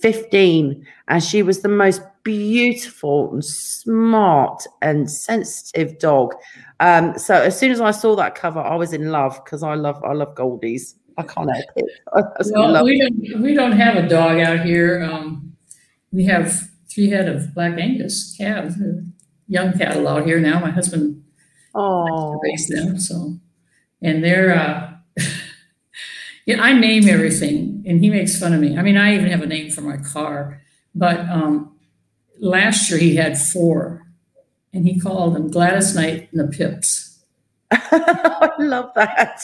15, 0.00 0.86
and 1.08 1.24
she 1.24 1.42
was 1.42 1.62
the 1.62 1.68
most 1.68 2.02
beautiful 2.24 3.32
and 3.32 3.42
smart 3.42 4.64
and 4.82 5.10
sensitive 5.10 5.98
dog. 5.98 6.34
Um, 6.80 7.16
so 7.18 7.34
as 7.34 7.58
soon 7.58 7.70
as 7.72 7.80
I 7.80 7.90
saw 7.90 8.14
that 8.16 8.34
cover, 8.34 8.60
I 8.60 8.74
was 8.74 8.92
in 8.92 9.12
love 9.12 9.42
because 9.44 9.62
I 9.62 9.74
love 9.76 10.02
I 10.04 10.12
love 10.12 10.34
goldies. 10.34 10.96
I 11.16 11.22
can't 11.22 11.50
help 11.50 11.64
it. 11.76 11.86
I 12.12 12.22
well, 12.50 12.84
we 12.84 13.00
don't 13.00 13.42
we 13.42 13.54
don't 13.54 13.72
have 13.72 13.96
a 13.96 14.06
dog 14.06 14.40
out 14.40 14.60
here. 14.66 15.02
Um, 15.04 15.56
we 16.12 16.24
have 16.26 16.68
three 16.94 17.10
head 17.10 17.28
of 17.28 17.54
black 17.54 17.78
Angus 17.78 18.36
calves, 18.36 18.76
young 19.48 19.72
cattle 19.72 20.06
out 20.06 20.26
here 20.26 20.40
now. 20.40 20.60
My 20.60 20.70
husband 20.70 21.24
oh 21.74 22.38
raised 22.42 22.70
them, 22.70 22.98
so 22.98 23.38
and 24.00 24.22
they're. 24.22 24.54
Uh, 24.54 24.90
yeah, 26.46 26.62
I 26.62 26.72
name 26.72 27.08
everything, 27.08 27.84
and 27.86 28.00
he 28.00 28.10
makes 28.10 28.38
fun 28.38 28.52
of 28.52 28.60
me. 28.60 28.76
I 28.76 28.82
mean, 28.82 28.96
I 28.96 29.14
even 29.14 29.30
have 29.30 29.42
a 29.42 29.46
name 29.46 29.70
for 29.70 29.80
my 29.80 29.96
car. 29.96 30.60
But 30.94 31.20
um, 31.28 31.76
last 32.38 32.88
year 32.90 33.00
he 33.00 33.16
had 33.16 33.36
four, 33.38 34.06
and 34.72 34.86
he 34.86 34.98
called 34.98 35.34
them 35.34 35.50
Gladys 35.50 35.94
Knight 35.94 36.28
and 36.32 36.40
the 36.40 36.56
Pips. 36.56 37.03
I 37.92 38.50
love 38.58 38.90
that. 38.94 39.42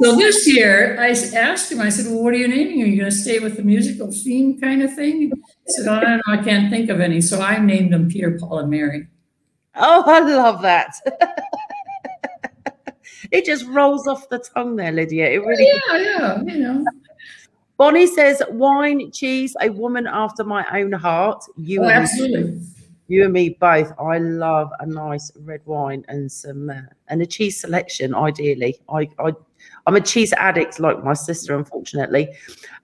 So 0.00 0.16
this 0.16 0.46
year, 0.46 0.96
I 1.00 1.08
asked 1.08 1.72
him. 1.72 1.80
I 1.80 1.88
said, 1.88 2.06
"Well, 2.06 2.22
what 2.22 2.34
are 2.34 2.36
you 2.36 2.48
naming? 2.48 2.82
Are 2.82 2.86
you 2.86 2.98
going 2.98 3.10
to 3.10 3.16
stay 3.16 3.38
with 3.38 3.56
the 3.56 3.62
musical 3.62 4.12
theme 4.12 4.60
kind 4.60 4.82
of 4.82 4.94
thing?" 4.94 5.32
He 5.66 5.66
said, 5.66 5.88
"Oh, 5.88 6.00
no, 6.00 6.20
I 6.26 6.42
can't 6.42 6.70
think 6.70 6.90
of 6.90 7.00
any." 7.00 7.20
So 7.20 7.40
I 7.40 7.58
named 7.58 7.92
them 7.92 8.08
Peter, 8.08 8.38
Paul, 8.38 8.60
and 8.60 8.70
Mary. 8.70 9.08
Oh, 9.74 10.04
I 10.06 10.20
love 10.20 10.62
that. 10.62 10.94
it 13.30 13.44
just 13.44 13.64
rolls 13.66 14.06
off 14.06 14.28
the 14.28 14.38
tongue 14.38 14.76
there, 14.76 14.92
Lydia. 14.92 15.30
It 15.30 15.44
really. 15.44 15.66
Yeah, 15.66 15.98
yeah, 15.98 16.42
you 16.42 16.58
know. 16.58 16.84
Bonnie 17.78 18.06
says, 18.06 18.42
"Wine, 18.50 19.10
cheese, 19.10 19.56
a 19.60 19.70
woman 19.70 20.06
after 20.06 20.44
my 20.44 20.64
own 20.78 20.92
heart." 20.92 21.42
You 21.56 21.82
Oh, 21.82 21.88
absolutely. 21.88 22.60
You 23.12 23.24
and 23.24 23.32
me 23.32 23.50
both. 23.50 23.92
I 24.00 24.16
love 24.18 24.70
a 24.80 24.86
nice 24.86 25.30
red 25.40 25.60
wine 25.66 26.02
and 26.08 26.32
some 26.32 26.70
uh, 26.70 26.80
and 27.08 27.20
a 27.20 27.26
cheese 27.26 27.60
selection. 27.60 28.14
Ideally, 28.14 28.76
I, 28.88 29.06
I 29.18 29.32
I'm 29.86 29.96
a 29.96 30.00
cheese 30.00 30.32
addict 30.32 30.80
like 30.80 31.04
my 31.04 31.12
sister, 31.12 31.54
unfortunately. 31.56 32.28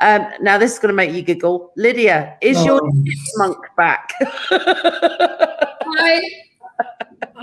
Um, 0.01 0.29
now 0.43 0.59
this 0.59 0.73
is 0.75 0.79
going 0.79 0.91
to 0.91 0.95
make 0.95 1.13
you 1.13 1.23
giggle. 1.23 1.73
Lydia, 1.77 2.37
is 2.43 2.63
your 2.65 2.81
Oh. 2.85 3.05
monk 3.37 3.57
back? 3.77 4.13
I 4.51 6.23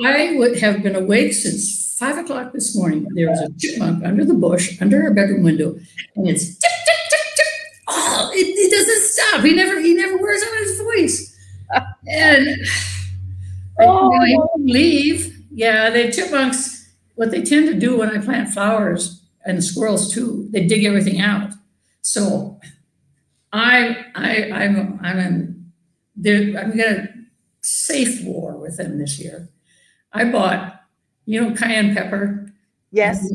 I 0.06 0.36
would 0.38 0.60
have 0.60 0.84
been 0.84 0.96
awake 0.96 1.34
since 1.34 1.96
five 1.98 2.18
o'clock 2.20 2.54
this 2.54 2.76
morning. 2.76 3.08
There 3.16 3.30
was 3.30 3.40
a 3.42 3.50
chipmunk 3.58 4.06
under 4.06 4.26
the 4.26 4.34
bush, 4.36 4.80
under 4.82 5.02
our 5.04 5.12
bedroom 5.12 5.44
window, 5.44 5.76
and 6.16 6.28
it's 6.30 6.46
tick 6.58 6.72
tick 6.86 7.02
tick 7.10 7.28
tick. 7.36 7.54
Oh, 7.88 8.30
it, 8.34 8.46
it 8.46 8.70
doesn't 8.72 9.02
stop. 9.10 9.44
He 9.44 9.54
never 9.56 9.80
he 9.80 9.96
never 9.96 10.18
wears 10.18 10.44
out 10.44 10.58
his 10.60 10.82
voice. 10.82 11.35
And 12.08 12.48
I, 13.80 13.84
you 13.84 14.38
know, 14.38 14.50
leave. 14.60 15.36
Yeah, 15.52 15.90
the 15.90 16.12
chipmunks. 16.12 16.90
What 17.16 17.32
they 17.32 17.42
tend 17.44 17.68
to 17.68 17.74
do 17.80 17.98
when 17.98 18.10
I 18.10 18.24
plant 18.24 18.50
flowers 18.50 19.22
and 19.46 19.64
squirrels 19.64 20.14
too, 20.14 20.48
they 20.52 20.66
dig 20.66 20.84
everything 20.84 21.22
out. 21.22 21.52
So 22.02 22.60
I 23.54 24.06
I 24.16 24.52
I'm 24.52 25.00
I'm 25.02 25.20
in 25.20 25.72
there. 26.16 26.60
I'm 26.60 26.76
gonna 26.78 27.08
safe 27.62 28.24
war 28.26 28.58
with 28.58 28.78
them 28.78 29.00
this 29.00 29.18
year. 29.20 29.50
I 30.14 30.26
bought, 30.26 30.82
you 31.26 31.42
know, 31.42 31.56
cayenne 31.56 31.96
pepper. 31.96 32.52
yes. 32.92 33.32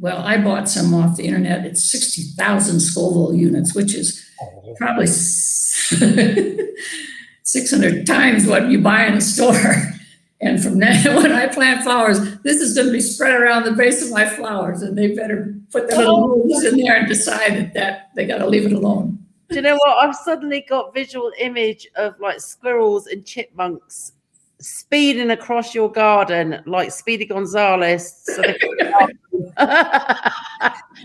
Well, 0.00 0.18
I 0.18 0.38
bought 0.38 0.68
some 0.68 0.94
off 0.94 1.16
the 1.16 1.24
internet. 1.24 1.64
It's 1.66 1.90
60,000 1.90 2.78
Scoville 2.78 3.34
units, 3.34 3.74
which 3.74 3.94
is 3.94 4.24
oh, 4.40 4.74
probably 4.78 5.06
s- 5.06 5.92
600 7.48 8.06
times 8.06 8.46
what 8.46 8.68
you 8.68 8.78
buy 8.78 9.06
in 9.06 9.14
a 9.14 9.20
store. 9.20 9.74
And 10.40 10.62
from 10.62 10.78
now, 10.78 10.92
when 11.16 11.32
I 11.32 11.48
plant 11.48 11.82
flowers, 11.82 12.20
this 12.42 12.60
is 12.60 12.72
going 12.72 12.86
to 12.86 12.92
be 12.92 13.00
spread 13.00 13.34
around 13.40 13.64
the 13.64 13.72
base 13.72 14.04
of 14.04 14.12
my 14.12 14.24
flowers, 14.24 14.82
and 14.82 14.96
they 14.96 15.12
better 15.12 15.52
put 15.72 15.88
their 15.88 15.98
little 15.98 16.28
rules 16.28 16.62
in 16.62 16.76
there 16.76 16.94
and 16.94 17.08
decide 17.08 17.56
that, 17.56 17.74
that 17.74 18.10
they 18.14 18.24
got 18.24 18.38
to 18.38 18.46
leave 18.46 18.64
it 18.64 18.72
alone. 18.72 19.18
Do 19.48 19.56
you 19.56 19.62
know 19.62 19.74
what? 19.74 19.96
I've 19.98 20.14
suddenly 20.14 20.64
got 20.68 20.94
visual 20.94 21.32
image 21.40 21.88
of 21.96 22.14
like 22.20 22.40
squirrels 22.40 23.08
and 23.08 23.26
chipmunks 23.26 24.12
speeding 24.60 25.30
across 25.30 25.74
your 25.74 25.90
garden 25.90 26.62
like 26.66 26.92
Speedy 26.92 27.26
Gonzales. 27.26 28.24
So 28.36 28.42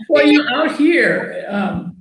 Well, 0.08 0.26
you 0.26 0.46
out 0.48 0.76
here, 0.76 1.44
um, 1.48 1.93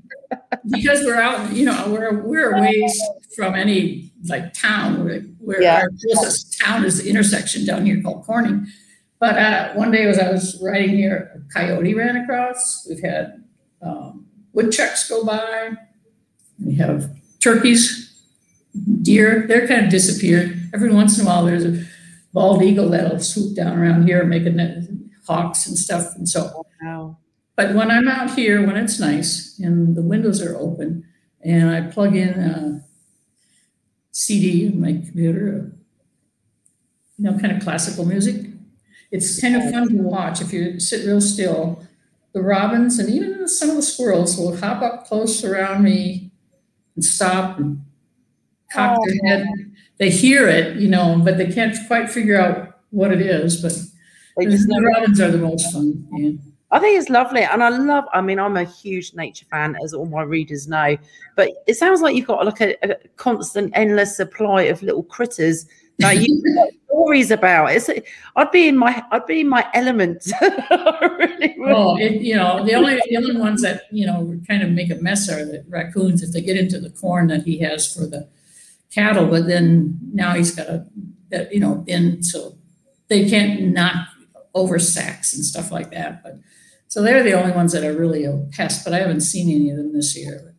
because 0.69 1.03
we're 1.03 1.19
out, 1.21 1.51
you 1.53 1.65
know, 1.65 1.85
we're 1.89 2.21
we're 2.23 2.51
a 2.55 2.61
ways 2.61 2.99
from 3.35 3.55
any 3.55 4.11
like 4.27 4.53
town. 4.53 5.03
Where, 5.03 5.21
where 5.39 5.61
Yeah. 5.61 5.81
our 5.81 5.89
closest 6.13 6.59
town 6.59 6.85
is 6.85 7.03
the 7.03 7.09
intersection 7.09 7.65
down 7.65 7.85
here 7.85 8.01
called 8.01 8.25
Corning. 8.25 8.67
But 9.19 9.37
uh, 9.37 9.73
one 9.73 9.91
day, 9.91 10.05
as 10.05 10.19
I 10.19 10.29
was 10.31 10.59
riding 10.61 10.95
here, 10.97 11.31
a 11.35 11.53
coyote 11.53 11.93
ran 11.93 12.17
across. 12.17 12.85
We've 12.89 13.01
had 13.01 13.43
um, 13.81 14.25
woodchucks 14.53 15.07
go 15.09 15.23
by. 15.25 15.71
We 16.63 16.75
have 16.75 17.09
turkeys, 17.39 18.13
deer. 19.01 19.45
They're 19.47 19.67
kind 19.67 19.85
of 19.85 19.91
disappeared. 19.91 20.69
Every 20.73 20.91
once 20.93 21.17
in 21.19 21.25
a 21.25 21.27
while, 21.29 21.45
there's 21.45 21.65
a 21.65 21.85
bald 22.33 22.63
eagle 22.63 22.89
that'll 22.89 23.19
swoop 23.19 23.55
down 23.55 23.77
around 23.77 24.07
here, 24.07 24.25
making 24.25 25.09
hawks 25.25 25.67
and 25.67 25.77
stuff. 25.77 26.15
And 26.15 26.27
so 26.27 26.65
wow. 26.81 27.17
But 27.55 27.75
when 27.75 27.91
I'm 27.91 28.07
out 28.07 28.33
here, 28.35 28.65
when 28.65 28.75
it's 28.75 28.99
nice 28.99 29.59
and 29.59 29.95
the 29.95 30.01
windows 30.01 30.41
are 30.41 30.55
open, 30.57 31.05
and 31.43 31.69
I 31.69 31.81
plug 31.81 32.15
in 32.15 32.29
a 32.39 32.85
CD 34.11 34.65
in 34.67 34.79
my 34.81 34.93
computer, 34.93 35.71
uh, 35.73 35.77
you 37.17 37.25
know, 37.25 37.37
kind 37.39 37.51
of 37.55 37.61
classical 37.63 38.05
music, 38.05 38.47
it's 39.11 39.39
kind 39.39 39.55
of 39.55 39.69
fun 39.71 39.89
to 39.89 39.95
watch 39.97 40.41
if 40.41 40.51
you 40.51 40.79
sit 40.79 41.05
real 41.05 41.21
still. 41.21 41.85
The 42.33 42.41
robins 42.41 42.97
and 42.97 43.09
even 43.09 43.47
some 43.47 43.69
of 43.69 43.75
the 43.75 43.83
squirrels 43.83 44.37
will 44.37 44.57
hop 44.57 44.81
up 44.81 45.05
close 45.05 45.43
around 45.43 45.83
me 45.83 46.31
and 46.95 47.05
stop 47.05 47.59
and 47.59 47.83
cock 48.71 48.97
their 49.05 49.15
head. 49.25 49.47
They 49.99 50.09
hear 50.09 50.47
it, 50.47 50.77
you 50.77 50.87
know, 50.89 51.21
but 51.23 51.37
they 51.37 51.51
can't 51.51 51.75
quite 51.87 52.09
figure 52.09 52.39
out 52.39 52.79
what 52.89 53.11
it 53.11 53.21
is. 53.21 53.61
But 53.61 53.73
the 54.37 54.91
robins 54.95 55.21
are 55.21 55.31
the 55.31 55.37
most 55.37 55.71
fun. 55.71 56.07
Yeah. 56.13 56.31
I 56.73 56.79
think 56.79 56.99
it's 56.99 57.09
lovely. 57.09 57.43
And 57.43 57.63
I 57.63 57.69
love, 57.69 58.05
I 58.13 58.21
mean, 58.21 58.39
I'm 58.39 58.57
a 58.57 58.63
huge 58.63 59.13
nature 59.13 59.45
fan, 59.51 59.77
as 59.83 59.93
all 59.93 60.07
my 60.07 60.23
readers 60.23 60.67
know. 60.67 60.97
But 61.35 61.51
it 61.67 61.75
sounds 61.75 62.01
like 62.01 62.15
you've 62.15 62.25
got 62.25 62.45
like 62.45 62.61
a, 62.61 62.75
a 62.83 62.97
constant, 63.15 63.71
endless 63.75 64.17
supply 64.17 64.63
of 64.63 64.81
little 64.81 65.03
critters 65.03 65.67
that 65.99 66.17
you 66.17 66.41
got 66.55 66.69
stories 66.87 67.29
about. 67.29 67.71
It's, 67.73 67.91
I'd 68.35 68.51
be 68.51 68.67
in 68.67 68.77
my, 68.77 69.03
I'd 69.11 69.27
be 69.27 69.41
in 69.41 69.49
my 69.49 69.67
element. 69.73 70.25
Really. 71.13 71.55
Oh, 71.65 71.97
it, 71.97 72.21
you 72.21 72.35
know, 72.35 72.65
the 72.65 72.73
only, 72.73 72.99
the 73.09 73.17
only 73.17 73.37
ones 73.37 73.61
that, 73.61 73.83
you 73.91 74.05
know, 74.05 74.37
kind 74.47 74.63
of 74.63 74.71
make 74.71 74.91
a 74.91 74.95
mess 74.95 75.29
are 75.29 75.45
the 75.45 75.63
raccoons 75.69 76.23
if 76.23 76.31
they 76.31 76.41
get 76.41 76.57
into 76.57 76.79
the 76.79 76.89
corn 76.89 77.27
that 77.27 77.43
he 77.43 77.59
has 77.59 77.93
for 77.93 78.05
the 78.05 78.27
cattle, 78.91 79.27
but 79.27 79.47
then 79.47 79.99
now 80.11 80.33
he's 80.33 80.55
got 80.55 80.67
a, 80.67 80.85
that, 81.29 81.53
you 81.53 81.59
know, 81.59 81.75
bin, 81.75 82.23
so 82.23 82.57
they 83.07 83.29
can't 83.29 83.61
knock 83.61 84.07
over 84.53 84.79
sacks 84.79 85.33
and 85.33 85.45
stuff 85.45 85.71
like 85.71 85.91
that, 85.91 86.23
but 86.23 86.39
So 86.93 87.01
they're 87.01 87.23
the 87.23 87.33
only 87.33 87.53
ones 87.53 87.71
that 87.71 87.83
are 87.83 87.97
really 87.97 88.23
a 88.23 88.37
pest, 88.51 88.85
but 88.85 88.93
I 88.93 88.99
haven't 88.99 89.21
seen 89.21 89.49
any 89.49 89.71
of 89.71 89.77
them 89.77 89.93
this 89.93 90.15
year. 90.15 90.53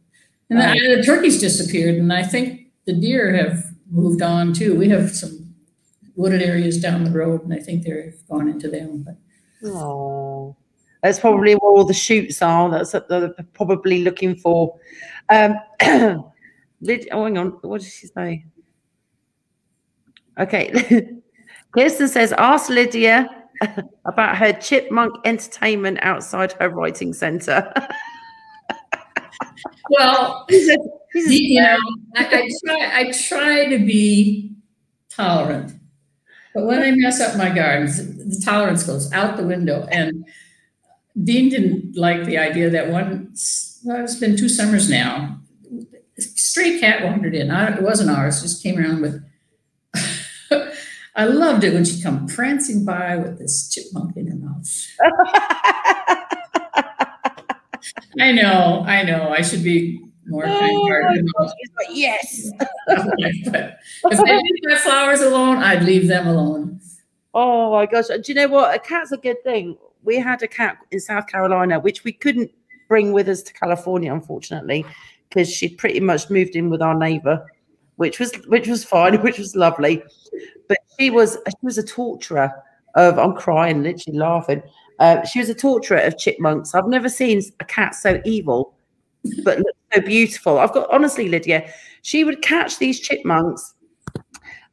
And 0.50 0.58
the, 0.58 0.96
the 0.96 1.02
turkeys 1.04 1.38
disappeared, 1.38 1.94
and 1.94 2.12
I 2.12 2.24
think 2.24 2.72
the 2.86 2.92
deer 2.92 3.32
have 3.36 3.62
moved 3.88 4.20
on 4.20 4.52
too. 4.52 4.76
We 4.76 4.88
have 4.88 5.14
some 5.14 5.54
wooded 6.16 6.42
areas 6.42 6.80
down 6.80 7.04
the 7.04 7.12
road, 7.12 7.44
and 7.44 7.54
I 7.54 7.58
think 7.58 7.84
they've 7.84 8.20
gone 8.28 8.48
into 8.48 8.68
them. 8.68 9.04
But 9.04 9.14
Oh, 9.64 10.56
that's 11.04 11.20
probably 11.20 11.54
where 11.54 11.70
all 11.70 11.84
the 11.84 11.94
shoots 11.94 12.42
are. 12.42 12.68
That's 12.68 12.92
what 12.92 13.08
they're 13.08 13.32
probably 13.52 14.02
looking 14.02 14.34
for. 14.34 14.76
Um, 15.28 15.54
Lyd- 15.80 17.06
oh, 17.12 17.26
hang 17.26 17.38
on. 17.38 17.50
What 17.62 17.80
did 17.80 17.92
she 17.92 18.08
say? 18.08 18.44
Okay. 20.36 21.10
Kirsten 21.70 22.08
says, 22.08 22.32
ask 22.32 22.70
Lydia 22.70 23.43
about 24.04 24.36
her 24.36 24.52
chipmunk 24.54 25.14
entertainment 25.24 25.98
outside 26.02 26.52
her 26.54 26.68
writing 26.68 27.12
center. 27.12 27.72
well, 29.90 30.46
She's 30.50 30.68
a- 30.68 30.78
she's 31.12 31.28
a 31.28 31.34
you 31.34 31.60
know, 31.62 31.78
I, 32.16 32.24
I 32.26 32.48
try 32.64 32.90
I 33.00 33.12
try 33.12 33.66
to 33.68 33.78
be 33.78 34.52
tolerant, 35.10 35.72
but 36.54 36.66
when 36.66 36.82
I 36.82 36.90
mess 36.92 37.20
up 37.20 37.36
my 37.36 37.50
gardens, 37.50 37.98
the 38.16 38.40
tolerance 38.44 38.84
goes 38.84 39.12
out 39.12 39.36
the 39.36 39.46
window. 39.46 39.86
And 39.90 40.26
Dean 41.22 41.48
didn't 41.48 41.96
like 41.96 42.24
the 42.24 42.38
idea 42.38 42.70
that 42.70 42.90
once 42.90 43.80
well, 43.84 44.02
it's 44.02 44.16
been 44.16 44.36
two 44.36 44.48
summers 44.48 44.88
now. 44.90 45.38
a 46.18 46.22
Stray 46.22 46.78
cat 46.80 47.04
wandered 47.04 47.34
in. 47.34 47.50
I, 47.50 47.76
it 47.76 47.82
wasn't 47.82 48.10
ours. 48.10 48.42
Just 48.42 48.62
came 48.62 48.78
around 48.78 49.00
with. 49.02 49.22
I 51.16 51.26
loved 51.26 51.62
it 51.64 51.72
when 51.74 51.84
she'd 51.84 52.02
come 52.02 52.26
prancing 52.26 52.84
by 52.84 53.16
with 53.16 53.38
this 53.38 53.68
chipmunk 53.68 54.16
in 54.16 54.26
her 54.26 54.36
mouth. 54.36 54.68
I 58.20 58.32
know, 58.32 58.84
I 58.86 59.02
know. 59.02 59.28
I 59.30 59.42
should 59.42 59.62
be 59.62 60.00
more 60.26 60.46
Oh 60.46 60.58
kind-hearted. 60.58 61.26
gosh, 61.36 61.50
she's 61.60 61.70
like, 61.76 61.96
yes. 61.96 62.50
but 62.86 63.78
if 64.12 64.20
I 64.20 64.36
leave 64.36 64.60
my 64.64 64.76
flowers 64.76 65.20
alone, 65.20 65.58
I'd 65.58 65.82
leave 65.84 66.08
them 66.08 66.26
alone. 66.26 66.80
Oh 67.34 67.72
my 67.72 67.86
gosh. 67.86 68.06
Do 68.08 68.20
you 68.26 68.34
know 68.34 68.48
what? 68.48 68.74
A 68.74 68.78
cat's 68.78 69.12
a 69.12 69.16
good 69.16 69.42
thing. 69.44 69.76
We 70.04 70.16
had 70.18 70.42
a 70.42 70.48
cat 70.48 70.78
in 70.92 71.00
South 71.00 71.26
Carolina, 71.26 71.80
which 71.80 72.04
we 72.04 72.12
couldn't 72.12 72.50
bring 72.88 73.12
with 73.12 73.28
us 73.28 73.42
to 73.42 73.52
California, 73.52 74.12
unfortunately, 74.12 74.84
because 75.28 75.50
she'd 75.52 75.76
pretty 75.78 76.00
much 76.00 76.30
moved 76.30 76.54
in 76.56 76.70
with 76.70 76.80
our 76.82 76.94
neighbor, 76.96 77.44
which 77.96 78.18
was 78.18 78.32
which 78.46 78.68
was 78.68 78.84
fine, 78.84 79.14
which 79.22 79.38
was 79.38 79.56
lovely. 79.56 80.02
But 80.68 80.78
she 80.98 81.10
was 81.10 81.38
she 81.48 81.56
was 81.62 81.78
a 81.78 81.82
torturer 81.82 82.52
of 82.94 83.18
I'm 83.18 83.34
crying, 83.34 83.82
literally 83.82 84.18
laughing. 84.18 84.62
Uh, 85.00 85.24
she 85.24 85.40
was 85.40 85.48
a 85.48 85.54
torturer 85.54 85.98
of 85.98 86.16
chipmunks. 86.18 86.74
I've 86.74 86.86
never 86.86 87.08
seen 87.08 87.42
a 87.60 87.64
cat 87.64 87.94
so 87.94 88.20
evil, 88.24 88.74
but 89.42 89.60
so 89.92 90.00
beautiful. 90.00 90.58
I've 90.58 90.72
got 90.72 90.88
honestly, 90.92 91.28
Lydia, 91.28 91.68
she 92.02 92.24
would 92.24 92.42
catch 92.42 92.78
these 92.78 93.00
chipmunks 93.00 93.74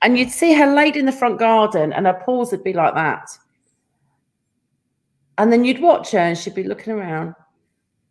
and 0.02 0.18
you'd 0.18 0.32
see 0.32 0.54
her 0.54 0.74
laid 0.74 0.96
in 0.96 1.06
the 1.06 1.12
front 1.12 1.40
garden 1.40 1.94
and 1.94 2.06
her 2.06 2.22
paws 2.26 2.52
would 2.52 2.64
be 2.64 2.74
like 2.74 2.94
that. 2.96 3.30
And 5.38 5.52
then 5.52 5.64
you'd 5.64 5.82
watch 5.82 6.12
her 6.12 6.20
and 6.20 6.38
she'd 6.38 6.56
be 6.56 6.64
looking 6.64 6.94
around 6.94 7.36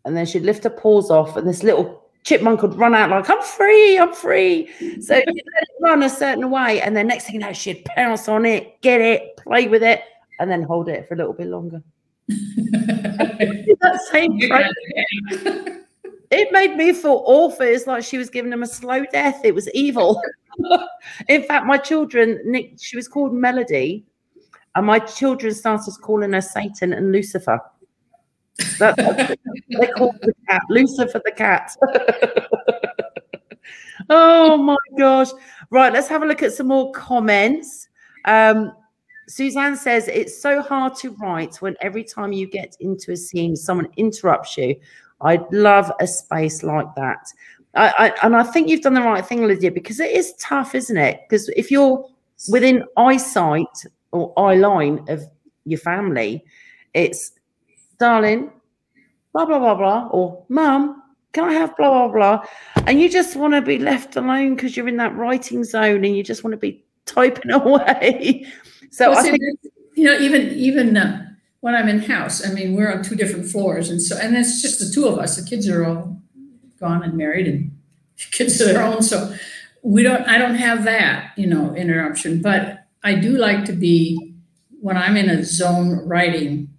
and 0.05 0.17
then 0.17 0.27
she'd 0.27 0.43
lift 0.43 0.65
her 0.65 0.71
paws 0.71 1.11
off 1.11 1.37
and 1.37 1.47
this 1.47 1.63
little 1.63 2.00
chipmunk 2.25 2.63
would 2.63 2.75
run 2.75 2.95
out 2.95 3.11
like, 3.11 3.29
I'm 3.31 3.43
free, 3.43 3.99
I'm 3.99 4.13
free. 4.13 4.69
So 5.01 5.17
she'd 5.17 5.27
let 5.27 5.63
it 5.63 5.69
run 5.81 6.03
a 6.03 6.11
certain 6.11 6.51
way. 6.51 6.81
And 6.81 6.97
then 6.97 7.07
next 7.07 7.25
thing 7.25 7.37
you 7.37 7.41
know, 7.41 7.53
she'd 7.53 7.85
pounce 7.85 8.29
on 8.29 8.45
it, 8.45 8.81
get 8.83 9.01
it, 9.01 9.37
play 9.37 9.69
with 9.69 9.83
it, 9.83 10.03
and 10.39 10.51
then 10.51 10.63
hold 10.63 10.89
it 10.89 11.09
for 11.09 11.15
a 11.15 11.17
little 11.17 11.33
bit 11.33 11.47
longer. 11.49 11.83
that 12.29 14.01
same 14.11 14.39
it 16.31 16.53
made 16.53 16.77
me 16.77 16.93
feel 16.93 17.25
awful. 17.27 17.67
It's 17.67 17.87
like 17.87 18.05
she 18.05 18.17
was 18.17 18.31
giving 18.31 18.51
them 18.51 18.63
a 18.63 18.67
slow 18.67 19.05
death. 19.07 19.41
It 19.45 19.55
was 19.55 19.69
evil. 19.71 20.23
In 21.29 21.43
fact, 21.43 21.67
my 21.67 21.77
children, 21.77 22.41
Nick, 22.45 22.75
she 22.81 22.97
was 22.97 23.09
called 23.09 23.33
Melody, 23.33 24.05
and 24.77 24.87
my 24.87 25.01
children 25.01 25.53
started 25.53 25.93
calling 26.01 26.33
her 26.33 26.41
Satan 26.41 26.93
and 26.93 27.11
Lucifer. 27.11 27.61
What 28.79 28.97
they 28.97 29.87
called 29.97 30.17
the 30.23 30.35
cat, 30.49 30.63
Lucifer 30.69 31.21
the 31.25 31.33
cat. 31.33 31.73
oh 34.11 34.57
my 34.57 34.77
gosh. 34.99 35.29
Right, 35.71 35.93
let's 35.93 36.09
have 36.09 36.23
a 36.23 36.27
look 36.27 36.43
at 36.43 36.53
some 36.53 36.69
more 36.69 36.91
comments. 36.93 37.89
Um, 38.25 38.73
Suzanne 39.29 39.77
says 39.77 40.09
it's 40.09 40.43
so 40.43 40.61
hard 40.61 40.97
to 40.97 41.13
write 41.13 41.57
when 41.57 41.77
every 41.81 42.03
time 42.03 42.33
you 42.33 42.49
get 42.49 42.77
into 42.81 43.13
a 43.13 43.17
scene, 43.17 43.55
someone 43.55 43.89
interrupts 43.97 44.59
you. 44.59 44.75
I'd 45.21 45.51
love 45.53 45.93
a 46.01 46.07
space 46.07 46.63
like 46.63 46.93
that. 46.97 47.29
I, 47.75 47.95
I, 47.99 48.27
and 48.27 48.35
I 48.35 48.43
think 48.43 48.69
you've 48.69 48.81
done 48.81 48.95
the 48.95 49.03
right 49.03 49.25
thing, 49.25 49.47
Lydia, 49.47 49.71
because 49.71 50.01
it 50.01 50.11
is 50.11 50.35
tough, 50.41 50.75
isn't 50.75 50.97
it? 50.97 51.21
Because 51.29 51.49
if 51.51 51.71
you're 51.71 52.05
within 52.51 52.85
eyesight 52.97 53.85
or 54.11 54.33
eye 54.37 54.57
line 54.57 55.05
of 55.09 55.23
your 55.65 55.79
family, 55.79 56.45
it's 56.95 57.33
darling, 58.01 58.51
blah 59.33 59.45
blah 59.47 59.59
blah 59.61 59.75
blah, 59.77 60.09
or 60.09 60.45
mum, 60.49 61.03
can 61.33 61.45
I 61.45 61.53
have 61.53 61.77
blah 61.77 61.91
blah 61.91 62.09
blah? 62.09 62.47
And 62.87 63.01
you 63.01 63.09
just 63.09 63.37
want 63.37 63.55
to 63.55 63.63
be 63.63 63.79
left 63.79 64.17
alone 64.17 64.57
because 64.57 64.77
you're 64.77 64.89
in 64.89 64.97
that 64.97 65.15
writing 65.17 65.63
zone 65.63 66.05
and 66.05 66.17
you 66.17 66.25
just 66.25 66.43
want 66.43 66.53
to 66.53 66.59
be 66.59 66.83
typing 67.07 67.51
away. 67.61 68.47
So 68.91 69.11
Well, 69.11 69.19
I 69.19 69.23
see, 69.23 69.31
think 69.31 69.43
you 69.95 70.05
know, 70.05 70.19
even 70.19 70.49
even 70.53 70.97
uh, 70.97 71.27
when 71.61 71.75
I'm 71.75 71.89
in 71.89 72.01
house, 72.01 72.47
I 72.47 72.53
mean, 72.53 72.75
we're 72.75 72.91
on 72.93 73.03
two 73.03 73.15
different 73.15 73.47
floors, 73.47 73.91
and 73.91 74.01
so 74.03 74.17
and 74.17 74.37
it's 74.37 74.63
just 74.63 74.81
the 74.81 74.91
two 74.93 75.07
of 75.07 75.19
us. 75.19 75.37
The 75.37 75.49
kids 75.49 75.69
are 75.69 75.85
all 75.85 76.21
gone 76.81 77.03
and 77.03 77.15
married, 77.15 77.47
and 77.47 77.71
kids 78.33 78.61
of 78.61 78.69
their 78.69 78.83
own. 78.83 79.03
So 79.03 79.35
we 79.83 80.03
don't. 80.03 80.23
I 80.27 80.39
don't 80.39 80.57
have 80.57 80.85
that, 80.85 81.33
you 81.37 81.47
know, 81.47 81.75
interruption. 81.75 82.43
But 82.43 82.87
I 83.05 83.15
do 83.15 83.37
like 83.37 83.65
to 83.67 83.73
be 83.73 84.35
when 84.81 84.97
I'm 84.97 85.17
in 85.17 85.29
a 85.29 85.45
zone 85.45 86.09
writing. 86.09 86.70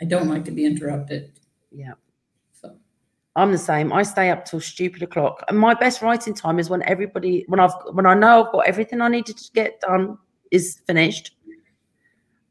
I 0.00 0.04
don't 0.04 0.28
like 0.28 0.44
to 0.46 0.50
be 0.50 0.64
interrupted. 0.64 1.32
yeah. 1.70 1.94
So 2.52 2.76
I'm 3.34 3.52
the 3.52 3.58
same. 3.58 3.92
I 3.92 4.02
stay 4.02 4.30
up 4.30 4.44
till 4.44 4.60
stupid 4.60 5.02
o'clock. 5.02 5.44
And 5.48 5.58
my 5.58 5.74
best 5.74 6.02
writing 6.02 6.34
time 6.34 6.58
is 6.58 6.70
when 6.70 6.82
everybody 6.82 7.44
when 7.48 7.60
I've 7.60 7.74
when 7.92 8.06
I 8.06 8.14
know 8.14 8.44
I've 8.44 8.52
got 8.52 8.66
everything 8.66 9.00
I 9.00 9.08
needed 9.08 9.36
to 9.38 9.52
get 9.52 9.80
done 9.80 10.18
is 10.50 10.80
finished. 10.86 11.32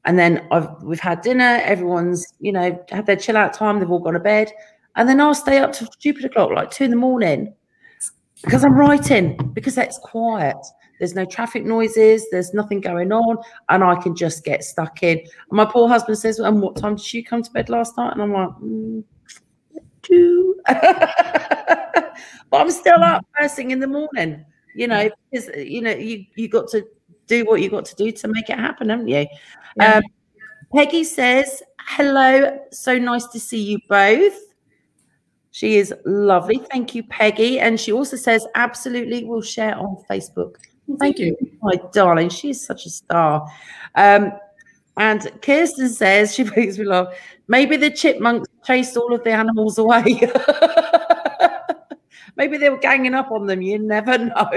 And 0.05 0.19
then 0.19 0.47
I've 0.51 0.81
we've 0.83 0.99
had 0.99 1.21
dinner, 1.21 1.59
everyone's, 1.63 2.33
you 2.39 2.51
know, 2.51 2.83
had 2.89 3.05
their 3.05 3.15
chill 3.15 3.37
out 3.37 3.53
time, 3.53 3.79
they've 3.79 3.89
all 3.89 3.99
gone 3.99 4.13
to 4.13 4.19
bed. 4.19 4.51
And 4.95 5.09
then 5.09 5.19
I'll 5.19 5.35
stay 5.35 5.57
up 5.57 5.73
till 5.73 5.87
stupid 5.87 6.25
o'clock, 6.25 6.51
like 6.51 6.71
two 6.71 6.85
in 6.85 6.91
the 6.91 6.95
morning. 6.97 7.53
Because 8.43 8.63
I'm 8.63 8.77
writing, 8.77 9.35
because 9.53 9.75
that's 9.75 9.97
quiet. 9.97 10.57
There's 11.05 11.13
no 11.13 11.25
traffic 11.25 11.63
noises, 11.63 12.25
there's 12.31 12.51
nothing 12.55 12.81
going 12.81 13.11
on, 13.11 13.37
and 13.69 13.83
I 13.83 13.93
can 13.93 14.15
just 14.15 14.43
get 14.43 14.63
stuck 14.63 15.03
in. 15.03 15.19
And 15.19 15.27
my 15.51 15.65
poor 15.65 15.87
husband 15.87 16.17
says, 16.17 16.39
And 16.39 16.59
what 16.59 16.77
time 16.77 16.95
did 16.95 17.13
you 17.13 17.23
come 17.23 17.43
to 17.43 17.51
bed 17.51 17.69
last 17.69 17.95
night? 17.95 18.13
And 18.13 18.23
I'm 18.23 18.33
like, 18.33 18.49
mm, 18.49 19.03
two. 20.01 20.55
but 20.65 22.15
I'm 22.51 22.71
still 22.71 23.03
up 23.03 23.23
first 23.39 23.55
thing 23.55 23.69
in 23.69 23.79
the 23.79 23.87
morning, 23.87 24.43
you 24.73 24.87
know, 24.87 25.11
because 25.29 25.47
you 25.55 25.83
know, 25.83 25.91
you 25.91 26.25
you 26.35 26.47
got 26.47 26.69
to 26.69 26.83
do 27.27 27.45
what 27.45 27.61
you 27.61 27.69
got 27.69 27.85
to 27.85 27.95
do 27.95 28.11
to 28.11 28.27
make 28.27 28.49
it 28.49 28.57
happen, 28.57 28.89
haven't 28.89 29.07
you? 29.07 29.27
Yeah. 29.77 29.97
Um, 29.97 30.03
Peggy 30.73 31.03
says, 31.03 31.61
Hello, 31.81 32.59
so 32.71 32.97
nice 32.97 33.27
to 33.27 33.39
see 33.39 33.61
you 33.61 33.77
both. 33.87 34.39
She 35.51 35.77
is 35.77 35.93
lovely. 36.03 36.61
Thank 36.71 36.95
you, 36.95 37.03
Peggy. 37.03 37.59
And 37.59 37.79
she 37.79 37.91
also 37.91 38.17
says, 38.17 38.47
Absolutely, 38.55 39.23
we'll 39.23 39.43
share 39.43 39.77
on 39.77 40.03
Facebook. 40.09 40.55
Well, 40.87 40.97
thank 40.99 41.19
you. 41.19 41.35
My 41.61 41.73
darling, 41.91 42.29
she's 42.29 42.65
such 42.65 42.85
a 42.85 42.89
star. 42.89 43.47
Um, 43.95 44.31
and 44.97 45.29
Kirsten 45.41 45.89
says, 45.89 46.33
she 46.35 46.43
makes 46.43 46.77
me 46.77 46.85
laugh, 46.85 47.07
maybe 47.47 47.77
the 47.77 47.91
chipmunks 47.91 48.47
chased 48.65 48.97
all 48.97 49.13
of 49.13 49.23
the 49.23 49.31
animals 49.31 49.77
away. 49.77 50.03
maybe 52.35 52.57
they 52.57 52.69
were 52.69 52.77
ganging 52.77 53.13
up 53.13 53.31
on 53.31 53.47
them. 53.47 53.61
You 53.61 53.79
never 53.79 54.17
know. 54.17 54.49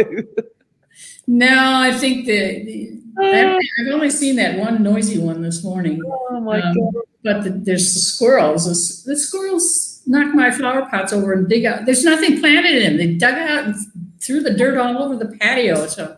No, 1.26 1.74
I 1.80 1.92
think 1.92 2.26
the, 2.26 2.64
the 2.64 3.02
I've, 3.20 3.56
I've 3.80 3.94
only 3.94 4.10
seen 4.10 4.36
that 4.36 4.58
one 4.58 4.82
noisy 4.82 5.18
one 5.18 5.42
this 5.42 5.62
morning. 5.62 6.00
Oh 6.06 6.40
my 6.40 6.60
Um, 6.60 6.74
God. 6.74 6.94
But 7.22 7.44
the, 7.44 7.50
there's 7.50 7.92
the 7.94 8.00
squirrels. 8.00 8.64
The, 8.64 9.12
the 9.12 9.16
squirrels 9.18 10.00
knock 10.06 10.34
my 10.34 10.50
flower 10.50 10.86
pots 10.90 11.12
over 11.12 11.32
and 11.32 11.48
dig 11.48 11.64
out. 11.66 11.84
There's 11.84 12.04
nothing 12.04 12.40
planted 12.40 12.76
in 12.76 12.82
them. 12.82 12.96
They 12.96 13.14
dug 13.14 13.34
out 13.34 13.64
and 13.64 13.74
threw 14.20 14.40
the 14.40 14.54
dirt 14.54 14.78
all 14.78 15.02
over 15.02 15.16
the 15.16 15.36
patio. 15.38 15.86
So 15.86 16.16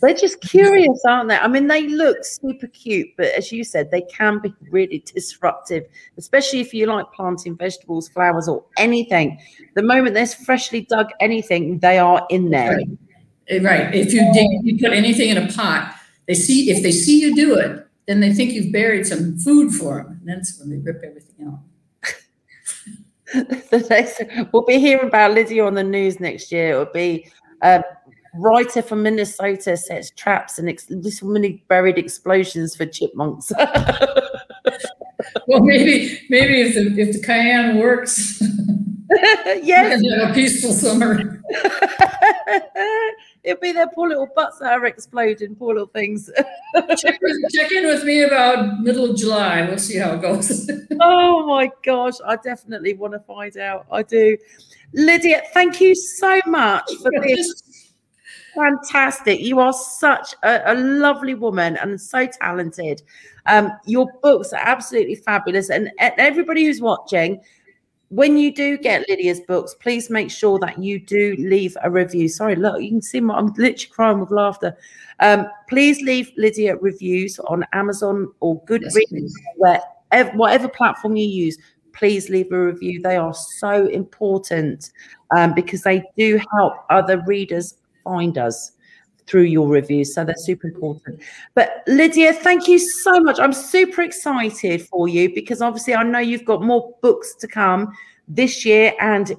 They're 0.00 0.14
just 0.14 0.40
curious, 0.40 1.00
aren't 1.06 1.28
they? 1.28 1.36
I 1.36 1.46
mean, 1.46 1.68
they 1.68 1.86
look 1.86 2.24
super 2.24 2.66
cute, 2.66 3.08
but 3.16 3.26
as 3.26 3.52
you 3.52 3.64
said, 3.64 3.90
they 3.90 4.02
can 4.02 4.40
be 4.40 4.52
really 4.70 5.04
disruptive, 5.06 5.84
especially 6.18 6.60
if 6.60 6.74
you 6.74 6.86
like 6.86 7.06
planting 7.12 7.56
vegetables, 7.56 8.08
flowers, 8.08 8.48
or 8.48 8.64
anything. 8.76 9.38
The 9.74 9.82
moment 9.82 10.14
there's 10.14 10.34
freshly 10.34 10.82
dug 10.82 11.10
anything, 11.20 11.78
they 11.78 11.98
are 11.98 12.26
in 12.28 12.50
there. 12.50 12.76
Right. 12.76 12.88
eh, 13.48 13.62
right, 13.62 13.94
if 13.94 14.12
you 14.12 14.30
dig, 14.32 14.48
you 14.62 14.78
put 14.78 14.92
anything 14.92 15.30
in 15.30 15.38
a 15.38 15.52
pot, 15.52 15.94
they 16.26 16.34
see 16.34 16.70
if 16.70 16.82
they 16.82 16.92
see 16.92 17.20
you 17.20 17.34
do 17.34 17.54
it, 17.56 17.86
then 18.06 18.20
they 18.20 18.32
think 18.32 18.52
you've 18.52 18.72
buried 18.72 19.06
some 19.06 19.38
food 19.38 19.72
for 19.72 20.02
them. 20.02 20.20
And 20.20 20.28
that's 20.28 20.58
when 20.58 20.70
they 20.70 20.78
rip 20.78 21.02
everything 21.04 21.46
out. 21.46 21.60
the 23.70 23.86
next 23.90 24.22
we'll 24.52 24.64
be 24.64 24.78
hearing 24.78 25.08
about 25.08 25.32
Lydia 25.32 25.64
on 25.64 25.74
the 25.74 25.82
news 25.82 26.20
next 26.20 26.52
year. 26.52 26.70
It'll 26.70 26.92
be 26.92 27.30
a 27.62 27.82
writer 28.36 28.82
from 28.82 29.02
Minnesota 29.02 29.76
sets 29.76 30.10
traps 30.10 30.58
and 30.58 30.68
ex- 30.68 30.86
this 30.88 31.22
many 31.22 31.64
buried 31.68 31.98
explosions 31.98 32.74
for 32.76 32.86
chipmunks. 32.86 33.52
well, 35.46 35.60
maybe 35.60 36.20
maybe 36.30 36.60
if 36.60 36.74
the 36.74 37.00
if 37.00 37.12
the 37.12 37.22
cayenne 37.22 37.78
works, 37.78 38.40
yes, 39.62 40.02
have 40.18 40.30
a 40.30 40.34
peaceful 40.34 40.72
summer. 40.72 41.42
It'll 43.44 43.60
be 43.60 43.72
their 43.72 43.88
poor 43.88 44.08
little 44.08 44.28
butts 44.34 44.58
that 44.60 44.72
are 44.72 44.86
exploding, 44.86 45.54
poor 45.54 45.74
little 45.74 45.88
things. 45.88 46.30
check, 46.96 47.20
check, 47.52 47.72
in 47.72 47.86
with 47.86 48.02
me 48.04 48.22
about 48.22 48.80
middle 48.80 49.10
of 49.10 49.16
July. 49.18 49.66
We'll 49.68 49.76
see 49.76 49.98
how 49.98 50.14
it 50.14 50.22
goes. 50.22 50.70
oh 51.02 51.46
my 51.46 51.70
gosh, 51.84 52.14
I 52.26 52.36
definitely 52.36 52.94
want 52.94 53.12
to 53.12 53.20
find 53.20 53.54
out. 53.58 53.86
I 53.92 54.02
do. 54.02 54.38
Lydia, 54.94 55.42
thank 55.52 55.78
you 55.80 55.94
so 55.94 56.40
much 56.46 56.90
for 57.02 57.10
being 57.20 57.44
fantastic. 58.54 59.40
You 59.40 59.60
are 59.60 59.72
such 59.72 60.34
a, 60.42 60.72
a 60.72 60.74
lovely 60.74 61.34
woman 61.34 61.76
and 61.76 62.00
so 62.00 62.26
talented. 62.26 63.02
Um, 63.46 63.72
your 63.86 64.08
books 64.22 64.52
are 64.52 64.60
absolutely 64.62 65.16
fabulous. 65.16 65.70
And, 65.70 65.90
and 65.98 66.14
everybody 66.18 66.64
who's 66.64 66.80
watching, 66.80 67.40
when 68.08 68.36
you 68.36 68.54
do 68.54 68.78
get 68.78 69.08
Lydia's 69.08 69.40
books, 69.40 69.74
please 69.74 70.08
make 70.08 70.30
sure 70.30 70.58
that 70.60 70.78
you 70.78 71.00
do 71.00 71.34
leave 71.38 71.76
a 71.82 71.90
review. 71.90 72.28
Sorry, 72.28 72.54
look, 72.54 72.80
you 72.80 72.90
can 72.90 73.02
see 73.02 73.20
my, 73.20 73.34
I'm 73.34 73.46
literally 73.46 73.90
crying 73.90 74.20
with 74.20 74.30
laughter. 74.30 74.76
Um, 75.20 75.46
please 75.68 76.00
leave 76.00 76.30
Lydia 76.36 76.76
reviews 76.76 77.38
on 77.40 77.64
Amazon 77.72 78.32
or 78.40 78.62
Goodreads, 78.64 78.96
yes, 79.10 79.32
wherever, 79.56 80.30
whatever 80.36 80.68
platform 80.68 81.16
you 81.16 81.26
use. 81.26 81.58
Please 81.92 82.28
leave 82.28 82.50
a 82.52 82.66
review. 82.66 83.00
They 83.00 83.16
are 83.16 83.34
so 83.34 83.86
important 83.86 84.90
um, 85.36 85.54
because 85.54 85.82
they 85.82 86.02
do 86.16 86.40
help 86.52 86.74
other 86.90 87.22
readers 87.26 87.74
find 88.04 88.38
us 88.38 88.72
through 89.26 89.42
your 89.42 89.68
reviews. 89.68 90.14
So 90.14 90.24
they're 90.24 90.34
super 90.36 90.68
important. 90.68 91.20
But 91.54 91.82
Lydia, 91.86 92.32
thank 92.32 92.68
you 92.68 92.78
so 92.78 93.20
much. 93.20 93.40
I'm 93.40 93.52
super 93.52 94.02
excited 94.02 94.86
for 94.86 95.08
you 95.08 95.34
because 95.34 95.62
obviously 95.62 95.94
I 95.94 96.02
know 96.02 96.18
you've 96.18 96.44
got 96.44 96.62
more 96.62 96.94
books 97.00 97.34
to 97.36 97.48
come 97.48 97.92
this 98.28 98.64
year 98.64 98.92
and 99.00 99.34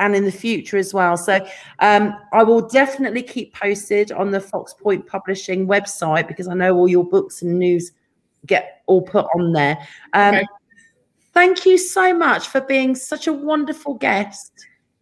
and 0.00 0.14
in 0.14 0.24
the 0.24 0.32
future 0.32 0.76
as 0.76 0.94
well. 0.94 1.16
So 1.16 1.44
um, 1.80 2.14
I 2.32 2.44
will 2.44 2.68
definitely 2.68 3.22
keep 3.22 3.52
posted 3.52 4.12
on 4.12 4.30
the 4.30 4.40
Fox 4.40 4.72
Point 4.72 5.04
Publishing 5.06 5.66
website 5.66 6.28
because 6.28 6.46
I 6.46 6.54
know 6.54 6.76
all 6.76 6.86
your 6.86 7.04
books 7.04 7.42
and 7.42 7.58
news 7.58 7.90
get 8.46 8.82
all 8.86 9.02
put 9.02 9.26
on 9.34 9.52
there. 9.52 9.76
Um, 10.12 10.36
okay. 10.36 10.46
Thank 11.34 11.66
you 11.66 11.78
so 11.78 12.14
much 12.14 12.48
for 12.48 12.60
being 12.60 12.94
such 12.94 13.26
a 13.26 13.32
wonderful 13.32 13.94
guest. 13.94 14.52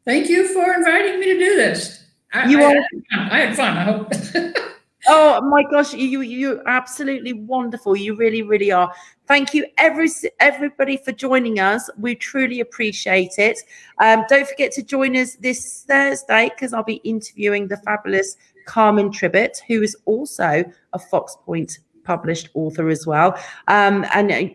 Thank 0.06 0.28
you 0.28 0.48
for 0.48 0.74
inviting 0.74 1.20
me 1.20 1.26
to 1.26 1.38
do 1.38 1.56
this. 1.56 2.05
I, 2.32 2.48
you 2.48 2.62
I, 2.62 2.74
are. 2.74 2.82
I 3.12 3.38
had 3.40 3.56
fun. 3.56 3.76
I 3.76 3.84
hope. 3.84 4.12
oh 5.08 5.40
my 5.42 5.62
gosh, 5.70 5.94
you 5.94 6.20
you 6.20 6.62
absolutely 6.66 7.32
wonderful. 7.32 7.96
You 7.96 8.16
really, 8.16 8.42
really 8.42 8.72
are. 8.72 8.92
Thank 9.26 9.54
you, 9.54 9.66
every 9.78 10.08
everybody, 10.40 10.96
for 10.96 11.12
joining 11.12 11.58
us. 11.58 11.88
We 11.98 12.14
truly 12.14 12.60
appreciate 12.60 13.38
it. 13.38 13.58
Um, 13.98 14.24
don't 14.28 14.48
forget 14.48 14.72
to 14.72 14.82
join 14.82 15.16
us 15.16 15.36
this 15.36 15.84
Thursday 15.88 16.50
because 16.50 16.72
I'll 16.72 16.84
be 16.84 17.00
interviewing 17.04 17.68
the 17.68 17.76
fabulous 17.78 18.36
Carmen 18.66 19.10
Tribbett, 19.10 19.58
who 19.66 19.82
is 19.82 19.96
also 20.04 20.64
a 20.92 20.98
Fox 20.98 21.36
Point 21.44 21.78
published 22.04 22.50
author 22.54 22.88
as 22.88 23.06
well. 23.06 23.38
Um, 23.68 24.06
and 24.14 24.30
uh, 24.30 24.54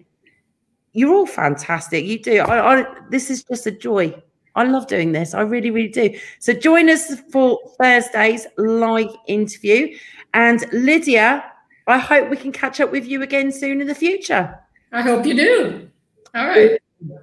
you're 0.94 1.14
all 1.14 1.26
fantastic. 1.26 2.06
You 2.06 2.20
do. 2.20 2.40
I, 2.40 2.82
I, 2.82 2.86
this 3.10 3.30
is 3.30 3.44
just 3.44 3.68
a 3.68 3.72
joy 3.72 4.22
I 4.56 4.64
love 4.64 4.88
doing 4.88 5.12
this. 5.12 5.34
I 5.34 5.42
really, 5.42 5.72
really 5.72 5.88
do. 5.88 6.18
So 6.40 6.54
join 6.54 6.90
us 6.90 7.20
for 7.32 7.60
Thursday's 7.80 8.48
live 8.58 9.16
interview. 9.28 9.96
And 10.34 10.66
Lydia, 10.74 11.44
I 11.88 11.98
hope 11.98 12.30
we 12.30 12.38
can 12.38 12.52
catch 12.52 12.80
up 12.80 12.92
with 12.92 13.06
you 13.06 13.22
again 13.22 13.52
soon 13.52 13.82
in 13.82 13.88
the 13.88 13.96
future. 13.96 14.60
I 14.92 15.02
hope 15.02 15.26
you 15.26 15.36
do. 15.36 15.90
All 16.36 16.48
right. 16.48 16.80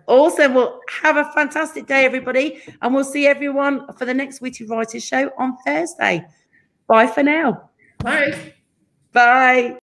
Awesome. 0.07 0.55
Well, 0.55 0.81
have 1.03 1.17
a 1.17 1.31
fantastic 1.33 1.87
day, 1.87 2.05
everybody. 2.05 2.61
And 2.83 2.95
we'll 2.95 3.05
see 3.05 3.27
everyone 3.27 3.93
for 3.93 4.05
the 4.05 4.15
next 4.15 4.41
Witty 4.41 4.65
Writers 4.65 5.05
Show 5.05 5.31
on 5.39 5.57
Thursday. 5.65 6.25
Bye 6.87 7.07
for 7.07 7.23
now. 7.23 7.71
Bye. 7.99 8.53
Bye. 9.13 9.77